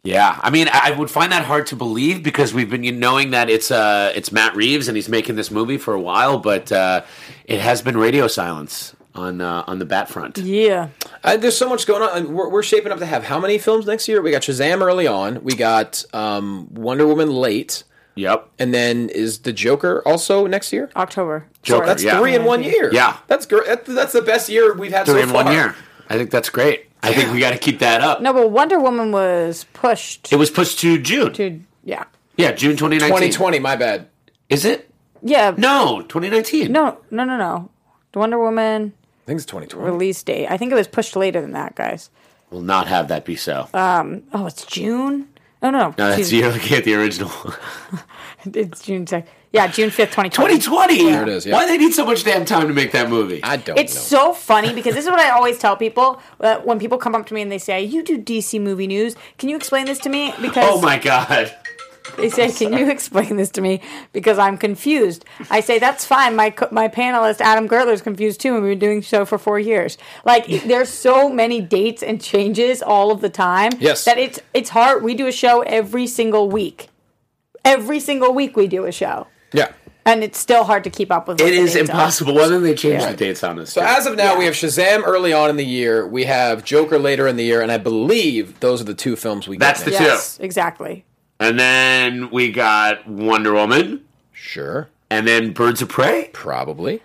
Yeah, 0.04 0.38
I 0.40 0.50
mean, 0.50 0.68
I 0.68 0.80
I 0.84 0.90
would 0.92 1.10
find 1.10 1.32
that 1.32 1.44
hard 1.44 1.66
to 1.66 1.76
believe 1.76 2.22
because 2.22 2.54
we've 2.54 2.70
been 2.70 2.84
you 2.84 2.92
know, 2.92 3.10
knowing 3.10 3.32
that 3.32 3.50
it's 3.50 3.70
uh 3.70 4.10
it's 4.14 4.32
Matt 4.32 4.56
Reeves 4.56 4.88
and 4.88 4.96
he's 4.96 5.08
making 5.08 5.36
this 5.36 5.50
movie 5.50 5.76
for 5.76 5.92
a 5.92 6.00
while, 6.00 6.38
but 6.38 6.72
uh, 6.72 7.02
it 7.44 7.60
has 7.60 7.82
been 7.82 7.98
radio 7.98 8.26
silence 8.26 8.95
on 9.16 9.40
uh, 9.40 9.64
on 9.66 9.78
the 9.78 9.84
Bat 9.84 10.08
front. 10.08 10.38
Yeah. 10.38 10.88
Uh, 11.24 11.36
there's 11.36 11.56
so 11.56 11.68
much 11.68 11.86
going 11.86 12.02
on. 12.02 12.16
and 12.16 12.34
We're, 12.34 12.48
we're 12.48 12.62
shaping 12.62 12.92
up 12.92 12.98
to 12.98 13.06
have 13.06 13.24
how 13.24 13.40
many 13.40 13.58
films 13.58 13.86
next 13.86 14.08
year? 14.08 14.22
We 14.22 14.30
got 14.30 14.42
Shazam 14.42 14.80
early 14.82 15.06
on. 15.06 15.42
We 15.42 15.54
got 15.54 16.04
um, 16.14 16.68
Wonder 16.72 17.06
Woman 17.06 17.30
late, 17.32 17.82
Yep. 18.14 18.48
and 18.58 18.72
then 18.72 19.08
is 19.08 19.40
the 19.40 19.52
Joker 19.52 20.02
also 20.06 20.46
next 20.46 20.72
year? 20.72 20.90
October. 20.96 21.46
Joker, 21.62 21.78
Sorry. 21.78 21.86
That's 21.86 22.02
yeah. 22.04 22.18
three 22.18 22.34
in 22.34 22.44
one 22.44 22.62
year. 22.62 22.90
Yeah. 22.92 23.16
that's 23.26 23.46
great. 23.46 23.66
That, 23.66 23.84
that's 23.86 24.12
the 24.12 24.22
best 24.22 24.48
year 24.48 24.74
we've 24.74 24.92
had 24.92 25.06
Three 25.06 25.14
so 25.14 25.20
in 25.22 25.28
far. 25.30 25.44
one 25.44 25.52
year. 25.52 25.74
I 26.08 26.16
think 26.16 26.30
that's 26.30 26.48
great. 26.50 26.86
I 27.02 27.12
think 27.12 27.32
we 27.32 27.40
got 27.40 27.50
to 27.52 27.58
keep 27.58 27.80
that 27.80 28.00
up. 28.00 28.20
No, 28.22 28.32
but 28.32 28.50
Wonder 28.50 28.78
Woman 28.80 29.12
was 29.12 29.64
pushed 29.72 30.32
It 30.32 30.36
was 30.36 30.50
pushed 30.50 30.78
to 30.80 30.98
June. 30.98 31.32
to. 31.34 31.60
Yeah. 31.84 32.04
Yeah, 32.36 32.52
June 32.52 32.72
2019. 32.76 33.08
2020. 33.08 33.58
My 33.60 33.76
bad. 33.76 34.08
Is 34.48 34.64
it? 34.64 34.90
Yeah. 35.22 35.54
No, 35.56 36.02
2019. 36.02 36.70
No, 36.72 36.98
no, 37.10 37.24
no, 37.24 37.36
no. 37.36 37.70
The 38.12 38.18
Wonder 38.18 38.38
Woman 38.38 38.92
I 38.96 39.05
think 39.26 39.36
it's 39.38 39.46
2020. 39.46 39.84
release 39.90 40.22
date. 40.22 40.46
I 40.48 40.56
think 40.56 40.72
it 40.72 40.76
was 40.76 40.88
pushed 40.88 41.16
later 41.16 41.40
than 41.40 41.52
that, 41.52 41.74
guys. 41.74 42.10
We'll 42.50 42.62
not 42.62 42.86
have 42.86 43.08
that 43.08 43.24
be 43.24 43.36
so. 43.36 43.68
Um. 43.74 44.22
Oh, 44.32 44.46
it's 44.46 44.64
June? 44.64 45.28
Oh, 45.62 45.70
no. 45.70 45.88
no, 45.88 45.94
that's 45.96 46.18
Excuse- 46.20 46.40
you're 46.40 46.52
looking 46.52 46.76
at 46.76 46.84
the 46.84 46.94
original. 46.94 47.30
It's 48.54 48.82
June 48.82 49.06
2nd. 49.06 49.26
Yeah, 49.52 49.66
June 49.66 49.90
5th, 49.90 50.12
2020. 50.14 50.58
2020. 50.58 51.10
There 51.10 51.22
it 51.22 51.28
is, 51.28 51.46
yeah. 51.46 51.54
Why 51.54 51.66
they 51.66 51.78
need 51.78 51.92
so 51.94 52.04
much 52.04 52.22
damn 52.22 52.44
time 52.44 52.68
to 52.68 52.74
make 52.74 52.92
that 52.92 53.08
movie? 53.10 53.40
I 53.42 53.56
don't 53.56 53.76
It's 53.76 53.92
know. 53.94 54.00
so 54.00 54.32
funny 54.34 54.72
because 54.72 54.94
this 54.94 55.04
is 55.04 55.10
what 55.10 55.18
I 55.18 55.30
always 55.30 55.58
tell 55.58 55.76
people 55.76 56.20
uh, 56.40 56.58
when 56.58 56.78
people 56.78 56.96
come 56.98 57.16
up 57.16 57.26
to 57.26 57.34
me 57.34 57.42
and 57.42 57.50
they 57.50 57.58
say, 57.58 57.82
"You 57.82 58.04
do 58.04 58.18
DC 58.22 58.60
movie 58.60 58.86
news. 58.86 59.16
Can 59.38 59.48
you 59.48 59.56
explain 59.56 59.86
this 59.86 59.98
to 60.00 60.08
me?" 60.08 60.32
Because 60.40 60.68
oh 60.70 60.80
my 60.80 60.98
god. 60.98 61.52
They 62.16 62.28
say, 62.30 62.50
"Can 62.50 62.72
you 62.72 62.90
explain 62.90 63.36
this 63.36 63.50
to 63.50 63.60
me?" 63.60 63.80
Because 64.12 64.38
I'm 64.38 64.56
confused. 64.58 65.24
I 65.50 65.60
say, 65.60 65.78
"That's 65.78 66.04
fine. 66.04 66.36
My 66.36 66.54
my 66.70 66.88
panelist 66.88 67.40
Adam 67.40 67.68
Gertler 67.68 67.92
is 67.92 68.02
confused 68.02 68.40
too, 68.40 68.54
and 68.54 68.62
we've 68.62 68.72
been 68.78 68.88
doing 68.88 69.02
so 69.02 69.24
for 69.24 69.38
four 69.38 69.58
years. 69.58 69.98
Like 70.24 70.46
there's 70.64 70.88
so 70.88 71.28
many 71.28 71.60
dates 71.60 72.02
and 72.02 72.20
changes 72.20 72.82
all 72.82 73.10
of 73.10 73.20
the 73.20 73.30
time. 73.30 73.72
Yes. 73.78 74.04
that 74.04 74.18
it's 74.18 74.40
it's 74.54 74.70
hard. 74.70 75.02
We 75.02 75.14
do 75.14 75.26
a 75.26 75.32
show 75.32 75.60
every 75.62 76.06
single 76.06 76.48
week. 76.48 76.88
Every 77.64 77.98
single 78.00 78.32
week 78.32 78.56
we 78.56 78.68
do 78.68 78.84
a 78.84 78.92
show, 78.92 79.26
yeah. 79.52 79.72
and 80.04 80.22
it's 80.22 80.38
still 80.38 80.62
hard 80.62 80.84
to 80.84 80.90
keep 80.90 81.10
up 81.10 81.26
with. 81.26 81.40
what 81.40 81.48
It 81.48 81.56
the 81.56 81.60
is 81.62 81.72
dates 81.74 81.88
impossible. 81.90 82.34
Why 82.36 82.48
don't 82.48 82.62
they 82.62 82.76
change 82.76 83.02
Yeah. 83.02 83.10
the 83.10 83.16
dates 83.16 83.42
on 83.42 83.56
this? 83.56 83.72
So 83.72 83.80
as 83.80 84.06
of 84.06 84.14
now, 84.16 84.38
we 84.38 84.44
have 84.44 84.54
Shazam 84.54 85.02
early 85.04 85.32
on 85.32 85.50
in 85.50 85.56
the 85.56 85.64
year. 85.64 86.06
We 86.06 86.26
have 86.26 86.64
Joker 86.64 86.96
later 86.96 87.26
in 87.26 87.34
the 87.34 87.42
year, 87.42 87.60
and 87.62 87.72
I 87.72 87.78
believe 87.78 88.60
those 88.60 88.80
are 88.80 88.84
the 88.84 88.94
two 88.94 89.16
films 89.16 89.48
we. 89.48 89.56
That's 89.58 89.80
get 89.80 89.84
the 89.86 89.90
next. 89.90 89.98
two. 90.04 90.04
Yes, 90.04 90.38
exactly. 90.40 91.04
And 91.40 91.58
then 91.58 92.30
we 92.30 92.50
got 92.50 93.06
Wonder 93.06 93.52
Woman, 93.54 94.04
Sure, 94.32 94.88
and 95.10 95.26
then 95.26 95.52
Birds 95.52 95.82
of 95.82 95.88
Prey. 95.88 96.30
probably. 96.32 97.02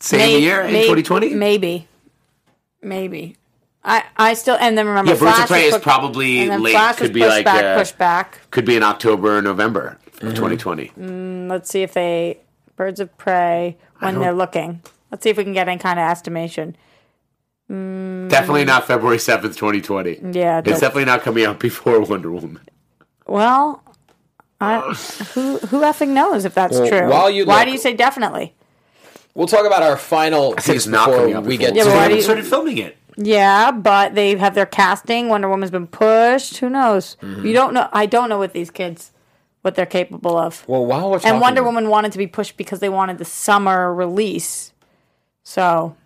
Same 0.00 0.18
May- 0.20 0.38
year 0.40 0.60
in 0.62 0.72
may- 0.72 0.82
2020. 0.82 1.34
Maybe, 1.34 1.88
maybe. 2.82 3.36
I 3.84 4.02
I 4.16 4.34
still 4.34 4.56
and 4.60 4.76
then 4.76 4.86
remember. 4.86 5.12
Yeah, 5.12 5.18
Birds 5.18 5.30
of 5.30 5.34
Flash 5.36 5.48
Prey 5.48 5.58
was 5.66 5.68
is 5.68 5.74
put- 5.74 5.82
probably 5.82 6.38
and 6.40 6.50
then 6.50 6.62
late. 6.62 6.72
Flash 6.72 6.98
was 7.00 7.06
Could 7.08 7.12
be 7.14 7.20
pushed 7.20 7.30
like, 7.30 7.44
back, 7.44 7.64
uh, 7.64 7.78
pushed 7.78 7.98
back. 7.98 8.40
Could 8.50 8.64
be 8.64 8.76
in 8.76 8.82
October 8.82 9.38
or 9.38 9.42
November 9.42 9.98
Mm-hmm. 10.16 10.28
of 10.28 10.34
2020. 10.34 11.46
Let's 11.48 11.68
see 11.70 11.82
if 11.82 11.92
they 11.92 12.38
Birds 12.76 13.00
of 13.00 13.16
Prey 13.18 13.76
when 14.00 14.18
they're 14.18 14.32
looking. 14.32 14.80
Let's 15.10 15.22
see 15.22 15.30
if 15.30 15.36
we 15.36 15.44
can 15.44 15.52
get 15.52 15.68
any 15.68 15.78
kind 15.78 15.98
of 15.98 16.10
estimation. 16.10 16.74
Definitely 17.68 18.64
not 18.64 18.86
February 18.86 19.18
7th, 19.18 19.56
2020. 19.56 20.20
Yeah, 20.32 20.58
It's 20.58 20.68
don't- 20.68 20.80
definitely 20.80 21.04
not 21.04 21.22
coming 21.22 21.44
out 21.44 21.58
before 21.68 22.00
Wonder 22.00 22.30
Woman. 22.30 22.60
Well, 23.26 23.82
I, 24.60 24.80
who 25.34 25.58
who 25.58 25.80
effing 25.82 26.08
knows 26.08 26.44
if 26.44 26.54
that's 26.54 26.78
Well, 26.78 26.88
true? 26.88 27.08
while 27.08 27.30
you 27.30 27.44
Why 27.44 27.58
look- 27.58 27.66
do 27.66 27.72
you 27.72 27.78
say 27.78 27.92
definitely? 27.94 28.54
We'll 29.34 29.46
talk 29.48 29.66
about 29.66 29.82
our 29.82 29.98
final 29.98 30.54
I 30.56 30.62
piece 30.62 30.86
not 30.86 31.06
before 31.06 31.20
coming 31.20 31.34
out 31.34 31.44
we 31.44 31.58
get 31.58 31.74
Yeah, 31.74 31.82
to 31.84 31.88
but 31.90 31.92
we 31.92 31.96
why 31.96 31.96
do 31.96 32.02
haven't 32.04 32.16
you- 32.16 32.22
started 32.22 32.46
filming 32.46 32.78
it. 32.78 32.96
Yeah, 33.18 33.70
but 33.70 34.14
they 34.14 34.36
have 34.36 34.54
their 34.54 34.66
casting. 34.66 35.28
Wonder 35.28 35.48
Woman's 35.48 35.70
been 35.70 35.86
pushed. 35.86 36.58
Who 36.58 36.68
knows? 36.70 37.16
Mm-hmm. 37.22 37.46
You 37.46 37.52
don't 37.54 37.72
know. 37.74 37.88
I 37.92 38.04
don't 38.06 38.28
know 38.28 38.36
what 38.38 38.52
these 38.52 38.70
kids, 38.70 39.10
what 39.62 39.74
they're 39.74 39.86
capable 39.86 40.36
of. 40.36 40.64
Well, 40.68 40.84
while 40.84 41.10
we're 41.10 41.20
and 41.24 41.40
Wonder 41.40 41.62
Woman 41.62 41.88
wanted 41.88 42.12
to 42.12 42.18
be 42.18 42.26
pushed 42.26 42.56
because 42.58 42.80
they 42.80 42.88
wanted 42.90 43.16
the 43.18 43.24
summer 43.24 43.92
release. 43.94 44.72
So 45.44 45.96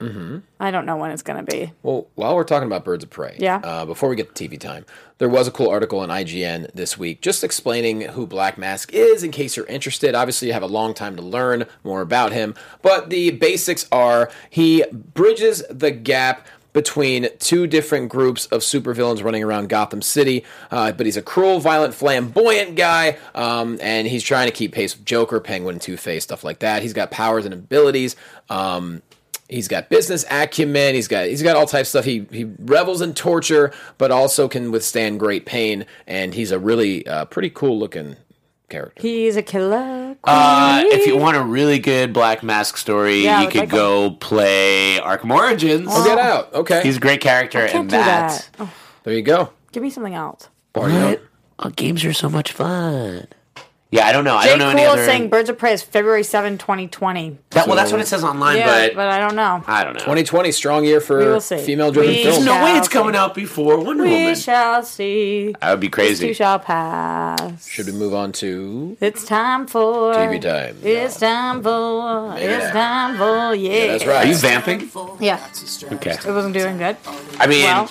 Mm-hmm. 0.00 0.38
I 0.60 0.70
don't 0.70 0.84
know 0.84 0.96
when 0.96 1.10
it's 1.10 1.22
going 1.22 1.44
to 1.44 1.50
be. 1.50 1.72
Well, 1.82 2.06
while 2.16 2.36
we're 2.36 2.44
talking 2.44 2.66
about 2.66 2.84
Birds 2.84 3.02
of 3.02 3.10
Prey, 3.10 3.36
Yeah. 3.38 3.60
Uh, 3.64 3.84
before 3.86 4.08
we 4.10 4.16
get 4.16 4.34
to 4.34 4.48
TV 4.48 4.58
time, 4.60 4.84
there 5.18 5.28
was 5.28 5.48
a 5.48 5.50
cool 5.50 5.70
article 5.70 6.00
on 6.00 6.10
IGN 6.10 6.70
this 6.74 6.98
week 6.98 7.22
just 7.22 7.42
explaining 7.42 8.02
who 8.02 8.26
Black 8.26 8.58
Mask 8.58 8.92
is. 8.92 9.22
In 9.22 9.30
case 9.30 9.56
you're 9.56 9.66
interested, 9.66 10.14
obviously 10.14 10.48
you 10.48 10.54
have 10.54 10.62
a 10.62 10.66
long 10.66 10.92
time 10.92 11.16
to 11.16 11.22
learn 11.22 11.64
more 11.82 12.02
about 12.02 12.32
him, 12.32 12.54
but 12.82 13.08
the 13.08 13.30
basics 13.30 13.86
are 13.90 14.30
he 14.50 14.84
bridges 14.92 15.62
the 15.70 15.90
gap 15.90 16.46
between 16.74 17.26
two 17.38 17.66
different 17.66 18.10
groups 18.10 18.44
of 18.46 18.60
supervillains 18.60 19.24
running 19.24 19.42
around 19.42 19.70
Gotham 19.70 20.02
City. 20.02 20.44
Uh, 20.70 20.92
but 20.92 21.06
he's 21.06 21.16
a 21.16 21.22
cruel, 21.22 21.58
violent, 21.58 21.94
flamboyant 21.94 22.76
guy, 22.76 23.16
um, 23.34 23.78
and 23.80 24.06
he's 24.06 24.22
trying 24.22 24.46
to 24.46 24.52
keep 24.52 24.72
pace 24.72 24.94
with 24.94 25.06
Joker, 25.06 25.40
Penguin, 25.40 25.78
Two 25.78 25.96
Face, 25.96 26.22
stuff 26.24 26.44
like 26.44 26.58
that. 26.58 26.82
He's 26.82 26.92
got 26.92 27.10
powers 27.10 27.46
and 27.46 27.54
abilities. 27.54 28.14
Um, 28.50 29.00
He's 29.48 29.68
got 29.68 29.88
business 29.88 30.24
acumen. 30.30 30.94
He's 30.94 31.08
got 31.08 31.26
he's 31.26 31.42
got 31.42 31.56
all 31.56 31.66
types 31.66 31.88
of 31.94 32.00
stuff. 32.00 32.04
He 32.04 32.26
he 32.32 32.44
revels 32.58 33.00
in 33.00 33.14
torture, 33.14 33.72
but 33.98 34.10
also 34.10 34.48
can 34.48 34.72
withstand 34.72 35.20
great 35.20 35.46
pain. 35.46 35.86
And 36.06 36.34
he's 36.34 36.50
a 36.50 36.58
really 36.58 37.06
uh, 37.06 37.26
pretty 37.26 37.50
cool 37.50 37.78
looking 37.78 38.16
character. 38.68 39.00
He's 39.00 39.36
a 39.36 39.42
killer. 39.42 40.16
Uh, 40.24 40.82
if 40.86 41.06
you 41.06 41.16
want 41.16 41.36
a 41.36 41.42
really 41.44 41.78
good 41.78 42.12
Black 42.12 42.42
Mask 42.42 42.76
story, 42.76 43.22
Yeah, 43.22 43.42
you 43.42 43.48
could 43.48 43.60
like 43.60 43.68
go 43.70 44.10
play 44.10 44.98
Arkham 45.00 45.32
Origins. 45.32 45.86
Oh, 45.90 46.04
get 46.04 46.18
out. 46.18 46.52
Okay, 46.52 46.82
He's 46.82 46.96
a 46.96 47.00
great 47.00 47.20
character 47.20 47.58
I 47.60 47.66
in 47.66 47.70
can't 47.70 47.88
do 47.90 47.96
that. 47.98 48.30
that. 48.30 48.50
Oh, 48.58 48.72
there 49.04 49.14
you 49.14 49.22
go. 49.22 49.52
give 49.70 49.82
me 49.84 49.90
something 49.90 50.14
else. 50.14 50.48
Barney. 50.72 51.18
Oh, 51.60 51.70
games 51.70 52.04
are 52.04 52.12
so 52.12 52.28
much 52.28 52.50
fun. 52.52 53.28
Yeah, 53.92 54.04
I 54.06 54.10
don't 54.12 54.24
know. 54.24 54.34
I 54.36 54.42
Jay 54.44 54.48
don't 54.50 54.58
know 54.58 54.68
any 54.70 54.82
Cool 54.82 54.90
other. 54.90 55.00
is 55.02 55.06
saying 55.06 55.28
Birds 55.30 55.48
of 55.48 55.58
Prey 55.58 55.72
is 55.72 55.80
February 55.80 56.24
7, 56.24 56.58
2020. 56.58 57.38
that, 57.50 57.68
well, 57.68 57.76
that's 57.76 57.92
what 57.92 58.00
it 58.00 58.08
says 58.08 58.24
online, 58.24 58.56
yeah, 58.56 58.88
but, 58.88 58.96
but 58.96 59.08
I 59.08 59.20
don't 59.20 59.36
know. 59.36 59.62
I 59.64 59.84
don't 59.84 59.92
know. 59.94 60.00
2020 60.00 60.50
strong 60.50 60.84
year 60.84 60.98
We 60.98 61.04
for 61.04 61.18
will 61.18 61.40
see. 61.40 61.58
female-driven 61.58 62.10
We 62.10 62.22
There's 62.24 62.34
films. 62.34 62.46
no 62.46 62.64
way 62.64 62.72
it's 62.78 62.88
coming 62.88 63.14
see. 63.14 63.18
out 63.18 63.34
before 63.36 63.78
Wonder 63.78 64.02
We 64.02 64.10
Woman. 64.10 64.34
shall 64.34 64.82
see. 64.82 65.54
That 65.60 65.70
would 65.70 65.78
be 65.80 65.86
This 65.86 65.94
crazy. 65.94 66.26
too 66.28 66.34
shall 66.34 66.58
pass. 66.58 67.68
Should 67.68 67.86
we 67.86 67.92
move 67.92 68.12
on 68.12 68.32
to 68.32 68.96
It's 69.00 69.24
time 69.24 69.68
for 69.68 70.12
TV 70.14 70.40
time? 70.42 70.76
It's 70.82 71.20
time 71.20 71.62
for. 71.62 72.34
It's 72.38 72.70
time 72.72 73.16
for. 73.16 73.54
Yeah. 73.54 73.70
Yeah, 73.72 73.86
that's 73.92 74.06
right. 74.06 74.26
Are 74.26 74.28
you 74.28 74.36
vamping? 74.36 74.90
Yeah. 75.20 75.38
Okay. 75.92 76.10
It 76.10 76.26
wasn't 76.32 76.54
doing 76.54 76.76
good. 76.78 76.96
I 77.38 77.46
mean, 77.46 77.62
Well, 77.62 77.88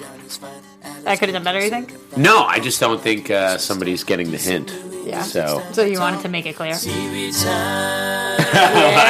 I 1.05 1.15
could 1.15 1.29
have 1.29 1.33
done 1.33 1.43
better. 1.43 1.63
You 1.63 1.69
think? 1.69 2.17
no, 2.17 2.43
I 2.45 2.59
just 2.59 2.79
don't 2.79 3.01
think 3.01 3.29
uh, 3.29 3.57
somebody's 3.57 4.03
getting 4.03 4.31
the 4.31 4.37
hint. 4.37 4.73
Yeah. 5.05 5.21
So 5.21 5.61
So 5.71 5.83
you 5.83 5.99
wanted 5.99 6.21
to 6.21 6.29
make 6.29 6.45
it 6.45 6.55
clear. 6.55 6.73
I 6.73 6.75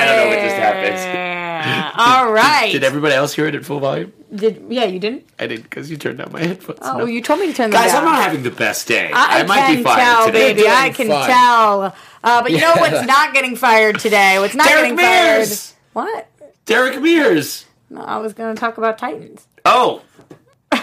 don't 0.06 0.18
know 0.18 0.28
what 0.28 0.40
just 0.44 0.56
happened. 0.56 0.96
Yeah. 0.96 1.92
All 1.98 2.32
right. 2.44 2.72
Did 2.72 2.84
everybody 2.84 3.14
else 3.14 3.34
hear 3.34 3.48
it 3.48 3.56
at 3.56 3.66
full 3.66 3.80
volume? 3.80 4.12
Did- 4.34 4.64
yeah, 4.70 4.86
you 4.86 5.00
didn't. 5.00 5.26
I 5.40 5.48
did 5.48 5.64
because 5.64 5.90
you 5.90 5.98
turned 5.98 6.18
down 6.18 6.32
my 6.32 6.44
headphones. 6.44 6.80
Oh, 6.82 6.94
No. 6.94 6.98
well, 7.00 7.10
you 7.10 7.22
told 7.22 7.40
me 7.40 7.48
to 7.48 7.54
turn 7.54 7.70
them 7.70 7.80
down. 7.80 7.84
Guys, 7.84 7.92
down. 7.94 8.06
I'm 8.06 8.14
not 8.14 8.24
having 8.24 8.44
the 8.44 8.52
best 8.52 8.88
day. 8.88 9.12
I, 9.14 9.40
I, 9.40 9.44
might 9.44 9.62
can 9.68 9.78
be 9.78 9.84
fired 9.84 10.04
tell, 10.04 10.26
today. 10.28 10.54
baby. 10.54 10.68
I 10.68 10.90
can 10.90 11.08
fine. 11.08 11.28
tell. 11.28 11.96
Uh, 12.24 12.42
but 12.42 12.52
you 12.52 12.60
know 12.60 12.74
what's 12.76 13.06
not 13.08 13.34
getting 13.34 13.56
fired 13.56 14.00
today? 14.00 14.40
What's 14.40 14.56
not 14.56 14.68
Derek 14.68 14.84
getting 14.84 14.98
fired? 14.98 15.38
Mears! 15.38 15.74
What? 15.94 16.28
Derek 16.66 17.02
Mears. 17.02 17.66
No, 17.90 18.02
I 18.02 18.18
was 18.18 18.34
going 18.34 18.54
to 18.54 18.60
talk 18.60 18.78
about 18.78 18.98
Titans. 18.98 19.48
Oh. 19.64 20.02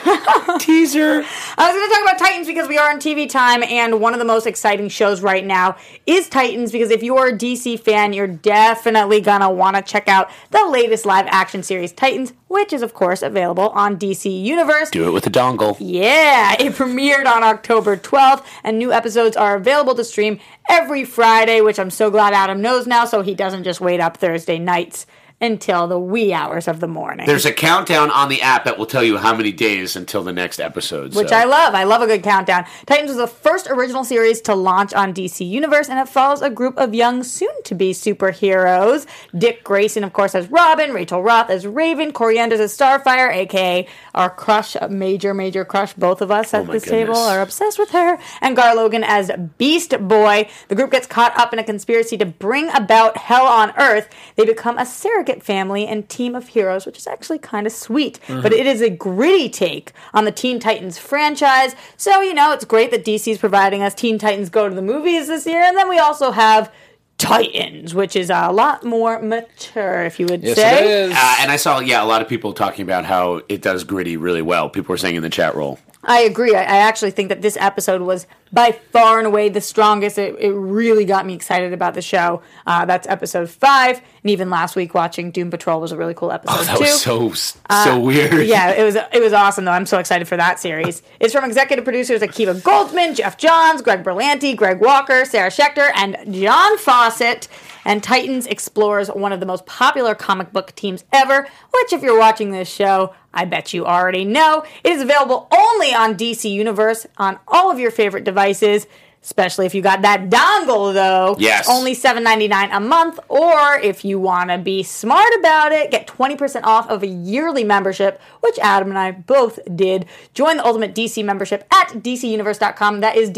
Teaser. 0.58 1.24
I 1.58 1.68
was 1.68 1.76
going 1.76 1.88
to 1.88 1.94
talk 1.94 2.02
about 2.02 2.18
Titans 2.18 2.46
because 2.46 2.68
we 2.68 2.78
are 2.78 2.90
on 2.90 2.98
TV 2.98 3.28
time, 3.28 3.62
and 3.62 4.00
one 4.00 4.12
of 4.12 4.18
the 4.18 4.24
most 4.24 4.46
exciting 4.46 4.88
shows 4.88 5.20
right 5.20 5.44
now 5.44 5.76
is 6.06 6.28
Titans. 6.28 6.72
Because 6.72 6.90
if 6.90 7.02
you're 7.02 7.28
a 7.28 7.32
DC 7.32 7.78
fan, 7.78 8.12
you're 8.12 8.26
definitely 8.26 9.20
going 9.20 9.40
to 9.40 9.50
want 9.50 9.76
to 9.76 9.82
check 9.82 10.08
out 10.08 10.30
the 10.50 10.64
latest 10.66 11.06
live 11.06 11.26
action 11.28 11.62
series, 11.62 11.92
Titans, 11.92 12.32
which 12.48 12.72
is, 12.72 12.82
of 12.82 12.94
course, 12.94 13.22
available 13.22 13.68
on 13.70 13.96
DC 13.96 14.42
Universe. 14.42 14.90
Do 14.90 15.06
it 15.06 15.12
with 15.12 15.26
a 15.26 15.30
dongle. 15.30 15.76
Yeah, 15.78 16.54
it 16.58 16.72
premiered 16.72 17.26
on 17.26 17.42
October 17.42 17.96
12th, 17.96 18.44
and 18.64 18.78
new 18.78 18.92
episodes 18.92 19.36
are 19.36 19.54
available 19.54 19.94
to 19.94 20.04
stream 20.04 20.40
every 20.68 21.04
Friday, 21.04 21.60
which 21.60 21.78
I'm 21.78 21.90
so 21.90 22.10
glad 22.10 22.34
Adam 22.34 22.60
knows 22.60 22.86
now, 22.86 23.04
so 23.04 23.22
he 23.22 23.34
doesn't 23.34 23.64
just 23.64 23.80
wait 23.80 24.00
up 24.00 24.16
Thursday 24.16 24.58
nights 24.58 25.06
until 25.42 25.88
the 25.88 25.98
wee 25.98 26.33
hours 26.33 26.68
of 26.68 26.81
the 26.81 26.88
morning. 26.88 27.26
There's 27.26 27.44
a 27.44 27.52
countdown 27.52 28.11
on 28.11 28.28
the 28.28 28.40
app 28.40 28.64
that 28.64 28.78
will 28.78 28.87
tell 28.87 29.02
you 29.02 29.18
how 29.18 29.35
many 29.35 29.52
days 29.52 29.96
until 29.96 30.22
the 30.22 30.33
next 30.33 30.61
episode. 30.61 31.14
which 31.14 31.28
so. 31.28 31.37
I 31.37 31.44
love. 31.44 31.74
I 31.74 31.85
love 31.85 32.00
a 32.00 32.07
good 32.07 32.22
countdown. 32.22 32.64
Titans 32.87 33.09
was 33.09 33.18
the 33.18 33.26
first 33.26 33.66
original 33.68 34.05
series 34.05 34.40
to 34.42 34.55
launch 34.55 34.94
on 34.94 35.12
DC 35.12 35.46
Universe, 35.46 35.88
and 35.88 35.98
it 35.98 36.09
follows 36.09 36.40
a 36.40 36.48
group 36.48 36.78
of 36.78 36.94
young, 36.94 37.22
soon-to-be 37.22 37.92
superheroes. 37.92 39.07
Dick 39.37 39.64
Grayson, 39.64 40.05
of 40.05 40.12
course, 40.12 40.35
as 40.35 40.48
Robin, 40.50 40.92
Rachel 40.92 41.22
Roth 41.22 41.50
as 41.50 41.66
Raven, 41.66 42.12
Kory 42.12 42.38
Anders 42.38 42.61
as 42.61 42.76
Starfire, 42.76 43.33
aka 43.35 43.87
our 44.14 44.31
crush, 44.31 44.76
major, 44.88 45.35
major 45.35 45.64
crush. 45.64 45.92
Both 45.94 46.20
of 46.20 46.31
us 46.31 46.55
oh 46.55 46.59
at 46.59 46.68
Oh 46.68 46.72
this 46.72 46.85
table 46.85 47.16
are 47.16 47.42
obsessed 47.42 47.78
with 47.78 47.90
her. 47.90 48.18
And 48.40 48.55
Gar 48.55 48.76
Logan 48.76 49.02
as 49.05 49.31
Beast 49.59 49.98
Boy. 50.00 50.48
The 50.68 50.74
group 50.74 50.92
gets 50.92 51.07
caught 51.07 51.37
up 51.37 51.52
in 51.52 51.59
a 51.59 51.64
conspiracy 51.64 52.16
to 52.18 52.26
bring 52.26 52.70
about 52.70 53.16
hell 53.16 53.46
on 53.46 53.72
Earth. 53.76 54.09
They 54.37 54.44
become 54.44 54.78
a 54.78 54.87
surrogate 54.87 55.31
family 55.40 55.86
and 55.86 56.08
team 56.08 56.34
of 56.34 56.48
heroes, 56.48 56.84
which 56.84 56.98
is 56.98 57.06
actually 57.06 57.38
kind 57.38 57.64
of 57.66 57.72
sweet. 57.72 58.18
But 58.26 58.52
it 58.52 58.66
is 58.66 58.80
a 58.80 58.90
gritty 58.90 59.48
take 59.48 59.92
on 60.12 60.24
the 60.24 60.32
Teen 60.32 60.58
Titans 60.58 60.98
franchise. 60.98 61.76
So, 61.96 62.20
you 62.22 62.34
know, 62.34 62.52
it's 62.52 62.64
great 62.64 62.90
that 62.90 63.04
DC 63.04 63.30
is 63.30 63.38
providing 63.38 63.82
us 63.82 63.94
Teen 63.94 64.18
Titans 64.18 64.50
Go 64.50 64.68
to 64.68 64.74
the 64.74 64.82
Movies 64.82 65.28
this 65.28 65.46
year. 65.46 65.62
And 65.62 65.76
then 65.76 65.88
we 65.88 65.98
also 66.00 66.32
have 66.32 66.72
Titans, 67.18 67.94
which 67.94 68.16
is 68.16 68.30
a 68.30 68.50
lot 68.50 68.82
more 68.82 69.20
mature, 69.22 70.02
if 70.04 70.18
you 70.18 70.26
would 70.26 70.42
Yes, 70.42 70.56
say. 70.56 70.78
it 70.84 70.90
is. 70.90 71.12
Uh, 71.16 71.36
and 71.40 71.52
I 71.52 71.56
saw, 71.56 71.78
yeah, 71.78 72.02
a 72.02 72.06
lot 72.06 72.20
of 72.20 72.28
people 72.28 72.52
talking 72.52 72.82
about 72.82 73.04
how 73.04 73.42
it 73.48 73.62
does 73.62 73.84
gritty 73.84 74.16
really 74.16 74.42
well. 74.42 74.68
People 74.68 74.92
were 74.92 74.96
saying 74.96 75.14
in 75.14 75.22
the 75.22 75.30
chat 75.30 75.54
roll. 75.54 75.78
I 76.04 76.20
agree. 76.22 76.54
I, 76.54 76.62
I 76.62 76.76
actually 76.78 77.12
think 77.12 77.28
that 77.28 77.42
this 77.42 77.56
episode 77.60 78.02
was 78.02 78.26
by 78.52 78.72
far 78.72 79.18
and 79.18 79.26
away 79.26 79.48
the 79.48 79.60
strongest. 79.60 80.18
It, 80.18 80.34
it 80.40 80.52
really 80.52 81.04
got 81.04 81.24
me 81.24 81.34
excited 81.34 81.72
about 81.72 81.94
the 81.94 82.02
show. 82.02 82.42
Uh, 82.66 82.84
that's 82.84 83.06
episode 83.06 83.48
five. 83.48 83.98
And 83.98 84.30
even 84.30 84.50
last 84.50 84.74
week, 84.74 84.94
watching 84.94 85.30
Doom 85.30 85.50
Patrol 85.50 85.80
was 85.80 85.92
a 85.92 85.96
really 85.96 86.14
cool 86.14 86.32
episode 86.32 86.56
Oh, 86.58 86.64
that 86.64 86.76
too. 86.78 86.84
was 86.84 87.00
so 87.00 87.62
so 87.84 88.00
weird. 88.00 88.46
yeah, 88.46 88.70
it 88.72 88.82
was 88.82 88.96
it 88.96 89.22
was 89.22 89.32
awesome 89.32 89.64
though. 89.64 89.70
I'm 89.72 89.86
so 89.86 89.98
excited 89.98 90.26
for 90.26 90.36
that 90.36 90.58
series. 90.58 91.02
It's 91.20 91.32
from 91.32 91.44
executive 91.44 91.84
producers 91.84 92.20
Akiva 92.20 92.60
Goldsman, 92.60 93.14
Geoff 93.16 93.36
Johns, 93.36 93.80
Greg 93.80 94.02
Berlanti, 94.02 94.56
Greg 94.56 94.80
Walker, 94.80 95.24
Sarah 95.24 95.50
Schechter, 95.50 95.90
and 95.94 96.16
John 96.34 96.78
Fawcett. 96.78 97.46
And 97.84 98.02
Titans 98.02 98.46
explores 98.46 99.08
one 99.08 99.32
of 99.32 99.40
the 99.40 99.46
most 99.46 99.66
popular 99.66 100.14
comic 100.14 100.52
book 100.52 100.74
teams 100.74 101.04
ever, 101.12 101.48
which, 101.72 101.92
if 101.92 102.02
you're 102.02 102.18
watching 102.18 102.50
this 102.50 102.68
show, 102.68 103.14
I 103.34 103.44
bet 103.44 103.72
you 103.74 103.86
already 103.86 104.24
know. 104.24 104.64
It 104.84 104.92
is 104.92 105.02
available 105.02 105.48
only 105.56 105.94
on 105.94 106.16
DC 106.16 106.50
Universe 106.50 107.06
on 107.16 107.38
all 107.48 107.70
of 107.70 107.78
your 107.78 107.90
favorite 107.90 108.24
devices. 108.24 108.86
Especially 109.24 109.66
if 109.66 109.74
you 109.74 109.82
got 109.82 110.02
that 110.02 110.30
dongle, 110.30 110.92
though. 110.92 111.36
Yes. 111.38 111.68
Only 111.68 111.94
$7.99 111.94 112.70
a 112.72 112.80
month. 112.80 113.20
Or 113.28 113.78
if 113.78 114.04
you 114.04 114.18
want 114.18 114.50
to 114.50 114.58
be 114.58 114.82
smart 114.82 115.32
about 115.38 115.70
it, 115.70 115.92
get 115.92 116.08
20% 116.08 116.64
off 116.64 116.90
of 116.90 117.04
a 117.04 117.06
yearly 117.06 117.62
membership, 117.62 118.20
which 118.40 118.58
Adam 118.58 118.88
and 118.88 118.98
I 118.98 119.12
both 119.12 119.60
did. 119.76 120.06
Join 120.34 120.56
the 120.56 120.66
Ultimate 120.66 120.92
DC 120.92 121.24
membership 121.24 121.64
at 121.72 121.90
DCUniverse.com. 121.90 122.98
That 122.98 123.16
is 123.16 123.30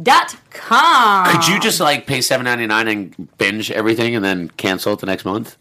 DCUniverse.com. 0.00 1.26
Could 1.32 1.48
you 1.48 1.60
just 1.60 1.80
like 1.80 2.06
pay 2.06 2.20
seven 2.20 2.44
ninety 2.44 2.66
nine 2.66 2.88
and 2.88 3.38
binge 3.38 3.70
everything 3.70 4.14
and 4.14 4.24
then 4.24 4.48
cancel 4.50 4.92
it 4.92 5.00
the 5.00 5.06
next 5.06 5.24
month? 5.24 5.56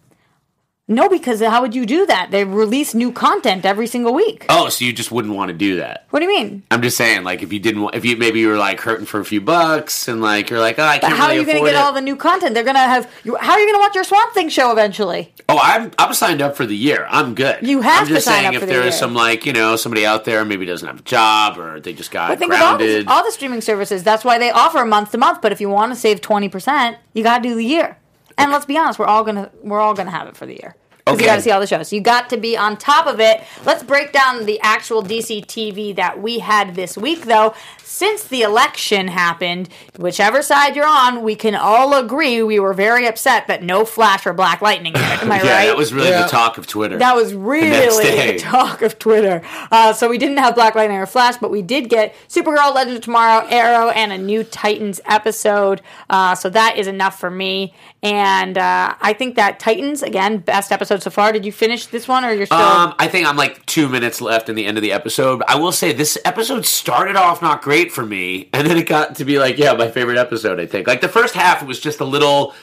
No, 0.88 1.10
because 1.10 1.42
how 1.42 1.64
would 1.64 1.74
you 1.74 1.84
do 1.88 2.06
that? 2.06 2.30
They 2.30 2.44
release 2.44 2.94
new 2.94 3.12
content 3.12 3.66
every 3.66 3.88
single 3.88 4.14
week. 4.14 4.46
Oh, 4.50 4.70
so 4.70 4.86
you 4.86 4.94
just 4.94 5.12
wouldn't 5.12 5.34
want 5.34 5.50
to 5.50 5.54
do 5.58 5.78
that? 5.78 6.06
What 6.12 6.20
do 6.20 6.28
you 6.28 6.32
mean? 6.38 6.62
I'm 6.70 6.84
just 6.84 6.96
saying, 6.96 7.24
like, 7.24 7.42
if 7.42 7.52
you 7.52 7.58
didn't, 7.60 7.82
wa- 7.82 7.90
if 7.92 8.06
you 8.06 8.16
maybe 8.18 8.40
you 8.40 8.50
were 8.50 8.58
like 8.58 8.80
hurting 8.82 9.08
for 9.08 9.20
a 9.20 9.26
few 9.26 9.42
bucks 9.42 10.08
and 10.08 10.22
like 10.22 10.52
you're 10.52 10.60
like, 10.60 10.78
oh, 10.78 10.84
I 10.84 11.00
can't 11.00 11.12
how 11.14 11.26
really 11.26 11.38
are 11.38 11.40
you 11.40 11.46
going 11.48 11.58
to 11.58 11.64
get 11.72 11.76
it. 11.76 11.82
all 11.82 11.92
the 11.92 12.02
new 12.02 12.16
content? 12.16 12.54
They're 12.54 12.64
going 12.64 12.76
to 12.76 12.80
have. 12.82 13.12
You, 13.24 13.36
how 13.38 13.54
are 13.54 13.60
you 13.60 13.66
going 13.66 13.76
to 13.76 13.80
watch 13.80 13.96
your 13.96 14.04
Swamp 14.04 14.34
Thing 14.36 14.48
show 14.50 14.72
eventually? 14.72 15.34
Oh, 15.50 15.60
I'm 15.60 15.90
I'm 15.98 16.14
signed 16.14 16.44
up 16.44 16.56
for 16.56 16.68
the 16.68 16.78
year. 16.78 17.08
I'm 17.10 17.34
good. 17.34 17.66
You 17.66 17.82
have 17.82 18.04
I'm 18.04 18.08
just 18.08 18.28
saying 18.28 18.54
if 18.54 18.60
the 18.62 18.68
there 18.68 18.82
is 18.82 18.86
year. 18.86 18.92
some 18.92 19.16
like 19.16 19.48
you 19.48 19.54
know 19.54 19.78
somebody 19.78 20.06
out 20.06 20.24
there 20.26 20.46
maybe 20.46 20.68
doesn't 20.68 20.88
have 20.88 21.00
a 21.00 21.04
job 21.04 21.58
or 21.58 21.80
they 21.80 21.94
just 21.94 22.12
got 22.12 22.30
But 22.30 22.38
think 22.38 22.54
of 22.54 22.62
all 22.62 22.78
grounded. 22.78 23.08
the, 23.08 23.12
all 23.12 23.24
the 23.26 23.32
streaming 23.32 23.62
services. 23.62 24.04
That's 24.04 24.24
why 24.24 24.38
they 24.38 24.52
offer 24.52 24.86
month 24.86 25.14
to 25.14 25.18
month. 25.18 25.42
But 25.42 25.52
if 25.52 25.60
you 25.60 25.70
want 25.70 25.94
to 25.94 25.96
save 26.00 26.22
twenty 26.22 26.48
percent, 26.48 26.98
you 27.16 27.24
got 27.24 27.38
to 27.42 27.50
do 27.50 27.56
the 27.56 27.66
year. 27.66 27.98
And 28.38 28.52
let's 28.52 28.66
be 28.66 28.78
honest, 28.78 29.00
we're 29.00 29.06
all 29.06 29.24
gonna 29.24 29.52
we're 29.64 29.80
all 29.80 29.94
gonna 29.94 30.12
have 30.12 30.28
it 30.28 30.36
for 30.38 30.46
the 30.46 30.54
year. 30.54 30.76
Because 31.06 31.22
you 31.22 31.28
got 31.28 31.36
to 31.36 31.42
see 31.44 31.52
all 31.52 31.60
the 31.60 31.68
shows. 31.68 31.94
You 31.94 32.02
got 32.02 32.32
to 32.32 32.38
be 32.38 32.58
on 32.58 32.78
top 32.78 33.06
of 33.06 33.20
it. 33.20 33.44
Let's 33.64 33.84
break 33.84 34.12
down 34.12 34.48
the 34.48 34.60
actual 34.62 35.04
DC 35.04 35.46
TV 35.46 35.96
that 35.98 36.20
we 36.20 36.40
had 36.40 36.74
this 36.74 36.98
week, 36.98 37.26
though. 37.26 37.54
Since 37.84 38.24
the 38.24 38.42
election 38.42 39.08
happened, 39.10 39.70
whichever 39.98 40.42
side 40.42 40.76
you're 40.76 40.88
on, 40.88 41.22
we 41.22 41.36
can 41.36 41.54
all 41.54 41.94
agree 41.94 42.42
we 42.42 42.60
were 42.60 42.74
very 42.74 43.06
upset 43.06 43.46
that 43.48 43.62
no 43.62 43.86
Flash 43.86 44.26
or 44.26 44.34
Black 44.34 44.64
Lightning. 44.64 44.94
in. 44.94 45.00
Am 45.00 45.32
I 45.32 45.36
yeah, 45.44 45.56
right? 45.58 45.66
that 45.68 45.78
was 45.78 45.94
really 45.94 46.10
Yeah. 46.10 46.24
the 46.24 46.28
talk 46.28 46.58
of 46.58 46.66
Twitter. 46.66 46.98
That 46.98 47.16
was 47.16 47.36
really 47.36 47.70
day. 48.04 48.34
the 48.34 48.40
talk 48.44 48.82
of 48.82 48.98
Twitter. 48.98 49.44
Uh, 49.72 49.94
so 49.94 50.10
we 50.10 50.18
didn't 50.18 50.38
have 50.38 50.56
Black 50.56 50.74
Lightning 50.74 50.98
or 50.98 51.06
Flash, 51.06 51.38
but 51.38 51.52
we 51.52 51.62
did 51.62 51.88
get 51.88 52.16
Supergirl, 52.28 52.74
Legend 52.74 52.98
of 52.98 53.04
Tomorrow, 53.04 53.46
Arrow, 53.50 53.90
and 53.92 54.12
a 54.12 54.18
new 54.18 54.44
Titans 54.44 55.00
episode. 55.06 55.82
Uh, 56.10 56.34
so 56.34 56.50
that 56.50 56.78
is 56.78 56.88
enough 56.88 57.20
for 57.20 57.30
me. 57.30 57.76
And 58.02 58.58
uh, 58.58 58.96
I 59.00 59.14
think 59.14 59.36
that 59.36 59.60
Titans 59.60 60.02
again, 60.04 60.38
best 60.40 60.72
episode 60.72 60.95
so 61.04 61.10
far. 61.10 61.32
Did 61.32 61.46
you 61.46 61.52
finish 61.52 61.88
this 61.88 62.08
one, 62.08 62.24
or 62.26 62.32
you're 62.34 62.46
still? 62.46 62.58
Um, 62.58 62.94
I 63.00 63.08
think 63.08 63.28
I'm 63.28 63.38
like 63.38 63.66
two 63.66 63.88
minutes 63.90 64.22
left 64.22 64.50
in 64.50 64.56
the 64.56 64.66
end 64.66 64.78
of 64.78 64.82
the 64.82 64.92
episode. 64.92 65.42
I 65.48 65.56
will 65.56 65.72
say 65.72 65.94
this 65.94 66.18
episode 66.26 66.66
started 66.66 67.16
off 67.16 67.42
not 67.42 67.62
great 67.62 67.92
for 67.92 68.06
me, 68.06 68.50
and 68.54 68.68
then 68.68 68.78
it 68.78 68.88
got 68.88 69.16
to 69.16 69.26
be 69.26 69.40
like, 69.40 69.58
yeah, 69.58 69.74
my 69.74 69.90
favorite 69.90 70.18
episode. 70.18 70.60
I 70.60 70.66
think 70.66 70.88
like 70.88 71.02
the 71.02 71.10
first 71.10 71.34
half 71.34 71.64
was 71.66 71.80
just 71.80 72.00
a 72.00 72.06
little 72.06 72.54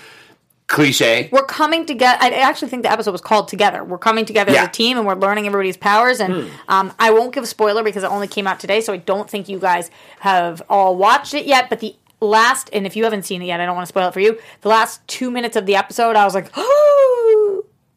cliche. 0.68 1.28
we're 1.32 1.44
coming 1.44 1.84
together. 1.84 2.16
I 2.22 2.30
actually 2.30 2.68
think 2.68 2.82
the 2.82 2.90
episode 2.90 3.12
was 3.12 3.20
called 3.20 3.48
Together. 3.48 3.84
We're 3.84 3.98
coming 3.98 4.24
together 4.24 4.52
Yeah. 4.52 4.62
as 4.62 4.68
a 4.68 4.70
team, 4.70 4.96
and 4.96 5.06
we're 5.06 5.16
learning 5.16 5.46
everybody's 5.46 5.76
powers. 5.76 6.18
And 6.20 6.50
um, 6.68 6.92
I 6.98 7.10
won't 7.10 7.34
give 7.34 7.44
a 7.44 7.46
spoiler 7.46 7.82
because 7.82 8.04
it 8.04 8.10
only 8.10 8.28
came 8.28 8.46
out 8.46 8.58
today, 8.58 8.80
so 8.80 8.92
I 8.92 8.96
don't 8.96 9.28
think 9.28 9.48
you 9.50 9.58
guys 9.58 9.90
have 10.20 10.62
all 10.70 10.96
watched 10.96 11.34
it 11.34 11.44
yet. 11.44 11.68
But 11.68 11.80
the 11.80 11.94
last, 12.20 12.70
and 12.72 12.86
if 12.86 12.96
you 12.96 13.04
haven't 13.04 13.24
seen 13.24 13.42
it 13.42 13.46
yet, 13.46 13.60
I 13.60 13.66
don't 13.66 13.74
want 13.76 13.84
to 13.86 13.88
spoil 13.88 14.08
it 14.08 14.14
for 14.14 14.20
you. 14.20 14.38
The 14.62 14.68
last 14.70 15.06
two 15.08 15.30
minutes 15.30 15.56
of 15.56 15.66
the 15.66 15.76
episode, 15.76 16.16
I 16.16 16.24
was 16.24 16.34
like, 16.34 16.48
oh, 16.56 17.18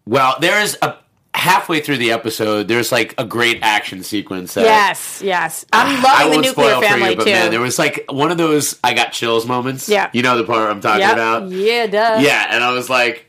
Well, 0.05 0.35
there 0.39 0.61
is 0.61 0.77
a 0.81 0.95
halfway 1.33 1.81
through 1.81 1.97
the 1.97 2.11
episode. 2.11 2.67
There's 2.67 2.91
like 2.91 3.13
a 3.17 3.25
great 3.25 3.59
action 3.61 4.03
sequence. 4.03 4.53
That, 4.53 4.63
yes, 4.63 5.21
yes. 5.23 5.65
I'm 5.73 5.87
I 5.87 6.01
loving 6.01 6.25
the 6.29 6.35
won't 6.35 6.45
nuclear 6.47 6.69
spoil 6.71 6.81
family 6.81 7.05
for 7.05 7.09
you, 7.11 7.15
but 7.17 7.23
too. 7.25 7.31
man, 7.31 7.51
there 7.51 7.59
was 7.61 7.77
like 7.79 8.05
one 8.09 8.31
of 8.31 8.37
those 8.37 8.79
I 8.83 8.93
got 8.93 9.11
chills 9.11 9.45
moments. 9.45 9.89
Yeah. 9.89 10.09
you 10.13 10.21
know 10.21 10.37
the 10.37 10.43
part 10.43 10.69
I'm 10.69 10.81
talking 10.81 11.01
Yep. 11.01 11.13
about. 11.13 11.49
Yeah, 11.49 11.87
duh. 11.87 12.17
Yeah, 12.21 12.47
and 12.51 12.63
I 12.63 12.71
was 12.71 12.89
like, 12.89 13.25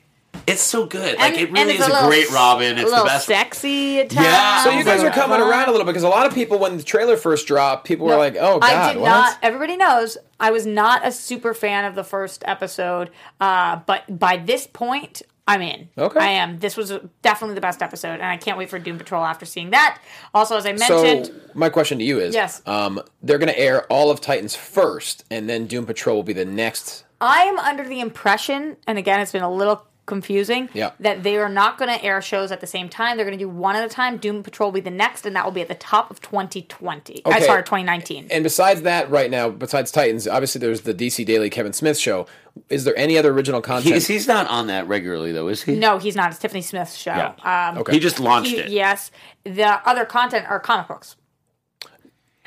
it's 0.47 0.61
so 0.63 0.87
good. 0.87 1.19
Like 1.19 1.33
And- 1.33 1.41
it 1.41 1.51
really 1.51 1.75
is 1.75 1.85
a, 1.87 1.89
little 1.91 2.09
great 2.09 2.27
s- 2.27 2.33
Robin. 2.33 2.79
a 2.79 2.83
It's 2.83 2.91
the 2.91 3.05
best. 3.05 3.27
sexy 3.27 4.01
at 4.01 4.13
Yeah. 4.13 4.63
So 4.63 4.71
you 4.71 4.85
guys 4.85 5.03
are 5.03 5.11
coming 5.11 5.41
around 5.41 5.69
a 5.69 5.73
little 5.73 5.85
bit 5.87 5.93
because 5.93 6.05
a 6.05 6.09
lot 6.09 6.27
of 6.27 6.35
people, 6.35 6.59
when 6.59 6.77
the 6.77 6.83
trailer 6.85 7.17
first 7.17 7.47
dropped, 7.49 7.87
people 7.87 8.07
were 8.07 8.17
like, 8.17 8.37
"Oh 8.39 8.61
God, 8.61 8.71
I 8.73 8.93
did 8.93 9.01
what?" 9.01 9.09
not. 9.09 9.39
Everybody 9.43 9.77
knows 9.77 10.17
I 10.39 10.51
was 10.53 10.67
not 10.67 11.05
a 11.05 11.11
super 11.11 11.55
fan 11.55 11.87
of 11.87 11.95
the 11.97 12.05
first 12.05 12.45
episode, 12.47 13.11
uh, 13.41 13.81
but 13.87 14.19
by 14.19 14.37
this 14.37 14.67
point, 14.69 15.23
I'm 15.49 15.63
in. 15.63 15.89
Okay. 15.97 16.19
I 16.19 16.29
am. 16.31 16.59
This 16.59 16.77
was 16.77 16.93
definitely 17.23 17.55
the 17.55 17.61
best 17.61 17.81
episode, 17.83 18.15
and 18.15 18.25
I 18.25 18.37
can't 18.37 18.59
wait 18.59 18.69
for 18.69 18.79
Doom 18.79 18.99
Patrol 18.99 19.25
after 19.25 19.47
seeing 19.47 19.71
that. 19.71 20.01
Also, 20.35 20.57
as 20.57 20.67
I 20.67 20.73
mentioned, 20.73 21.27
So 21.27 21.33
my 21.55 21.69
question 21.69 21.99
to 21.99 22.05
you 22.05 22.19
is: 22.19 22.35
Yes. 22.35 22.63
um, 22.67 23.01
they're 23.23 23.39
going 23.39 23.53
to 23.53 23.59
air 23.59 23.85
all 23.85 24.11
of 24.11 24.21
Titans 24.21 24.57
first, 24.57 25.25
and 25.31 25.49
then 25.49 25.67
Doom 25.67 25.87
Patrol 25.87 26.17
will 26.17 26.23
be 26.25 26.33
the 26.33 26.45
next. 26.45 27.05
I 27.21 27.43
am 27.43 27.59
under 27.59 27.85
the 27.89 28.01
impression, 28.01 28.77
and 28.87 28.99
again, 28.99 29.21
it's 29.21 29.33
been 29.33 29.43
a 29.45 29.53
little 29.53 29.87
confusing. 30.07 30.69
Yeah. 30.73 30.93
That 31.01 31.23
they 31.23 31.37
are 31.37 31.49
not 31.49 31.79
going 31.79 31.91
to 31.97 32.03
air 32.05 32.23
shows 32.23 32.51
at 32.53 32.61
the 32.61 32.67
same 32.67 32.89
time. 32.89 33.17
They're 33.17 33.27
going 33.27 33.37
to 33.39 33.45
do 33.45 33.49
one 33.49 33.77
at 33.77 33.85
a 33.85 33.89
time. 33.89 34.17
Doom 34.17 34.43
Patrol 34.43 34.69
will 34.69 34.75
be 34.75 34.81
the 34.81 34.91
next, 34.91 35.27
and 35.27 35.35
that 35.37 35.45
will 35.45 35.53
be 35.53 35.61
at 35.61 35.69
the 35.69 35.75
top 35.75 36.11
of 36.11 36.21
2020. 36.21 37.23
I 37.25 37.29
Okay. 37.29 37.45
sorry, 37.45 37.63
2019. 37.63 38.29
And 38.31 38.43
besides 38.45 38.83
that, 38.83 39.11
right 39.11 39.31
now, 39.31 39.51
besides 39.51 39.91
Titans, 39.91 40.27
obviously 40.27 40.61
there's 40.61 40.83
the 40.83 40.95
DC 40.95 41.25
Daily 41.27 41.51
Kevin 41.51 41.73
Smith 41.73 41.99
show. 41.99 42.27
Is 42.71 42.85
there 42.85 42.97
any 42.97 43.19
other 43.19 43.33
original 43.33 43.61
content? 43.61 43.95
He's, 43.95 44.07
he's 44.07 44.27
not 44.27 44.49
on 44.49 44.69
that 44.69 44.89
regularly, 44.89 45.31
though, 45.33 45.49
is 45.49 45.63
he? 45.63 45.77
no, 45.77 45.99
he's 45.99 46.17
not. 46.17 46.31
It's 46.31 46.39
Tiffany 46.39 46.63
Smith's 46.63 46.97
show. 46.97 47.11
Yeah. 47.45 47.69
Um, 47.71 47.79
Okay. 47.79 47.93
He 47.93 47.99
just 47.99 48.19
launched 48.19 48.53
he- 48.53 48.59
it. 48.59 48.71
yes. 48.71 49.11
The 49.45 49.65
other 49.87 50.05
content 50.07 50.47
are 50.49 50.59
comic 50.59 50.89
books. 50.89 51.17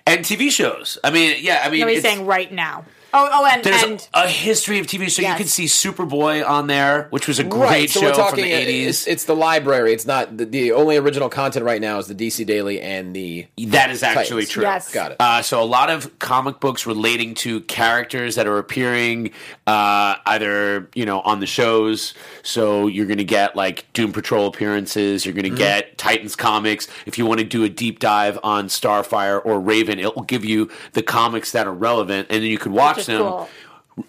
And 0.07 0.21
TV 0.25 0.49
shows. 0.49 0.97
I 1.03 1.11
mean, 1.11 1.37
yeah, 1.41 1.61
I 1.63 1.69
mean, 1.69 1.81
No, 1.81 1.87
he's 1.87 1.99
it's- 1.99 2.13
saying 2.15 2.25
right 2.25 2.51
now. 2.51 2.85
Oh, 3.13 3.27
oh, 3.31 3.45
and 3.51 3.63
there's 3.63 3.83
and 3.83 4.07
a 4.13 4.27
history 4.27 4.79
of 4.79 4.85
TV. 4.87 5.09
So 5.09 5.21
Yes. 5.21 5.31
you 5.31 5.37
can 5.37 5.47
see 5.47 5.65
Superboy 5.65 6.47
on 6.47 6.67
there, 6.67 7.07
which 7.09 7.27
was 7.27 7.39
a 7.39 7.43
great 7.43 7.61
right, 7.69 7.89
so 7.89 8.01
show 8.01 8.05
we're 8.07 8.13
talking. 8.13 8.43
from 8.43 8.49
the 8.49 8.53
uh, 8.53 8.59
80s. 8.59 8.87
It's, 8.87 9.07
it's 9.07 9.25
the 9.25 9.35
library. 9.35 9.93
It's 9.93 10.05
not 10.05 10.37
the, 10.37 10.45
the 10.45 10.71
only 10.73 10.97
original 10.97 11.27
content 11.29 11.65
right 11.65 11.81
now 11.81 11.97
is 11.97 12.07
the 12.07 12.15
DC 12.15 12.45
Daily 12.45 12.79
and 12.81 13.15
the. 13.15 13.47
That 13.67 13.89
is 13.89 14.03
actually 14.03 14.43
Titans. 14.43 14.49
true. 14.49 14.63
Yes. 14.63 14.93
Got 14.93 15.11
it. 15.13 15.17
Uh, 15.19 15.41
so 15.41 15.61
a 15.61 15.65
lot 15.65 15.89
of 15.89 16.17
comic 16.19 16.59
books 16.59 16.85
relating 16.85 17.33
to 17.35 17.61
characters 17.61 18.35
that 18.35 18.45
are 18.47 18.57
appearing 18.59 19.31
uh, 19.67 20.15
either 20.25 20.89
you 20.93 21.05
know 21.05 21.21
on 21.21 21.39
the 21.39 21.47
shows. 21.47 22.13
So 22.43 22.87
you're 22.87 23.05
going 23.07 23.17
to 23.17 23.23
get 23.23 23.55
like 23.55 23.91
Doom 23.93 24.11
Patrol 24.13 24.47
appearances. 24.47 25.25
You're 25.25 25.33
going 25.33 25.39
Mm-hmm. 25.39 25.55
to 25.55 25.61
get 25.63 25.97
Titans 25.97 26.35
comics. 26.35 26.87
If 27.07 27.17
you 27.17 27.25
want 27.25 27.39
to 27.39 27.45
do 27.45 27.63
a 27.63 27.69
deep 27.69 27.99
dive 27.99 28.37
on 28.43 28.67
Starfire 28.67 29.41
or 29.43 29.59
Raven, 29.59 29.97
it 29.99 30.15
will 30.15 30.23
give 30.23 30.43
you 30.45 30.69
the 30.93 31.01
comics 31.01 31.53
that 31.53 31.65
are 31.65 31.73
relevant, 31.73 32.27
and 32.29 32.43
then 32.43 32.51
you 32.51 32.57
could 32.59 32.71
watch 32.73 32.98
is 32.99 33.05
them. 33.07 33.21
cool. 33.21 33.49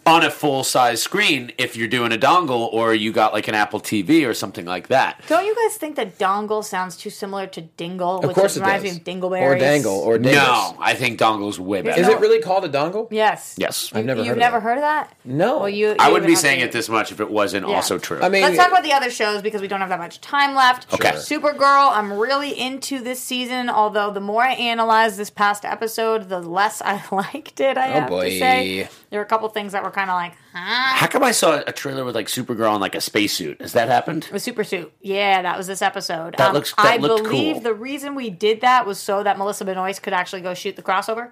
On 0.06 0.22
a 0.24 0.30
full 0.30 0.62
size 0.62 1.02
screen, 1.02 1.50
if 1.58 1.76
you're 1.76 1.88
doing 1.88 2.12
a 2.12 2.16
dongle 2.16 2.72
or 2.72 2.94
you 2.94 3.10
got 3.12 3.32
like 3.32 3.48
an 3.48 3.56
Apple 3.56 3.80
TV 3.80 4.24
or 4.24 4.32
something 4.34 4.64
like 4.64 4.86
that. 4.86 5.20
don't 5.26 5.44
you 5.44 5.52
guys 5.52 5.76
think 5.78 5.96
that 5.96 6.16
dongle 6.16 6.62
sounds 6.64 6.96
too 6.96 7.10
similar 7.10 7.48
to 7.48 7.60
dingle? 7.62 8.18
Of 8.18 8.26
which 8.28 8.36
course, 8.36 8.56
it 8.56 8.60
reminds 8.60 8.84
does. 8.84 8.92
me 8.94 8.98
of 9.00 9.04
dingleberries. 9.04 9.42
or 9.56 9.58
dangle 9.58 9.98
or 9.98 10.16
dingus. 10.18 10.34
No, 10.40 10.76
I 10.78 10.94
think 10.94 11.18
dongle's 11.18 11.58
way 11.58 11.82
better. 11.82 12.00
Is 12.00 12.06
it 12.06 12.20
really 12.20 12.40
called 12.40 12.64
a 12.64 12.68
dongle? 12.68 13.08
Yes. 13.10 13.56
Yes. 13.58 13.90
I've 13.92 14.04
never 14.04 14.20
You've 14.20 14.28
heard 14.28 14.32
of 14.34 14.38
never 14.38 14.56
that. 14.58 14.62
heard 14.62 14.76
of 14.78 14.82
that? 14.82 15.12
No. 15.24 15.58
Well, 15.58 15.68
you. 15.68 15.96
I 15.98 16.12
wouldn't 16.12 16.28
be 16.28 16.36
saying 16.36 16.60
to- 16.60 16.66
it 16.66 16.72
this 16.72 16.88
much 16.88 17.10
if 17.10 17.18
it 17.18 17.28
wasn't 17.28 17.66
Yeah. 17.68 17.74
also 17.74 17.98
true. 17.98 18.20
I 18.22 18.28
mean, 18.28 18.42
Let's 18.42 18.58
talk 18.58 18.68
about 18.68 18.84
the 18.84 18.92
other 18.92 19.10
shows 19.10 19.42
because 19.42 19.60
we 19.60 19.66
don't 19.66 19.80
have 19.80 19.88
that 19.88 19.98
much 19.98 20.20
time 20.20 20.54
left. 20.54 20.86
Okay. 20.94 21.10
Supergirl, 21.12 21.90
I'm 21.90 22.12
really 22.12 22.56
into 22.56 23.00
this 23.00 23.18
season. 23.20 23.68
Although 23.68 24.12
the 24.12 24.20
more 24.20 24.44
I 24.44 24.52
analyze 24.52 25.16
this 25.16 25.30
past 25.30 25.64
episode, 25.64 26.28
the 26.28 26.38
less 26.38 26.80
I 26.80 27.02
liked 27.10 27.58
it. 27.58 27.76
I 27.76 27.88
oh, 27.88 27.92
have 27.92 28.04
Oh, 28.04 28.08
boy. 28.18 28.30
to 28.30 28.38
say 28.38 28.88
there 29.10 29.18
were 29.18 29.24
a 29.24 29.28
couple 29.28 29.48
things 29.48 29.74
that 29.80 29.86
were 29.86 29.90
kind 29.90 30.10
of 30.10 30.14
like, 30.14 30.32
huh? 30.52 30.94
How 30.96 31.06
come 31.06 31.22
I 31.22 31.32
saw 31.32 31.62
a 31.66 31.72
trailer 31.72 32.04
with 32.04 32.14
like 32.14 32.26
Supergirl 32.26 32.74
in 32.74 32.80
like 32.80 32.94
a 32.94 33.00
spacesuit? 33.00 33.60
Has 33.60 33.72
that 33.72 33.88
happened? 33.88 34.28
A 34.32 34.38
super 34.38 34.64
suit. 34.64 34.92
Yeah, 35.00 35.42
that 35.42 35.56
was 35.56 35.66
this 35.66 35.82
episode. 35.82 36.34
That 36.36 36.52
looks- 36.52 36.74
that 36.74 36.86
I 36.86 36.96
looked 36.96 37.24
believe 37.24 37.54
cool. 37.56 37.62
the 37.62 37.74
reason 37.74 38.14
we 38.14 38.30
did 38.30 38.60
that 38.60 38.86
was 38.86 38.98
so 38.98 39.22
that 39.22 39.38
Melissa 39.38 39.64
Benoist 39.64 40.02
could 40.02 40.12
actually 40.12 40.42
go 40.42 40.54
shoot 40.54 40.76
the 40.76 40.82
crossover. 40.82 41.30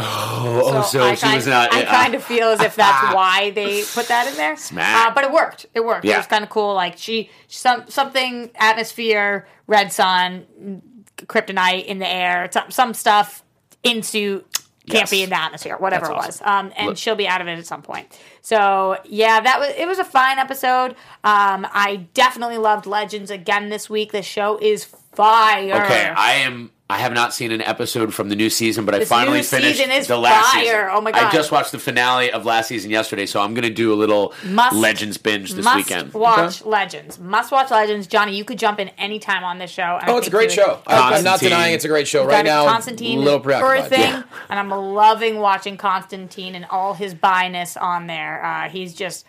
Oh, 0.00 0.86
so, 0.88 1.02
I 1.02 1.14
she 1.16 1.22
kind, 1.22 1.34
was 1.36 1.46
not. 1.48 1.74
I 1.74 1.82
uh, 1.82 1.90
kind 1.90 2.14
of 2.14 2.22
feel 2.22 2.48
as 2.48 2.60
if 2.60 2.76
that's 2.76 3.14
why 3.14 3.50
they 3.50 3.82
put 3.82 4.06
that 4.08 4.28
in 4.28 4.36
there. 4.36 4.56
Smack. 4.56 5.08
Uh, 5.08 5.14
but 5.14 5.24
it 5.24 5.32
worked. 5.32 5.66
It 5.74 5.84
worked. 5.84 6.04
It 6.04 6.16
was 6.16 6.26
kind 6.28 6.44
of 6.44 6.50
cool. 6.50 6.74
Like 6.74 6.96
she, 6.96 7.30
some 7.48 7.88
something 7.88 8.50
atmosphere, 8.54 9.48
red 9.66 9.92
sun, 9.92 10.82
kryptonite 11.16 11.86
in 11.86 11.98
the 11.98 12.08
air, 12.08 12.48
some, 12.52 12.70
some 12.70 12.94
stuff 12.94 13.42
in 13.82 14.04
suit. 14.04 14.46
Can't 14.88 15.02
Yes. 15.02 15.10
be 15.10 15.22
in 15.22 15.30
the 15.30 15.40
atmosphere, 15.40 15.76
whatever 15.78 16.06
it 16.10 16.14
was, 16.16 16.40
um, 16.44 16.72
and 16.76 16.88
Look- 16.88 16.96
she'll 16.98 17.14
be 17.16 17.28
out 17.28 17.40
of 17.40 17.48
it 17.48 17.58
at 17.58 17.66
some 17.66 17.82
point. 17.82 18.06
So 18.42 18.96
yeah, 19.04 19.40
that 19.40 19.60
was 19.60 19.70
it. 19.76 19.86
Was 19.86 19.98
a 19.98 20.04
fine 20.04 20.38
episode. 20.38 20.92
Um, 21.24 21.66
I 21.72 22.06
definitely 22.14 22.58
loved 22.58 22.86
Legends 22.86 23.30
again 23.30 23.68
this 23.68 23.88
week. 23.90 24.12
The 24.12 24.22
show 24.22 24.58
is 24.60 24.84
fire. 24.84 25.84
Okay, 25.84 26.12
I 26.16 26.32
am. 26.34 26.70
I 26.90 26.96
have 26.96 27.12
not 27.12 27.34
seen 27.34 27.52
an 27.52 27.60
episode 27.60 28.14
from 28.14 28.30
the 28.30 28.34
new 28.34 28.48
season, 28.48 28.86
but 28.86 28.94
I 28.94 29.04
finally 29.04 29.42
finished 29.42 29.78
is 29.78 30.06
the 30.06 30.16
last 30.16 30.54
fire. 30.54 30.62
season. 30.64 30.88
Oh 30.90 31.02
my 31.02 31.12
god! 31.12 31.24
I 31.24 31.30
just 31.30 31.52
watched 31.52 31.70
the 31.72 31.78
finale 31.78 32.32
of 32.32 32.46
last 32.46 32.68
season 32.68 32.90
yesterday, 32.90 33.26
so 33.26 33.40
I'm 33.42 33.52
going 33.52 33.64
to 33.68 33.70
do 33.74 33.92
a 33.92 33.94
little 33.96 34.32
Must- 34.46 34.74
Legends 34.74 35.18
binge 35.18 35.52
this 35.52 35.66
Must 35.66 35.76
weekend. 35.76 36.14
watch 36.14 36.64
Legends. 36.64 37.18
Must 37.18 37.52
watch 37.52 37.70
Legends. 37.70 38.06
Johnny, 38.06 38.34
you 38.38 38.42
could 38.44 38.58
jump 38.58 38.80
in 38.80 38.88
any 38.96 39.18
time 39.18 39.44
on 39.44 39.58
this 39.58 39.70
show. 39.70 39.98
and 40.00 40.08
I 40.08 40.14
Oh, 40.14 40.16
it's 40.16 40.28
a 40.28 40.30
great 40.30 40.50
show. 40.50 40.80
I, 40.86 41.16
I'm 41.16 41.24
not 41.24 41.40
denying 41.40 41.74
it's 41.74 41.84
a 41.84 41.88
great 41.88 42.08
show. 42.08 42.24
Right 42.26 42.42
now, 42.42 42.64
Constantine 42.66 43.18
a 43.18 43.20
little 43.22 43.40
is 43.40 43.44
preoccupied. 43.44 43.90
birthing, 43.92 43.98
Yeah. 43.98 44.22
and 44.48 44.58
I'm 44.58 44.70
loving 44.70 45.40
watching 45.40 45.76
Constantine 45.76 46.54
and 46.54 46.64
all 46.70 46.94
his 46.94 47.14
byness 47.14 47.76
on 47.78 48.06
there. 48.06 48.42
Uh, 48.42 48.68
he's 48.70 48.94
just 48.94 49.26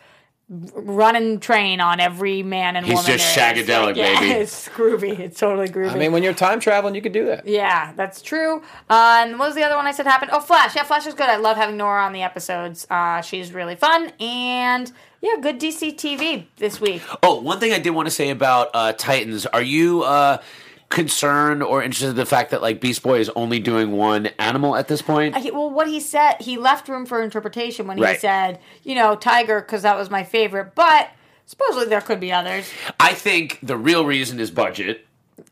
running 0.49 1.39
train 1.39 1.79
on 1.79 1.99
every 1.99 2.41
man 2.41 2.75
and 2.75 2.85
He's 2.85 2.95
woman. 2.95 3.11
just 3.11 3.35
there 3.35 3.55
is. 3.55 3.67
shagadelic, 3.67 3.95
yeah, 3.95 4.19
baby. 4.19 4.33
It's 4.39 4.67
groovy. 4.69 5.19
It's 5.19 5.39
totally 5.39 5.67
groovy. 5.67 5.91
I 5.91 5.95
mean, 5.97 6.11
when 6.11 6.23
you're 6.23 6.33
time 6.33 6.59
traveling, 6.59 6.95
you 6.95 7.01
could 7.01 7.11
do 7.11 7.25
that. 7.27 7.47
Yeah, 7.47 7.93
that's 7.95 8.21
true. 8.21 8.63
Uh, 8.89 9.23
and 9.25 9.37
what 9.37 9.47
was 9.49 9.55
the 9.55 9.63
other 9.63 9.75
one 9.75 9.85
I 9.85 9.91
said 9.91 10.07
happened? 10.07 10.31
Oh, 10.33 10.39
Flash. 10.39 10.75
Yeah, 10.75 10.83
Flash 10.83 11.05
is 11.05 11.13
good. 11.13 11.29
I 11.29 11.35
love 11.35 11.55
having 11.57 11.77
Nora 11.77 12.03
on 12.03 12.13
the 12.13 12.23
episodes. 12.23 12.87
Uh, 12.89 13.21
she's 13.21 13.53
really 13.53 13.75
fun. 13.75 14.11
And 14.19 14.91
yeah, 15.21 15.35
good 15.41 15.59
DC 15.59 15.95
TV 15.95 16.45
this 16.57 16.81
week. 16.81 17.03
Oh, 17.21 17.39
one 17.41 17.59
thing 17.59 17.71
I 17.73 17.79
did 17.79 17.91
want 17.91 18.07
to 18.07 18.11
say 18.11 18.29
about 18.29 18.69
uh, 18.73 18.93
Titans: 18.93 19.45
Are 19.45 19.61
you 19.61 20.01
uh, 20.03 20.41
concerned 20.89 21.61
or 21.63 21.81
interested 21.83 22.09
in 22.09 22.15
the 22.15 22.25
fact 22.25 22.51
that 22.51 22.61
like 22.61 22.81
Beast 22.81 23.03
Boy 23.03 23.19
is 23.19 23.29
only 23.35 23.59
doing 23.59 23.91
one 23.91 24.27
animal 24.39 24.75
at 24.75 24.87
this 24.87 25.01
point? 25.01 25.37
He- 25.37 25.51
well, 25.51 25.69
what 25.69 25.87
he 25.87 25.99
said, 25.99 26.35
he 26.41 26.57
left 26.57 26.89
room 26.89 27.05
for 27.05 27.21
interpretation 27.21 27.87
when 27.87 27.97
he 27.97 28.03
Right. 28.03 28.19
said, 28.19 28.59
you 28.83 28.95
know, 28.95 29.15
Tiger, 29.15 29.61
because 29.61 29.83
that 29.83 29.97
was 29.97 30.09
my 30.09 30.23
favorite. 30.23 30.73
But 30.75 31.09
supposedly 31.45 31.85
there 31.87 32.01
could 32.01 32.19
be 32.19 32.31
others. 32.31 32.69
I 32.99 33.13
think 33.13 33.59
the 33.61 33.77
real 33.77 34.05
reason 34.05 34.39
is 34.39 34.51
budget. 34.51 35.05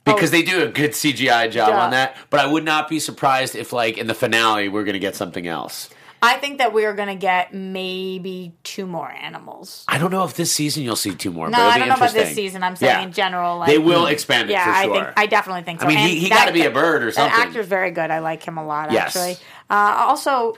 Because 0.03 0.29
Oh. 0.29 0.31
they 0.31 0.41
do 0.41 0.63
a 0.63 0.67
good 0.67 0.91
CGI 0.95 1.47
job 1.49 1.69
Duh. 1.69 1.77
on 1.79 1.91
that, 1.91 2.15
but 2.29 2.39
I 2.41 2.45
would 2.45 2.65
not 2.65 2.89
be 2.89 2.99
surprised 2.99 3.55
if, 3.55 3.71
like, 3.71 3.97
in 3.97 4.07
the 4.07 4.13
finale, 4.13 4.67
we're 4.67 4.83
going 4.83 4.93
to 4.93 4.99
get 4.99 5.15
something 5.15 5.47
else. 5.47 5.89
I 6.21 6.37
think 6.37 6.57
that 6.57 6.73
we 6.73 6.85
are 6.85 6.93
going 6.93 7.09
to 7.09 7.15
get 7.15 7.53
maybe 7.53 8.53
two 8.63 8.85
more 8.87 9.09
animals. 9.09 9.85
I 9.87 9.97
don't 9.99 10.11
know 10.11 10.23
if 10.23 10.33
this 10.35 10.51
season 10.51 10.83
you'll 10.83 10.95
see 10.95 11.13
two 11.13 11.31
more. 11.31 11.49
No, 11.49 11.57
I 11.59 11.77
don't 11.77 11.87
know 11.89 11.95
about 11.95 12.13
this 12.13 12.33
season. 12.33 12.63
I'm 12.63 12.75
saying 12.75 12.91
Yeah. 12.99 13.05
in 13.05 13.11
general. 13.13 13.59
Like, 13.59 13.67
They 13.69 13.77
will 13.77 14.07
expand 14.07 14.49
it 14.49 14.53
Yeah, 14.53 14.65
I 14.67 14.85
sure. 14.85 14.93
think 14.95 15.07
I 15.15 15.25
definitely 15.27 15.61
think 15.63 15.79
so. 15.81 15.85
I 15.85 15.89
mean, 15.89 15.97
he- 15.99 16.03
And 16.09 16.17
he 16.17 16.29
that- 16.29 16.35
gotta 16.39 16.53
be 16.53 16.65
a 16.65 16.71
bird 16.71 17.03
or 17.03 17.11
something. 17.11 17.37
That 17.37 17.47
actor's 17.47 17.67
very 17.67 17.91
good. 17.91 18.09
I 18.11 18.19
like 18.19 18.43
him 18.43 18.57
a 18.57 18.65
lot. 18.65 18.91
Yes. 18.91 19.15
Actually, 19.15 19.37
uh, 19.69 20.05
also, 20.07 20.55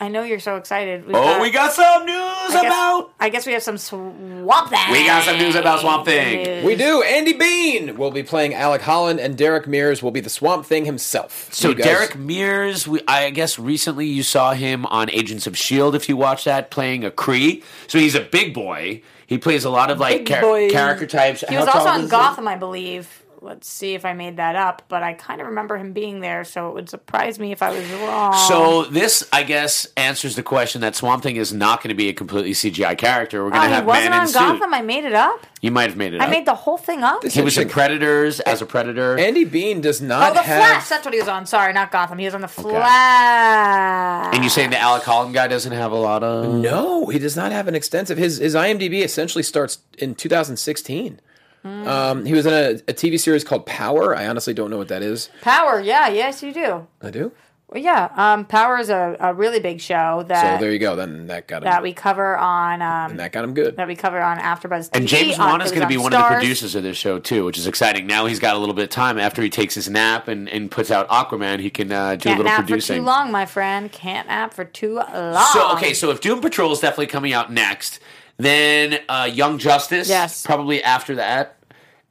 I 0.00 0.08
know 0.08 0.22
you're 0.24 0.40
so 0.40 0.56
excited. 0.56 1.06
We've 1.06 1.14
Oh, 1.14 1.22
got- 1.22 1.40
we 1.40 1.50
got 1.50 1.72
some 1.72 2.04
news 2.06 2.16
I 2.16 2.48
guess, 2.50 2.64
about. 2.64 3.10
I 3.20 3.28
guess 3.28 3.46
we 3.46 3.52
have 3.52 3.62
some 3.62 3.78
Swamp 3.78 4.68
Thing. 4.70 4.90
We 4.90 5.06
got 5.06 5.22
some 5.24 5.38
news 5.38 5.54
about 5.54 5.80
Swamp 5.80 6.04
Thing. 6.06 6.42
news. 6.42 6.64
We 6.64 6.74
do. 6.74 7.02
Andy 7.02 7.32
Bean 7.34 7.96
will 7.96 8.10
be 8.10 8.24
playing 8.24 8.52
Alec 8.54 8.82
Holland, 8.82 9.20
and 9.20 9.36
Derek 9.38 9.68
Mears 9.68 10.02
will 10.02 10.10
be 10.10 10.18
the 10.20 10.30
Swamp 10.30 10.66
Thing 10.66 10.86
himself. 10.86 11.48
So 11.52 11.72
guys- 11.72 11.84
Derek 11.84 12.16
Mears, 12.18 12.88
we, 12.88 13.00
I 13.06 13.30
guess 13.30 13.60
recently 13.60 14.06
you 14.06 14.24
saw 14.24 14.54
him 14.54 14.86
on 14.86 15.08
Agents 15.10 15.46
of 15.46 15.56
Shield. 15.56 15.94
If 15.94 16.08
you 16.08 16.16
watch 16.16 16.44
that, 16.44 16.70
playing 16.72 17.04
a 17.04 17.10
Kree. 17.10 17.62
So 17.86 17.98
he's 18.00 18.16
a 18.16 18.20
big 18.22 18.54
boy. 18.54 19.02
He 19.24 19.38
plays 19.38 19.64
a 19.64 19.70
lot 19.70 19.90
of 19.90 19.98
like 20.00 20.24
Big 20.24 20.26
char- 20.26 20.68
character 20.68 21.06
types. 21.06 21.44
He 21.48 21.54
How 21.54 21.60
was 21.64 21.68
also 21.74 21.88
on 21.88 22.00
is 22.00 22.06
he? 22.06 22.10
Gotham, 22.10 22.48
I 22.48 22.56
believe. 22.56 23.21
Let's 23.42 23.68
see 23.68 23.94
if 23.94 24.04
I 24.04 24.12
made 24.12 24.36
that 24.36 24.54
up, 24.54 24.82
but 24.86 25.02
I 25.02 25.14
kind 25.14 25.40
of 25.40 25.48
remember 25.48 25.76
him 25.76 25.92
being 25.92 26.20
there, 26.20 26.44
so 26.44 26.68
it 26.68 26.74
would 26.74 26.88
surprise 26.88 27.40
me 27.40 27.50
if 27.50 27.60
I 27.60 27.72
was 27.72 27.90
wrong. 27.90 28.34
So 28.34 28.84
this, 28.84 29.28
I 29.32 29.42
guess, 29.42 29.88
answers 29.96 30.36
the 30.36 30.44
question 30.44 30.80
that 30.82 30.94
Swamp 30.94 31.24
Thing 31.24 31.34
is 31.34 31.52
not 31.52 31.82
going 31.82 31.88
to 31.88 31.96
be 31.96 32.08
a 32.08 32.12
completely 32.12 32.52
CGI 32.52 32.96
character. 32.96 33.42
We're 33.42 33.50
going 33.50 33.62
to 33.62 33.66
oh, 33.66 33.70
he 33.70 33.74
have 33.74 33.84
wasn't 33.84 34.10
man 34.10 34.12
in 34.12 34.20
on 34.20 34.28
suit. 34.28 34.38
Gotham. 34.38 34.72
I 34.72 34.82
made 34.82 35.04
it 35.04 35.14
up. 35.14 35.44
You 35.60 35.72
might 35.72 35.90
have 35.90 35.96
made 35.96 36.14
it 36.14 36.20
I 36.20 36.26
up. 36.26 36.30
made 36.30 36.46
the 36.46 36.54
whole 36.54 36.76
thing 36.76 37.02
up. 37.02 37.22
This 37.22 37.34
he 37.34 37.42
was 37.42 37.58
in 37.58 37.68
Predators 37.68 38.38
as 38.38 38.62
a 38.62 38.66
predator. 38.66 39.18
Andy 39.18 39.44
Bean 39.44 39.80
does 39.80 40.00
not. 40.00 40.22
Oh, 40.22 40.34
not 40.34 40.34
the 40.34 40.42
have. 40.42 40.58
Flash. 40.60 40.88
That's 40.88 41.04
what 41.04 41.12
he 41.12 41.18
was 41.18 41.28
on. 41.28 41.44
Sorry, 41.46 41.72
not 41.72 41.90
Gotham. 41.90 42.18
He 42.18 42.26
was 42.26 42.34
on 42.34 42.42
the 42.42 42.48
Flash. 42.48 44.34
and 44.34 44.44
you 44.44 44.50
saying 44.50 44.70
the 44.70 44.78
Alec 44.78 45.02
Holland 45.02 45.34
guy 45.34 45.48
doesn't 45.48 45.72
have 45.72 45.90
a 45.90 45.96
lot 45.96 46.22
of? 46.22 46.54
No, 46.54 47.06
he 47.08 47.18
does 47.18 47.36
not 47.36 47.50
have 47.50 47.66
an 47.66 47.74
extensive. 47.74 48.18
His 48.18 48.38
his 48.38 48.54
IMDb 48.54 49.02
essentially 49.02 49.42
starts 49.42 49.78
in 49.98 50.14
2016. 50.14 51.20
Hmm. 51.62 51.86
Um, 51.86 52.24
he 52.24 52.32
was 52.32 52.46
in 52.46 52.52
a, 52.52 52.70
a 52.88 52.94
TV 52.94 53.18
series 53.20 53.44
called 53.44 53.66
Power. 53.66 54.16
I 54.16 54.26
honestly 54.26 54.52
don't 54.54 54.70
know 54.70 54.78
what 54.78 54.88
that 54.88 55.02
is. 55.02 55.30
Power. 55.42 55.80
Yeah, 55.80 56.08
yes, 56.08 56.42
you 56.42 56.52
do. 56.52 56.86
I 57.00 57.10
do. 57.10 57.32
Well, 57.68 57.82
yeah, 57.82 58.10
um, 58.16 58.44
Power 58.44 58.76
is 58.76 58.90
a, 58.90 59.16
a 59.18 59.32
really 59.32 59.58
big 59.58 59.80
show 59.80 60.24
that. 60.28 60.40
So 60.40 60.46
that 60.46 60.60
there 60.60 60.72
you 60.72 60.78
go. 60.78 60.94
Then 60.94 61.28
that 61.28 61.46
got 61.46 61.62
him. 61.62 61.70
that 61.70 61.82
we 61.82 61.94
cover 61.94 62.36
on 62.36 62.82
um, 62.82 63.12
and 63.12 63.20
that 63.20 63.32
got 63.32 63.44
him 63.44 63.54
good. 63.54 63.76
that 63.76 63.88
we 63.88 63.96
cover 63.96 64.20
on 64.20 64.36
AfterBuzz 64.38 64.90
TV. 64.90 64.96
And 64.96 65.08
James 65.08 65.38
on- 65.38 65.48
Wan 65.48 65.60
it 65.60 65.64
is 65.64 65.70
was 65.70 65.78
going 65.78 65.82
to 65.82 65.88
be 65.88 65.96
on 65.96 66.02
one 66.02 66.12
of 66.12 66.20
the 66.20 66.34
producers 66.36 66.74
of 66.74 66.82
this 66.82 66.98
show 66.98 67.18
too, 67.18 67.46
which 67.46 67.56
is 67.56 67.66
exciting. 67.66 68.06
Now 68.06 68.26
he's 68.26 68.40
got 68.40 68.56
a 68.56 68.58
little 68.58 68.74
bit 68.74 68.82
of 68.82 68.90
time 68.90 69.18
after 69.18 69.40
he 69.40 69.48
takes 69.48 69.74
his 69.74 69.88
nap 69.88 70.28
and, 70.28 70.50
and 70.50 70.70
puts 70.70 70.90
out 70.90 71.08
Aquaman. 71.08 71.60
He 71.60 71.70
can 71.70 71.90
uh, 71.90 72.16
do 72.16 72.24
Can't 72.24 72.26
a 72.26 72.42
little 72.42 72.44
nap 72.44 72.66
producing. 72.66 72.96
for 72.96 73.00
too 73.00 73.06
long, 73.06 73.32
my 73.32 73.46
friend. 73.46 73.90
Can't 73.90 74.28
nap 74.28 74.52
for 74.52 74.66
too 74.66 74.96
long. 74.96 75.46
So 75.54 75.72
okay, 75.72 75.94
so 75.94 76.10
if 76.10 76.20
Doom 76.20 76.42
Patrol 76.42 76.72
is 76.72 76.80
definitely 76.80 77.06
coming 77.06 77.32
out 77.32 77.50
next, 77.50 78.00
then 78.38 78.98
uh, 79.08 79.28
Young 79.32 79.58
Justice, 79.58 80.08
Yes. 80.08 80.44
probably 80.44 80.82
after 80.82 81.14
that, 81.16 81.56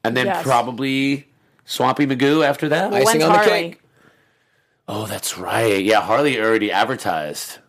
and 0.04 0.16
then 0.16 0.28
Yes. 0.28 0.44
probably 0.44 1.28
Swampy 1.66 2.06
Magoo 2.06 2.46
after 2.46 2.70
that. 2.70 2.94
Icing 2.94 3.06
When's 3.06 3.24
on 3.24 3.32
the 3.32 3.38
Harley? 3.38 3.50
cake. 3.52 3.82
Oh, 4.88 5.06
that's 5.06 5.38
right. 5.38 5.84
Yeah, 5.84 6.02
Harley 6.02 6.40
already 6.40 6.72
advertised. 6.72 7.60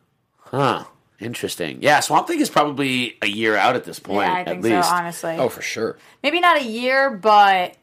Huh. 0.40 0.84
Interesting. 1.20 1.78
Yeah, 1.82 2.00
Swamp 2.00 2.26
Thing 2.26 2.40
is 2.40 2.50
probably 2.50 3.16
a 3.22 3.26
year 3.28 3.54
out 3.56 3.76
at 3.76 3.84
this 3.84 4.00
point. 4.00 4.28
yeah, 4.28 4.34
I 4.34 4.40
at 4.40 4.46
think 4.48 4.64
least. 4.64 4.88
so. 4.88 4.94
Honestly, 4.94 5.36
Oh, 5.38 5.48
for 5.48 5.62
sure. 5.62 5.96
maybe 6.22 6.40
not 6.40 6.56
a 6.60 6.64
year, 6.64 7.10
but 7.10 7.76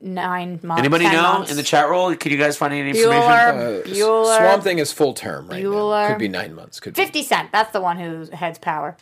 nine 0.00 0.58
months. 0.62 0.78
Anybody 0.80 1.04
10 1.04 1.12
know 1.14 1.22
months. 1.34 1.50
in 1.50 1.56
the 1.58 1.62
chat 1.62 1.88
roll? 1.90 2.14
Can 2.16 2.32
you 2.32 2.38
guys 2.38 2.56
find 2.56 2.72
any 2.72 2.88
information? 2.88 3.20
Bueller, 3.20 3.80
Uh, 3.80 3.86
Bueller, 3.88 4.36
Swamp 4.38 4.62
Thing 4.62 4.78
is 4.78 4.92
full 4.92 5.12
term 5.12 5.46
right 5.48 5.62
Bueller. 5.62 6.02
now. 6.04 6.08
Could 6.08 6.18
be 6.18 6.28
nine 6.28 6.54
months. 6.54 6.80
Could 6.80 6.94
be. 6.94 7.02
Fifty 7.02 7.22
Cent. 7.22 7.52
That's 7.52 7.72
the 7.72 7.80
one 7.82 7.98
who 7.98 8.26
heads 8.34 8.58
Power. 8.58 8.96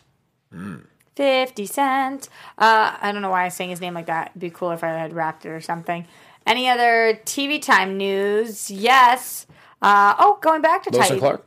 Hmm. 0.53 0.77
Fifty 1.15 1.67
Cent. 1.67 2.29
Uh, 2.59 2.97
I 3.01 3.11
don't 3.13 3.23
know 3.23 3.31
why 3.31 3.43
I 3.43 3.45
was 3.47 3.55
saying 3.55 3.71
his 3.71 3.81
name 3.81 3.95
like 3.95 4.07
that. 4.07 4.29
It'd 4.33 4.41
be 4.41 4.51
cool 4.51 4.71
if 4.73 4.85
I 4.85 4.89
had 4.89 5.13
rapped 5.15 5.47
it 5.47 5.49
or 5.51 5.61
something. 5.61 6.07
Any 6.47 6.69
other 6.69 7.19
TV 7.25 7.61
time 7.61 7.97
news? 7.97 8.71
Yes. 8.71 9.47
Uh, 9.83 10.15
oh, 10.19 10.39
going 10.43 10.63
back 10.63 10.83
to 10.85 10.91
Lois 10.91 11.05
Titan. 11.09 11.19
Clark? 11.19 11.47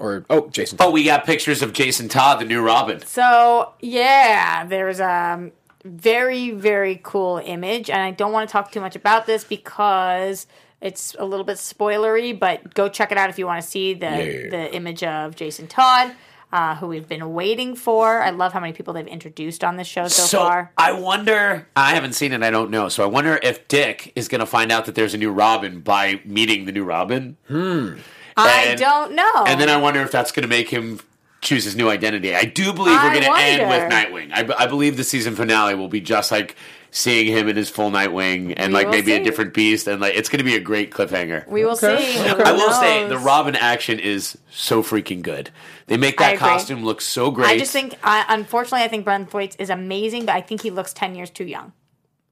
Or, 0.00 0.24
oh, 0.30 0.48
Jason. 0.48 0.78
Oh, 0.80 0.90
we 0.90 1.02
got 1.04 1.24
pictures 1.26 1.60
of 1.60 1.72
Jason 1.72 2.08
Todd, 2.08 2.40
the 2.40 2.44
new 2.44 2.62
Robin. 2.62 3.04
So 3.04 3.72
yeah, 3.80 4.64
there's 4.64 5.00
a 5.00 5.50
very 5.84 6.50
very 6.50 7.00
cool 7.02 7.38
image, 7.44 7.90
and 7.90 8.00
I 8.00 8.10
don't 8.12 8.32
want 8.32 8.48
to 8.48 8.52
talk 8.52 8.70
too 8.72 8.80
much 8.80 8.94
about 8.96 9.26
this 9.26 9.42
because 9.44 10.46
it's 10.80 11.16
a 11.18 11.24
little 11.24 11.44
bit 11.44 11.56
spoilery. 11.56 12.38
But 12.38 12.74
go 12.74 12.88
check 12.88 13.10
it 13.12 13.18
out 13.18 13.28
if 13.28 13.38
you 13.38 13.46
want 13.46 13.62
to 13.62 13.68
see 13.68 13.94
the 13.94 14.06
Yeah. 14.06 14.50
the 14.50 14.74
image 14.74 15.02
of 15.02 15.34
Jason 15.34 15.66
Todd, 15.66 16.12
uh, 16.52 16.76
who 16.76 16.86
we've 16.88 17.08
been 17.08 17.34
waiting 17.34 17.76
for. 17.76 18.22
I 18.22 18.30
love 18.30 18.52
how 18.52 18.60
many 18.60 18.72
people 18.72 18.94
they've 18.94 19.06
introduced 19.06 19.62
on 19.64 19.76
this 19.76 19.86
show 19.86 20.08
so, 20.08 20.22
So 20.22 20.38
far. 20.38 20.72
I 20.78 20.92
wonder. 20.92 21.68
I 21.76 21.94
haven't 21.94 22.14
seen 22.14 22.32
it. 22.32 22.42
I 22.42 22.50
don't 22.50 22.70
know. 22.70 22.88
So 22.88 23.02
I 23.02 23.06
wonder 23.06 23.38
if 23.42 23.68
Dick 23.68 24.12
is 24.16 24.28
going 24.28 24.40
to 24.40 24.46
find 24.46 24.72
out 24.72 24.86
that 24.86 24.94
there's 24.94 25.14
a 25.14 25.18
new 25.18 25.30
Robin 25.30 25.80
by 25.80 26.20
meeting 26.24 26.64
the 26.64 26.72
new 26.72 26.84
Robin. 26.84 27.36
Hmm. 27.48 27.96
I 28.36 28.66
and- 28.70 28.80
don't 28.80 29.12
know. 29.14 29.44
And 29.46 29.60
then 29.60 29.68
I 29.68 29.76
wonder 29.76 30.00
if 30.00 30.10
that's 30.10 30.32
going 30.32 30.42
to 30.44 30.48
make 30.48 30.68
him 30.70 31.00
choose 31.40 31.64
his 31.64 31.76
new 31.76 31.88
identity. 31.88 32.34
I 32.34 32.44
do 32.44 32.72
believe 32.72 33.00
we're 33.00 33.12
going 33.12 33.22
to 33.24 33.34
end 33.36 33.68
with 33.68 33.80
wonder. 33.80 33.94
Nightwing. 33.94 34.32
I, 34.32 34.42
b- 34.42 34.54
I 34.58 34.66
believe 34.66 34.96
the 34.96 35.04
season 35.04 35.36
finale 35.36 35.74
will 35.74 35.88
be 35.88 36.00
just 36.00 36.32
like 36.32 36.56
seeing 36.90 37.26
him 37.26 37.48
in 37.48 37.56
his 37.56 37.68
full 37.68 37.90
Nightwing 37.90 38.54
and 38.56 38.72
We 38.72 38.78
like 38.78 38.86
will 38.86 38.92
maybe 38.94 39.12
a 39.12 39.22
different 39.22 39.52
beast 39.54 39.86
and 39.86 40.00
like 40.00 40.14
it's 40.14 40.28
going 40.28 40.38
to 40.38 40.44
be 40.44 40.56
a 40.56 40.60
great 40.60 40.90
cliffhanger. 40.90 41.46
we 41.46 41.64
will 41.64 41.72
Okay. 41.72 42.00
see. 42.02 42.30
Okay. 42.30 42.42
I 42.42 42.52
will 42.52 42.72
say 42.72 43.06
the 43.08 43.18
Robin 43.18 43.54
action 43.54 43.98
is 43.98 44.38
so 44.50 44.82
freaking 44.82 45.22
good. 45.22 45.50
They 45.86 45.96
make 45.96 46.18
that 46.18 46.38
costume 46.38 46.84
look 46.84 47.00
so 47.00 47.30
great. 47.30 47.48
I 47.50 47.58
just 47.58 47.72
think, 47.72 47.94
I, 48.02 48.24
unfortunately, 48.28 48.84
I 48.84 48.88
think 48.88 49.04
Brent 49.04 49.30
Thwaites 49.30 49.56
is 49.56 49.70
amazing, 49.70 50.26
but 50.26 50.34
I 50.34 50.40
think 50.40 50.62
he 50.62 50.70
looks 50.70 50.92
ten 50.92 51.14
years 51.14 51.30
too 51.30 51.44
young. 51.44 51.72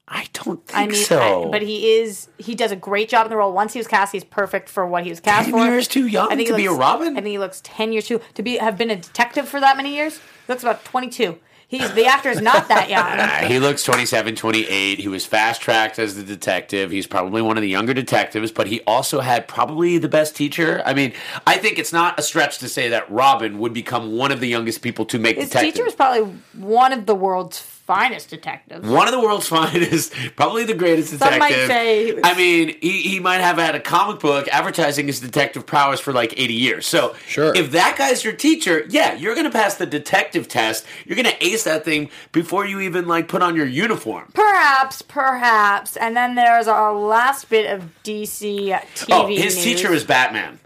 I 0.09 0.27
don't 0.35 0.65
think 0.65 0.79
I 0.79 0.87
mean, 0.87 0.95
so. 1.03 1.47
I- 1.47 1.51
but 1.51 1.63
he 1.63 1.95
is 1.99 2.29
he 2.39 2.55
does 2.55 2.71
a 2.71 2.77
great 2.77 3.09
job 3.09 3.27
in 3.27 3.31
the 3.31 3.37
role. 3.37 3.53
Once 3.53 3.73
he 3.73 3.79
was 3.81 3.89
cast, 3.89 4.13
he's 4.13 4.23
perfect 4.25 4.69
for 4.69 4.87
what 4.87 5.03
he 5.05 5.11
was 5.11 5.19
cast 5.21 5.47
10 5.51 5.53
for. 5.53 5.65
years 5.67 5.89
too 5.89 6.07
young 6.07 6.31
I 6.33 6.37
think 6.37 6.49
to 6.49 6.55
he 6.57 6.63
be 6.63 6.67
a 6.67 6.73
Robin? 6.73 7.09
I 7.17 7.21
think 7.21 7.27
he 7.33 7.39
looks 7.39 7.61
ten 7.65 7.93
years 7.93 8.07
too 8.07 8.21
to 8.35 8.43
be 8.43 8.57
have 8.59 8.79
been 8.79 8.91
a 8.91 8.97
detective 8.97 9.49
for 9.49 9.59
that 9.61 9.77
many 9.77 9.95
years. 9.97 10.17
He 10.19 10.53
looks 10.53 10.63
about 10.63 10.85
twenty 10.85 11.09
two. 11.09 11.39
He's 11.69 11.93
the 11.95 12.07
actor 12.07 12.31
is 12.31 12.41
not 12.41 12.69
that 12.69 12.89
young. 13.43 13.51
He 13.51 13.59
looks 13.59 13.83
27, 13.83 14.37
28. 14.37 14.99
He 15.01 15.09
was 15.09 15.27
fast 15.27 15.61
tracked 15.61 15.99
as 15.99 16.15
the 16.15 16.23
detective. 16.23 16.93
He's 16.93 17.09
probably 17.09 17.43
one 17.43 17.57
of 17.57 17.63
the 17.63 17.69
younger 17.69 17.93
detectives, 17.93 18.53
but 18.53 18.69
he 18.69 18.83
also 18.87 19.21
had 19.21 19.49
probably 19.49 19.99
the 19.99 20.09
best 20.09 20.37
teacher. 20.37 20.81
I 20.87 20.95
mean, 20.95 21.13
I 21.47 21.57
think 21.57 21.79
it's 21.81 21.93
not 21.93 22.19
a 22.19 22.23
stretch 22.23 22.59
to 22.59 22.69
say 22.69 22.89
that 22.91 23.11
Robin 23.11 23.59
would 23.59 23.73
become 23.75 24.17
one 24.17 24.31
of 24.31 24.39
the 24.39 24.47
youngest 24.47 24.81
people 24.81 25.05
to 25.07 25.19
make 25.19 25.37
His 25.37 25.49
detective. 25.49 25.75
teacher 25.75 25.85
was 25.85 25.95
probably 25.97 26.33
one 26.55 26.93
of 26.93 27.07
the 27.07 27.15
world's 27.17 27.59
finest 27.87 28.31
detectives. 28.31 28.87
one 28.89 29.07
of 29.07 29.13
the 29.13 29.21
world's 29.21 29.47
finest, 29.57 30.13
probably 30.37 30.65
the 30.65 30.75
greatest 30.75 31.11
Some 31.11 31.19
detective. 31.19 31.39
might 31.39 31.67
say 31.67 32.13
was- 32.13 32.21
I 32.25 32.35
mean, 32.37 32.77
he, 32.81 33.03
he 33.03 33.21
might 33.21 33.41
have 33.41 33.57
had 33.59 33.75
a 33.75 33.81
comic 33.81 34.21
book 34.21 34.49
advertising 34.49 35.07
his 35.07 35.21
detective 35.21 35.67
powers 35.67 36.01
for 36.01 36.13
like 36.13 36.35
80 36.37 36.55
years. 36.55 36.87
So, 36.87 37.15
Sure. 37.27 37.55
if 37.55 37.71
that 37.73 37.97
guy's 37.97 38.25
your 38.25 38.33
teacher, 38.33 38.85
yeah, 38.89 39.15
you're 39.15 39.35
going 39.35 39.47
to 39.47 39.53
pass 39.57 39.77
the 39.77 39.87
detective 39.87 40.49
test. 40.49 40.85
You're 41.05 41.17
going 41.17 41.27
to 41.27 41.45
ace 41.45 41.65
that 41.65 41.85
thing 41.85 42.11
before 42.33 42.67
you 42.67 42.81
even 42.81 43.07
like 43.07 43.29
put 43.29 43.43
on 43.43 43.55
your 43.57 43.67
uniform. 43.67 44.31
Perhaps, 44.35 45.03
perhaps. 45.03 45.97
And 45.97 46.17
then 46.17 46.35
there's 46.35 46.67
our 46.69 46.93
last 46.95 47.49
bit 47.49 47.71
of 47.73 47.89
DC 48.05 48.71
TV 48.95 49.07
Oh, 49.11 49.27
his 49.29 49.55
news. 49.57 49.65
teacher 49.65 49.93
is 49.93 50.05
Batman. 50.05 50.59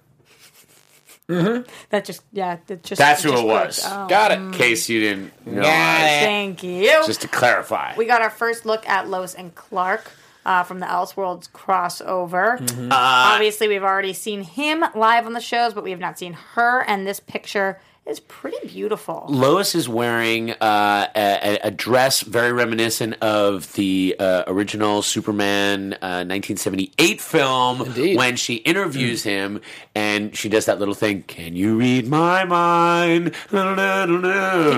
That 1.91 2.05
just 2.05 2.23
yeah, 2.33 2.59
that 2.67 2.83
just 2.83 2.99
That's 2.99 3.23
who 3.23 3.31
just 3.31 3.43
it 3.43 3.47
was. 3.47 3.83
Oh, 3.87 4.09
Got 4.09 4.33
it. 4.33 4.39
In 4.39 4.53
case 4.53 4.89
you 4.89 5.01
didn't 5.01 5.47
know. 5.47 5.63
Thank 5.63 6.63
you. 6.63 6.85
Just 7.07 7.23
to 7.23 7.29
clarify. 7.29 7.95
We 7.97 8.07
got 8.07 8.23
our 8.23 8.31
first 8.31 8.67
look 8.67 8.89
at 8.89 9.09
Lois 9.09 9.35
and 9.35 9.55
Clark 9.55 10.11
uh, 10.45 10.63
from 10.65 10.81
the 10.81 10.87
Elseworlds 10.87 11.51
crossover. 11.51 12.59
Mm-hmm. 12.59 12.93
Uh, 12.93 12.97
Obviously, 12.97 13.69
we've 13.69 13.83
already 13.83 14.13
seen 14.13 14.43
him 14.43 14.85
live 14.95 15.27
on 15.27 15.33
the 15.33 15.41
shows, 15.41 15.75
but 15.75 15.85
we 15.85 15.91
have 15.91 16.01
not 16.01 16.19
seen 16.19 16.33
her. 16.55 16.83
And 16.87 17.07
this 17.07 17.21
picture 17.21 17.81
is 18.07 18.21
pretty 18.21 18.67
beautiful. 18.67 19.27
Lois 19.29 19.75
is 19.75 19.89
wearing 19.89 20.51
uh, 20.53 21.07
a, 21.15 21.59
a 21.63 21.71
dress 21.71 22.23
very 22.23 22.53
reminiscent 22.53 23.15
of 23.23 23.73
the 23.75 24.17
uh, 24.19 24.45
original 24.47 25.03
Superman 25.03 25.93
uh, 25.95 26.25
1978 26.27 27.21
film 27.21 27.83
Indeed. 27.83 28.17
when 28.17 28.37
she 28.37 28.57
interviews 28.57 29.23
him 29.23 29.61
and 29.95 30.37
she 30.37 30.49
does 30.49 30.67
that 30.67 30.79
little 30.79 30.95
thing, 30.95 31.23
Can 31.23 31.55
you 31.57 31.77
read 31.79 32.09
my 32.09 32.45
mind? 32.45 33.33
Keep 33.33 33.51
Keep 33.51 33.59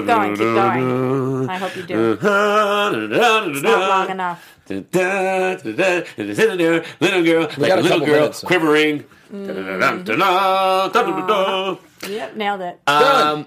going, 0.06 0.36
keep 0.36 0.38
going. 0.38 1.48
I 1.48 1.56
hope 1.56 1.76
you 1.76 1.82
do. 1.84 2.18
It's 3.52 3.62
not 3.62 3.88
long 3.88 4.10
enough. 4.10 4.61
Little 7.00 7.22
girl, 7.24 7.42
like 7.56 7.68
got 7.68 7.78
a 7.78 7.80
a 7.80 7.82
little 7.82 8.00
girl 8.00 8.20
minutes. 8.20 8.40
quivering. 8.40 9.04
Yep, 12.08 12.36
nailed 12.36 12.60
it. 12.60 12.80
Um, 12.86 13.46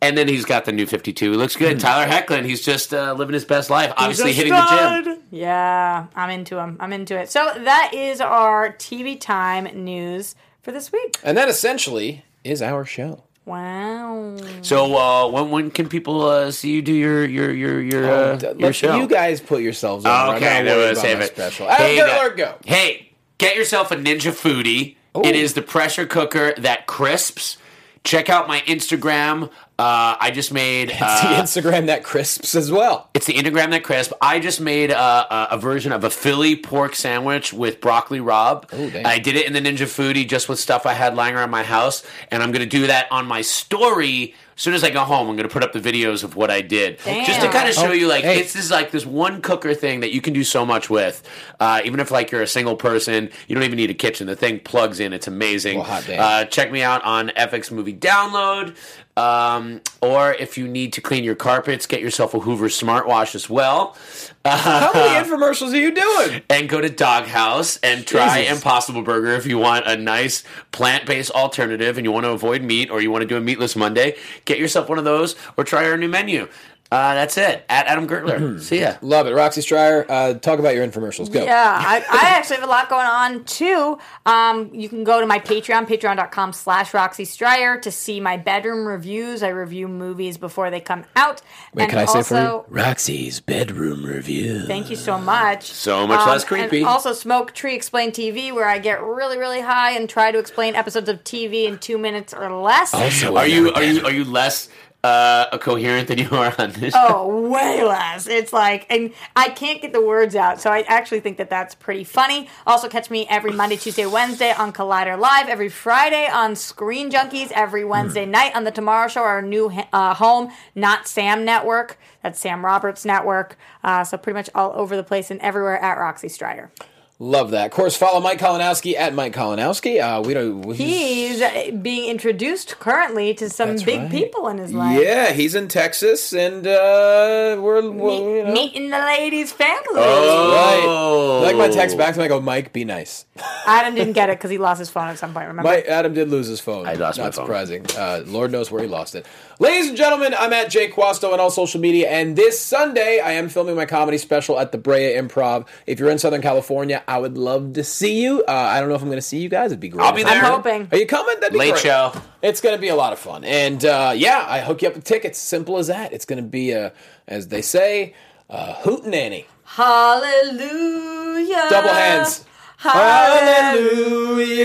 and 0.00 0.18
then 0.18 0.28
he's 0.28 0.44
got 0.44 0.64
the 0.66 0.72
new 0.72 0.86
52. 0.86 1.30
He 1.30 1.36
looks 1.36 1.56
good. 1.56 1.80
Tyler 1.80 2.10
Hoechlin, 2.10 2.44
he's 2.44 2.62
just 2.64 2.92
uh, 2.92 3.14
living 3.14 3.32
his 3.34 3.44
best 3.44 3.70
life. 3.70 3.92
Obviously 3.96 4.32
hitting 4.32 4.52
the 4.52 5.02
gym. 5.04 5.22
Yeah, 5.30 6.06
I'm 6.14 6.30
into 6.30 6.58
him. 6.58 6.76
I'm 6.78 6.92
into 6.92 7.18
it. 7.18 7.30
So 7.30 7.50
that 7.56 7.92
is 7.94 8.20
our 8.20 8.72
TV 8.74 9.18
time 9.18 9.64
news 9.84 10.34
for 10.62 10.72
this 10.72 10.92
week. 10.92 11.16
And 11.24 11.36
that 11.38 11.48
essentially 11.48 12.24
is 12.44 12.60
our 12.60 12.84
show. 12.84 13.24
Wow. 13.46 14.36
So 14.62 14.96
uh, 14.96 15.28
when 15.28 15.50
when 15.50 15.70
can 15.70 15.88
people 15.88 16.22
uh, 16.22 16.50
see 16.50 16.70
you 16.72 16.82
do 16.82 16.92
your 16.92 17.26
your 17.26 17.50
your 17.52 17.80
your, 17.80 18.10
uh, 18.10 18.36
D- 18.36 18.52
your 18.56 18.72
show? 18.72 18.96
you 18.96 19.06
guys 19.06 19.40
put 19.40 19.60
yourselves 19.62 20.04
on. 20.06 20.10
I'm 20.30 20.36
okay, 20.36 20.58
not 20.58 20.64
then 20.64 20.76
worried 20.78 20.96
save 20.96 21.20
it. 21.20 21.32
Special. 21.34 21.68
Adam 21.68 21.86
Hey, 21.86 21.98
Gertler, 21.98 22.30
the- 22.30 22.36
go. 22.36 22.54
Hey, 22.64 23.12
get 23.38 23.56
yourself 23.56 23.90
a 23.90 23.96
Ninja 23.96 24.32
Foodi. 24.32 24.96
It 25.24 25.36
is 25.36 25.54
the 25.54 25.62
pressure 25.62 26.06
cooker 26.06 26.54
that 26.58 26.86
crisps. 26.86 27.58
Check 28.02 28.28
out 28.28 28.48
my 28.48 28.60
Instagram. 28.62 29.50
Uh, 29.78 30.14
I 30.20 30.30
just 30.32 30.52
made. 30.52 30.90
It's 30.94 31.00
uh, 31.02 31.36
the 31.36 31.42
Instagram 31.42 31.86
that 31.86 32.04
crisps 32.04 32.54
as 32.54 32.70
well. 32.70 33.10
It's 33.14 33.26
the 33.26 33.34
Instagram 33.34 33.70
that 33.70 33.82
crisp. 33.82 34.12
I 34.20 34.38
just 34.38 34.60
made 34.60 34.90
a, 34.90 34.98
a, 34.98 35.48
a 35.52 35.58
version 35.58 35.90
of 35.92 36.04
a 36.04 36.10
Philly 36.10 36.54
pork 36.56 36.94
sandwich 36.94 37.52
with 37.52 37.80
broccoli 37.80 38.20
rabe. 38.20 38.66
Oh, 38.72 38.90
damn. 38.90 39.04
I 39.06 39.18
did 39.18 39.34
it 39.36 39.46
in 39.46 39.52
the 39.52 39.60
Ninja 39.60 39.86
Foodi 39.86 40.28
just 40.28 40.48
with 40.48 40.60
stuff 40.60 40.86
I 40.86 40.92
had 40.92 41.16
lying 41.16 41.34
around 41.34 41.50
my 41.50 41.64
house, 41.64 42.04
and 42.30 42.42
I'm 42.42 42.52
going 42.52 42.68
to 42.68 42.78
do 42.78 42.86
that 42.86 43.08
on 43.10 43.26
my 43.26 43.40
story. 43.42 44.34
As 44.56 44.62
soon 44.62 44.74
as 44.74 44.84
I 44.84 44.90
go 44.90 45.00
home, 45.00 45.28
I'm 45.28 45.34
going 45.34 45.48
to 45.48 45.52
put 45.52 45.64
up 45.64 45.72
the 45.72 45.80
videos 45.80 46.22
of 46.22 46.36
what 46.36 46.48
I 46.48 46.60
did, 46.60 46.98
just 46.98 47.40
to 47.40 47.48
kind 47.50 47.68
of 47.68 47.74
show 47.74 47.88
Oh, 47.88 47.92
you 47.92 48.06
like 48.06 48.22
hey. 48.22 48.38
it's 48.38 48.52
this 48.52 48.66
is 48.66 48.70
like 48.70 48.92
this 48.92 49.04
one 49.04 49.42
cooker 49.42 49.74
thing 49.74 49.98
that 50.00 50.12
you 50.12 50.20
can 50.20 50.32
do 50.32 50.44
so 50.44 50.64
much 50.64 50.88
with. 50.88 51.28
Uh, 51.58 51.80
even 51.84 51.98
if 51.98 52.12
like 52.12 52.30
you're 52.30 52.42
a 52.42 52.46
single 52.46 52.76
person, 52.76 53.30
you 53.48 53.56
don't 53.56 53.64
even 53.64 53.76
need 53.76 53.90
a 53.90 53.94
kitchen. 53.94 54.28
The 54.28 54.36
thing 54.36 54.60
plugs 54.60 55.00
in. 55.00 55.12
It's 55.12 55.26
amazing. 55.26 55.78
Well, 55.78 55.86
hot. 55.88 56.08
Uh, 56.08 56.44
check 56.44 56.70
me 56.70 56.82
out 56.82 57.02
on 57.02 57.30
FX 57.30 57.72
Movie 57.72 57.94
Download. 57.94 58.76
Um, 59.16 59.80
or 60.02 60.32
if 60.32 60.58
you 60.58 60.66
need 60.66 60.92
to 60.94 61.00
clean 61.00 61.22
your 61.22 61.36
carpets, 61.36 61.86
get 61.86 62.00
yourself 62.00 62.34
a 62.34 62.40
Hoover 62.40 62.66
smartwash 62.66 63.34
as 63.34 63.48
well. 63.48 63.96
How 64.44 64.92
many 64.94 65.24
infomercials 65.24 65.72
are 65.72 65.76
you 65.76 65.94
doing? 65.94 66.42
And 66.50 66.68
go 66.68 66.80
to 66.80 66.90
Doghouse 66.90 67.76
and 67.78 68.04
try 68.06 68.40
Jesus. 68.40 68.56
Impossible 68.56 69.02
Burger 69.02 69.30
if 69.34 69.46
you 69.46 69.58
want 69.58 69.86
a 69.86 69.96
nice 69.96 70.42
plant 70.72 71.06
based 71.06 71.30
alternative 71.30 71.96
and 71.96 72.04
you 72.04 72.10
want 72.10 72.24
to 72.24 72.30
avoid 72.30 72.62
meat 72.62 72.90
or 72.90 73.00
you 73.00 73.10
want 73.10 73.22
to 73.22 73.28
do 73.28 73.36
a 73.36 73.40
meatless 73.40 73.76
Monday. 73.76 74.16
Get 74.46 74.58
yourself 74.58 74.88
one 74.88 74.98
of 74.98 75.04
those 75.04 75.36
or 75.56 75.62
try 75.62 75.88
our 75.88 75.96
new 75.96 76.08
menu. 76.08 76.48
Uh, 76.94 77.14
that's 77.14 77.36
it. 77.36 77.64
At 77.68 77.86
Adam 77.86 78.06
Gertler. 78.06 78.60
See 78.68 78.80
ya. 78.80 78.94
Love 79.02 79.26
it. 79.26 79.32
Roxy 79.32 79.62
Striar, 79.62 80.06
uh, 80.08 80.34
talk 80.34 80.60
about 80.60 80.76
your 80.76 80.86
infomercials. 80.86 81.30
Go. 81.30 81.42
Yeah, 81.44 81.76
I, 81.84 81.96
I 82.08 82.28
actually 82.36 82.56
have 82.56 82.64
a 82.64 82.70
lot 82.70 82.88
going 82.88 83.06
on 83.06 83.42
too. 83.44 83.98
Um, 84.26 84.72
you 84.72 84.88
can 84.88 85.02
go 85.02 85.20
to 85.20 85.26
my 85.26 85.40
Patreon, 85.40 85.86
patreon.com 85.88 86.52
slash 86.52 86.94
Roxy 86.94 87.24
Striar 87.24 87.80
to 87.80 87.90
see 87.90 88.20
my 88.20 88.36
bedroom 88.36 88.86
reviews. 88.86 89.42
I 89.42 89.48
review 89.48 89.88
movies 89.88 90.38
before 90.38 90.70
they 90.70 90.78
come 90.80 91.04
out. 91.16 91.42
Wait, 91.74 91.82
and 91.82 91.90
can 91.90 91.98
I 91.98 92.04
say 92.04 92.18
also, 92.18 92.36
it 92.36 92.64
for 92.68 92.74
you? 92.74 92.82
Roxy's 92.82 93.40
bedroom 93.40 94.04
review. 94.04 94.64
Thank 94.66 94.88
you 94.88 94.96
so 94.96 95.18
much. 95.18 95.72
So 95.72 96.06
much 96.06 96.24
less 96.28 96.42
Um, 96.42 96.48
creepy. 96.48 96.78
And 96.78 96.86
also, 96.86 97.12
Smoke 97.12 97.54
Tree 97.54 97.74
Explain 97.74 98.12
TV, 98.12 98.52
where 98.52 98.68
I 98.68 98.78
get 98.78 99.02
really, 99.02 99.36
really 99.36 99.62
high 99.62 99.90
and 99.92 100.08
try 100.08 100.30
to 100.30 100.38
explain 100.38 100.76
episodes 100.76 101.08
of 101.08 101.24
TV 101.24 101.64
in 101.64 101.78
two 101.78 101.98
minutes 101.98 102.32
or 102.32 102.52
less. 102.52 102.94
Also, 102.94 103.36
Are 103.36 103.48
you 103.48 103.72
are 103.72 103.82
you 103.82 104.04
are 104.04 104.12
you 104.12 104.24
less 104.24 104.68
uh, 105.04 105.58
coherent 105.58 106.08
than 106.08 106.18
you 106.18 106.30
are 106.30 106.54
on 106.58 106.72
this. 106.72 106.94
Oh, 106.96 107.50
way 107.50 107.84
less. 107.84 108.26
It's 108.26 108.54
like, 108.54 108.86
and 108.88 109.12
I 109.36 109.50
can't 109.50 109.82
get 109.82 109.92
the 109.92 110.00
words 110.00 110.34
out, 110.34 110.62
so 110.62 110.70
I 110.70 110.80
actually 110.88 111.20
think 111.20 111.36
that 111.36 111.50
that's 111.50 111.74
pretty 111.74 112.04
funny. 112.04 112.48
Also, 112.66 112.88
catch 112.88 113.10
me 113.10 113.26
every 113.28 113.52
Monday, 113.52 113.76
Tuesday, 113.76 114.06
Wednesday 114.06 114.52
on 114.52 114.72
Collider 114.72 115.18
Live, 115.18 115.48
every 115.48 115.68
Friday 115.68 116.26
on 116.26 116.56
Screen 116.56 117.10
Junkies, 117.10 117.52
every 117.52 117.84
Wednesday 117.84 118.24
night 118.24 118.56
on 118.56 118.64
The 118.64 118.70
Tomorrow 118.70 119.08
Show, 119.08 119.20
our 119.20 119.42
new 119.42 119.70
uh, 119.92 120.14
home, 120.14 120.50
Not 120.74 121.06
Sam 121.06 121.44
Network. 121.44 121.98
That's 122.22 122.40
Sam 122.40 122.64
Roberts 122.64 123.04
Network. 123.04 123.58
Uh, 123.82 124.04
so, 124.04 124.16
pretty 124.16 124.34
much 124.34 124.48
all 124.54 124.72
over 124.74 124.96
the 124.96 125.04
place 125.04 125.30
and 125.30 125.38
everywhere 125.42 125.78
at 125.78 125.98
Roxy 125.98 126.30
Striar. 126.30 126.72
Love 127.20 127.52
that. 127.52 127.66
Of 127.66 127.70
course, 127.70 127.96
follow 127.96 128.20
Mike 128.20 128.40
Kalinowski 128.40 128.96
at 128.96 129.14
Mike 129.14 129.32
Kalinowski. 129.32 130.00
Uh, 130.02 130.20
we 130.20 130.34
don't. 130.34 130.72
He's 130.74 131.40
uh, 131.40 131.70
being 131.80 132.10
introduced 132.10 132.80
currently 132.80 133.32
to 133.34 133.48
some 133.48 133.76
big 133.76 134.00
right. 134.00 134.10
people 134.10 134.48
in 134.48 134.58
his 134.58 134.72
life. 134.74 135.00
Yeah, 135.00 135.30
he's 135.30 135.54
in 135.54 135.68
Texas, 135.68 136.32
and 136.32 136.66
uh, 136.66 137.56
we're, 137.60 137.88
we're 137.88 137.90
Meet- 137.90 138.36
you 138.36 138.44
know. 138.44 138.52
Meeting 138.52 138.90
the 138.90 138.98
ladies' 138.98 139.52
families. 139.52 139.94
Right. 139.94 141.40
Like 141.44 141.56
my 141.56 141.68
text 141.68 141.96
back 141.96 142.14
to 142.14 142.20
him, 142.20 142.24
I 142.24 142.28
go, 142.28 142.40
Mike, 142.40 142.72
be 142.72 142.84
nice. 142.84 143.26
Adam 143.64 143.94
didn't 143.94 144.14
get 144.14 144.28
it 144.28 144.38
because 144.38 144.50
he 144.50 144.58
lost 144.58 144.80
his 144.80 144.90
phone 144.90 145.06
at 145.06 145.16
some 145.16 145.32
point. 145.32 145.46
Remember? 145.46 145.70
Mike, 145.70 145.86
Adam 145.86 146.14
did 146.14 146.30
lose 146.30 146.48
his 146.48 146.58
phone. 146.58 146.84
I 146.84 146.94
lost 146.94 147.18
Not 147.18 147.26
my 147.26 147.30
phone. 147.30 147.44
surprising. 147.44 147.86
Uh, 147.96 148.24
Lord 148.26 148.50
knows 148.50 148.72
where 148.72 148.82
he 148.82 148.88
lost 148.88 149.14
it. 149.14 149.24
Ladies 149.60 149.86
and 149.88 149.96
gentlemen, 149.96 150.34
I'm 150.36 150.52
at 150.52 150.68
Jay 150.68 150.88
Quasto 150.88 151.32
on 151.32 151.38
all 151.38 151.48
social 151.50 151.80
media, 151.80 152.08
and 152.10 152.34
this 152.34 152.58
Sunday 152.60 153.20
I 153.20 153.30
am 153.32 153.48
filming 153.48 153.76
my 153.76 153.86
comedy 153.86 154.18
special 154.18 154.58
at 154.58 154.72
the 154.72 154.78
Brea 154.78 155.14
Improv. 155.14 155.68
If 155.86 156.00
you're 156.00 156.10
in 156.10 156.18
Southern 156.18 156.42
California, 156.42 157.04
I 157.06 157.18
would 157.18 157.38
love 157.38 157.74
to 157.74 157.84
see 157.84 158.20
you. 158.20 158.42
Uh, 158.48 158.52
I 158.52 158.80
don't 158.80 158.88
know 158.88 158.96
if 158.96 159.02
I'm 159.02 159.06
going 159.08 159.18
to 159.18 159.22
see 159.22 159.38
you 159.38 159.48
guys. 159.48 159.66
It'd 159.66 159.78
be 159.78 159.90
great. 159.90 160.04
I'll 160.04 160.12
be 160.12 160.24
there. 160.24 160.42
I'm 160.42 160.54
hoping. 160.54 160.88
Are 160.90 160.98
you 160.98 161.06
coming? 161.06 161.36
That'd 161.38 161.52
be 161.52 161.58
Late 161.60 161.74
great. 161.74 161.82
show. 161.84 162.12
It's 162.42 162.60
going 162.60 162.74
to 162.74 162.80
be 162.80 162.88
a 162.88 162.96
lot 162.96 163.12
of 163.12 163.20
fun, 163.20 163.44
and 163.44 163.84
uh, 163.84 164.12
yeah, 164.16 164.44
I 164.48 164.60
hook 164.60 164.82
you 164.82 164.88
up 164.88 164.96
with 164.96 165.04
tickets. 165.04 165.38
Simple 165.38 165.78
as 165.78 165.86
that. 165.86 166.12
It's 166.12 166.24
going 166.24 166.42
to 166.42 166.48
be 166.48 166.72
a, 166.72 166.92
as 167.28 167.46
they 167.46 167.62
say, 167.62 168.14
a 168.50 168.72
hootenanny. 168.82 169.44
Hallelujah. 169.64 171.66
Double 171.70 171.90
hands. 171.90 172.44
Hallelujah 172.78 174.64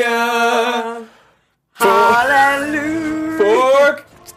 Hallelujah. 1.74 3.38
for 3.38 4.04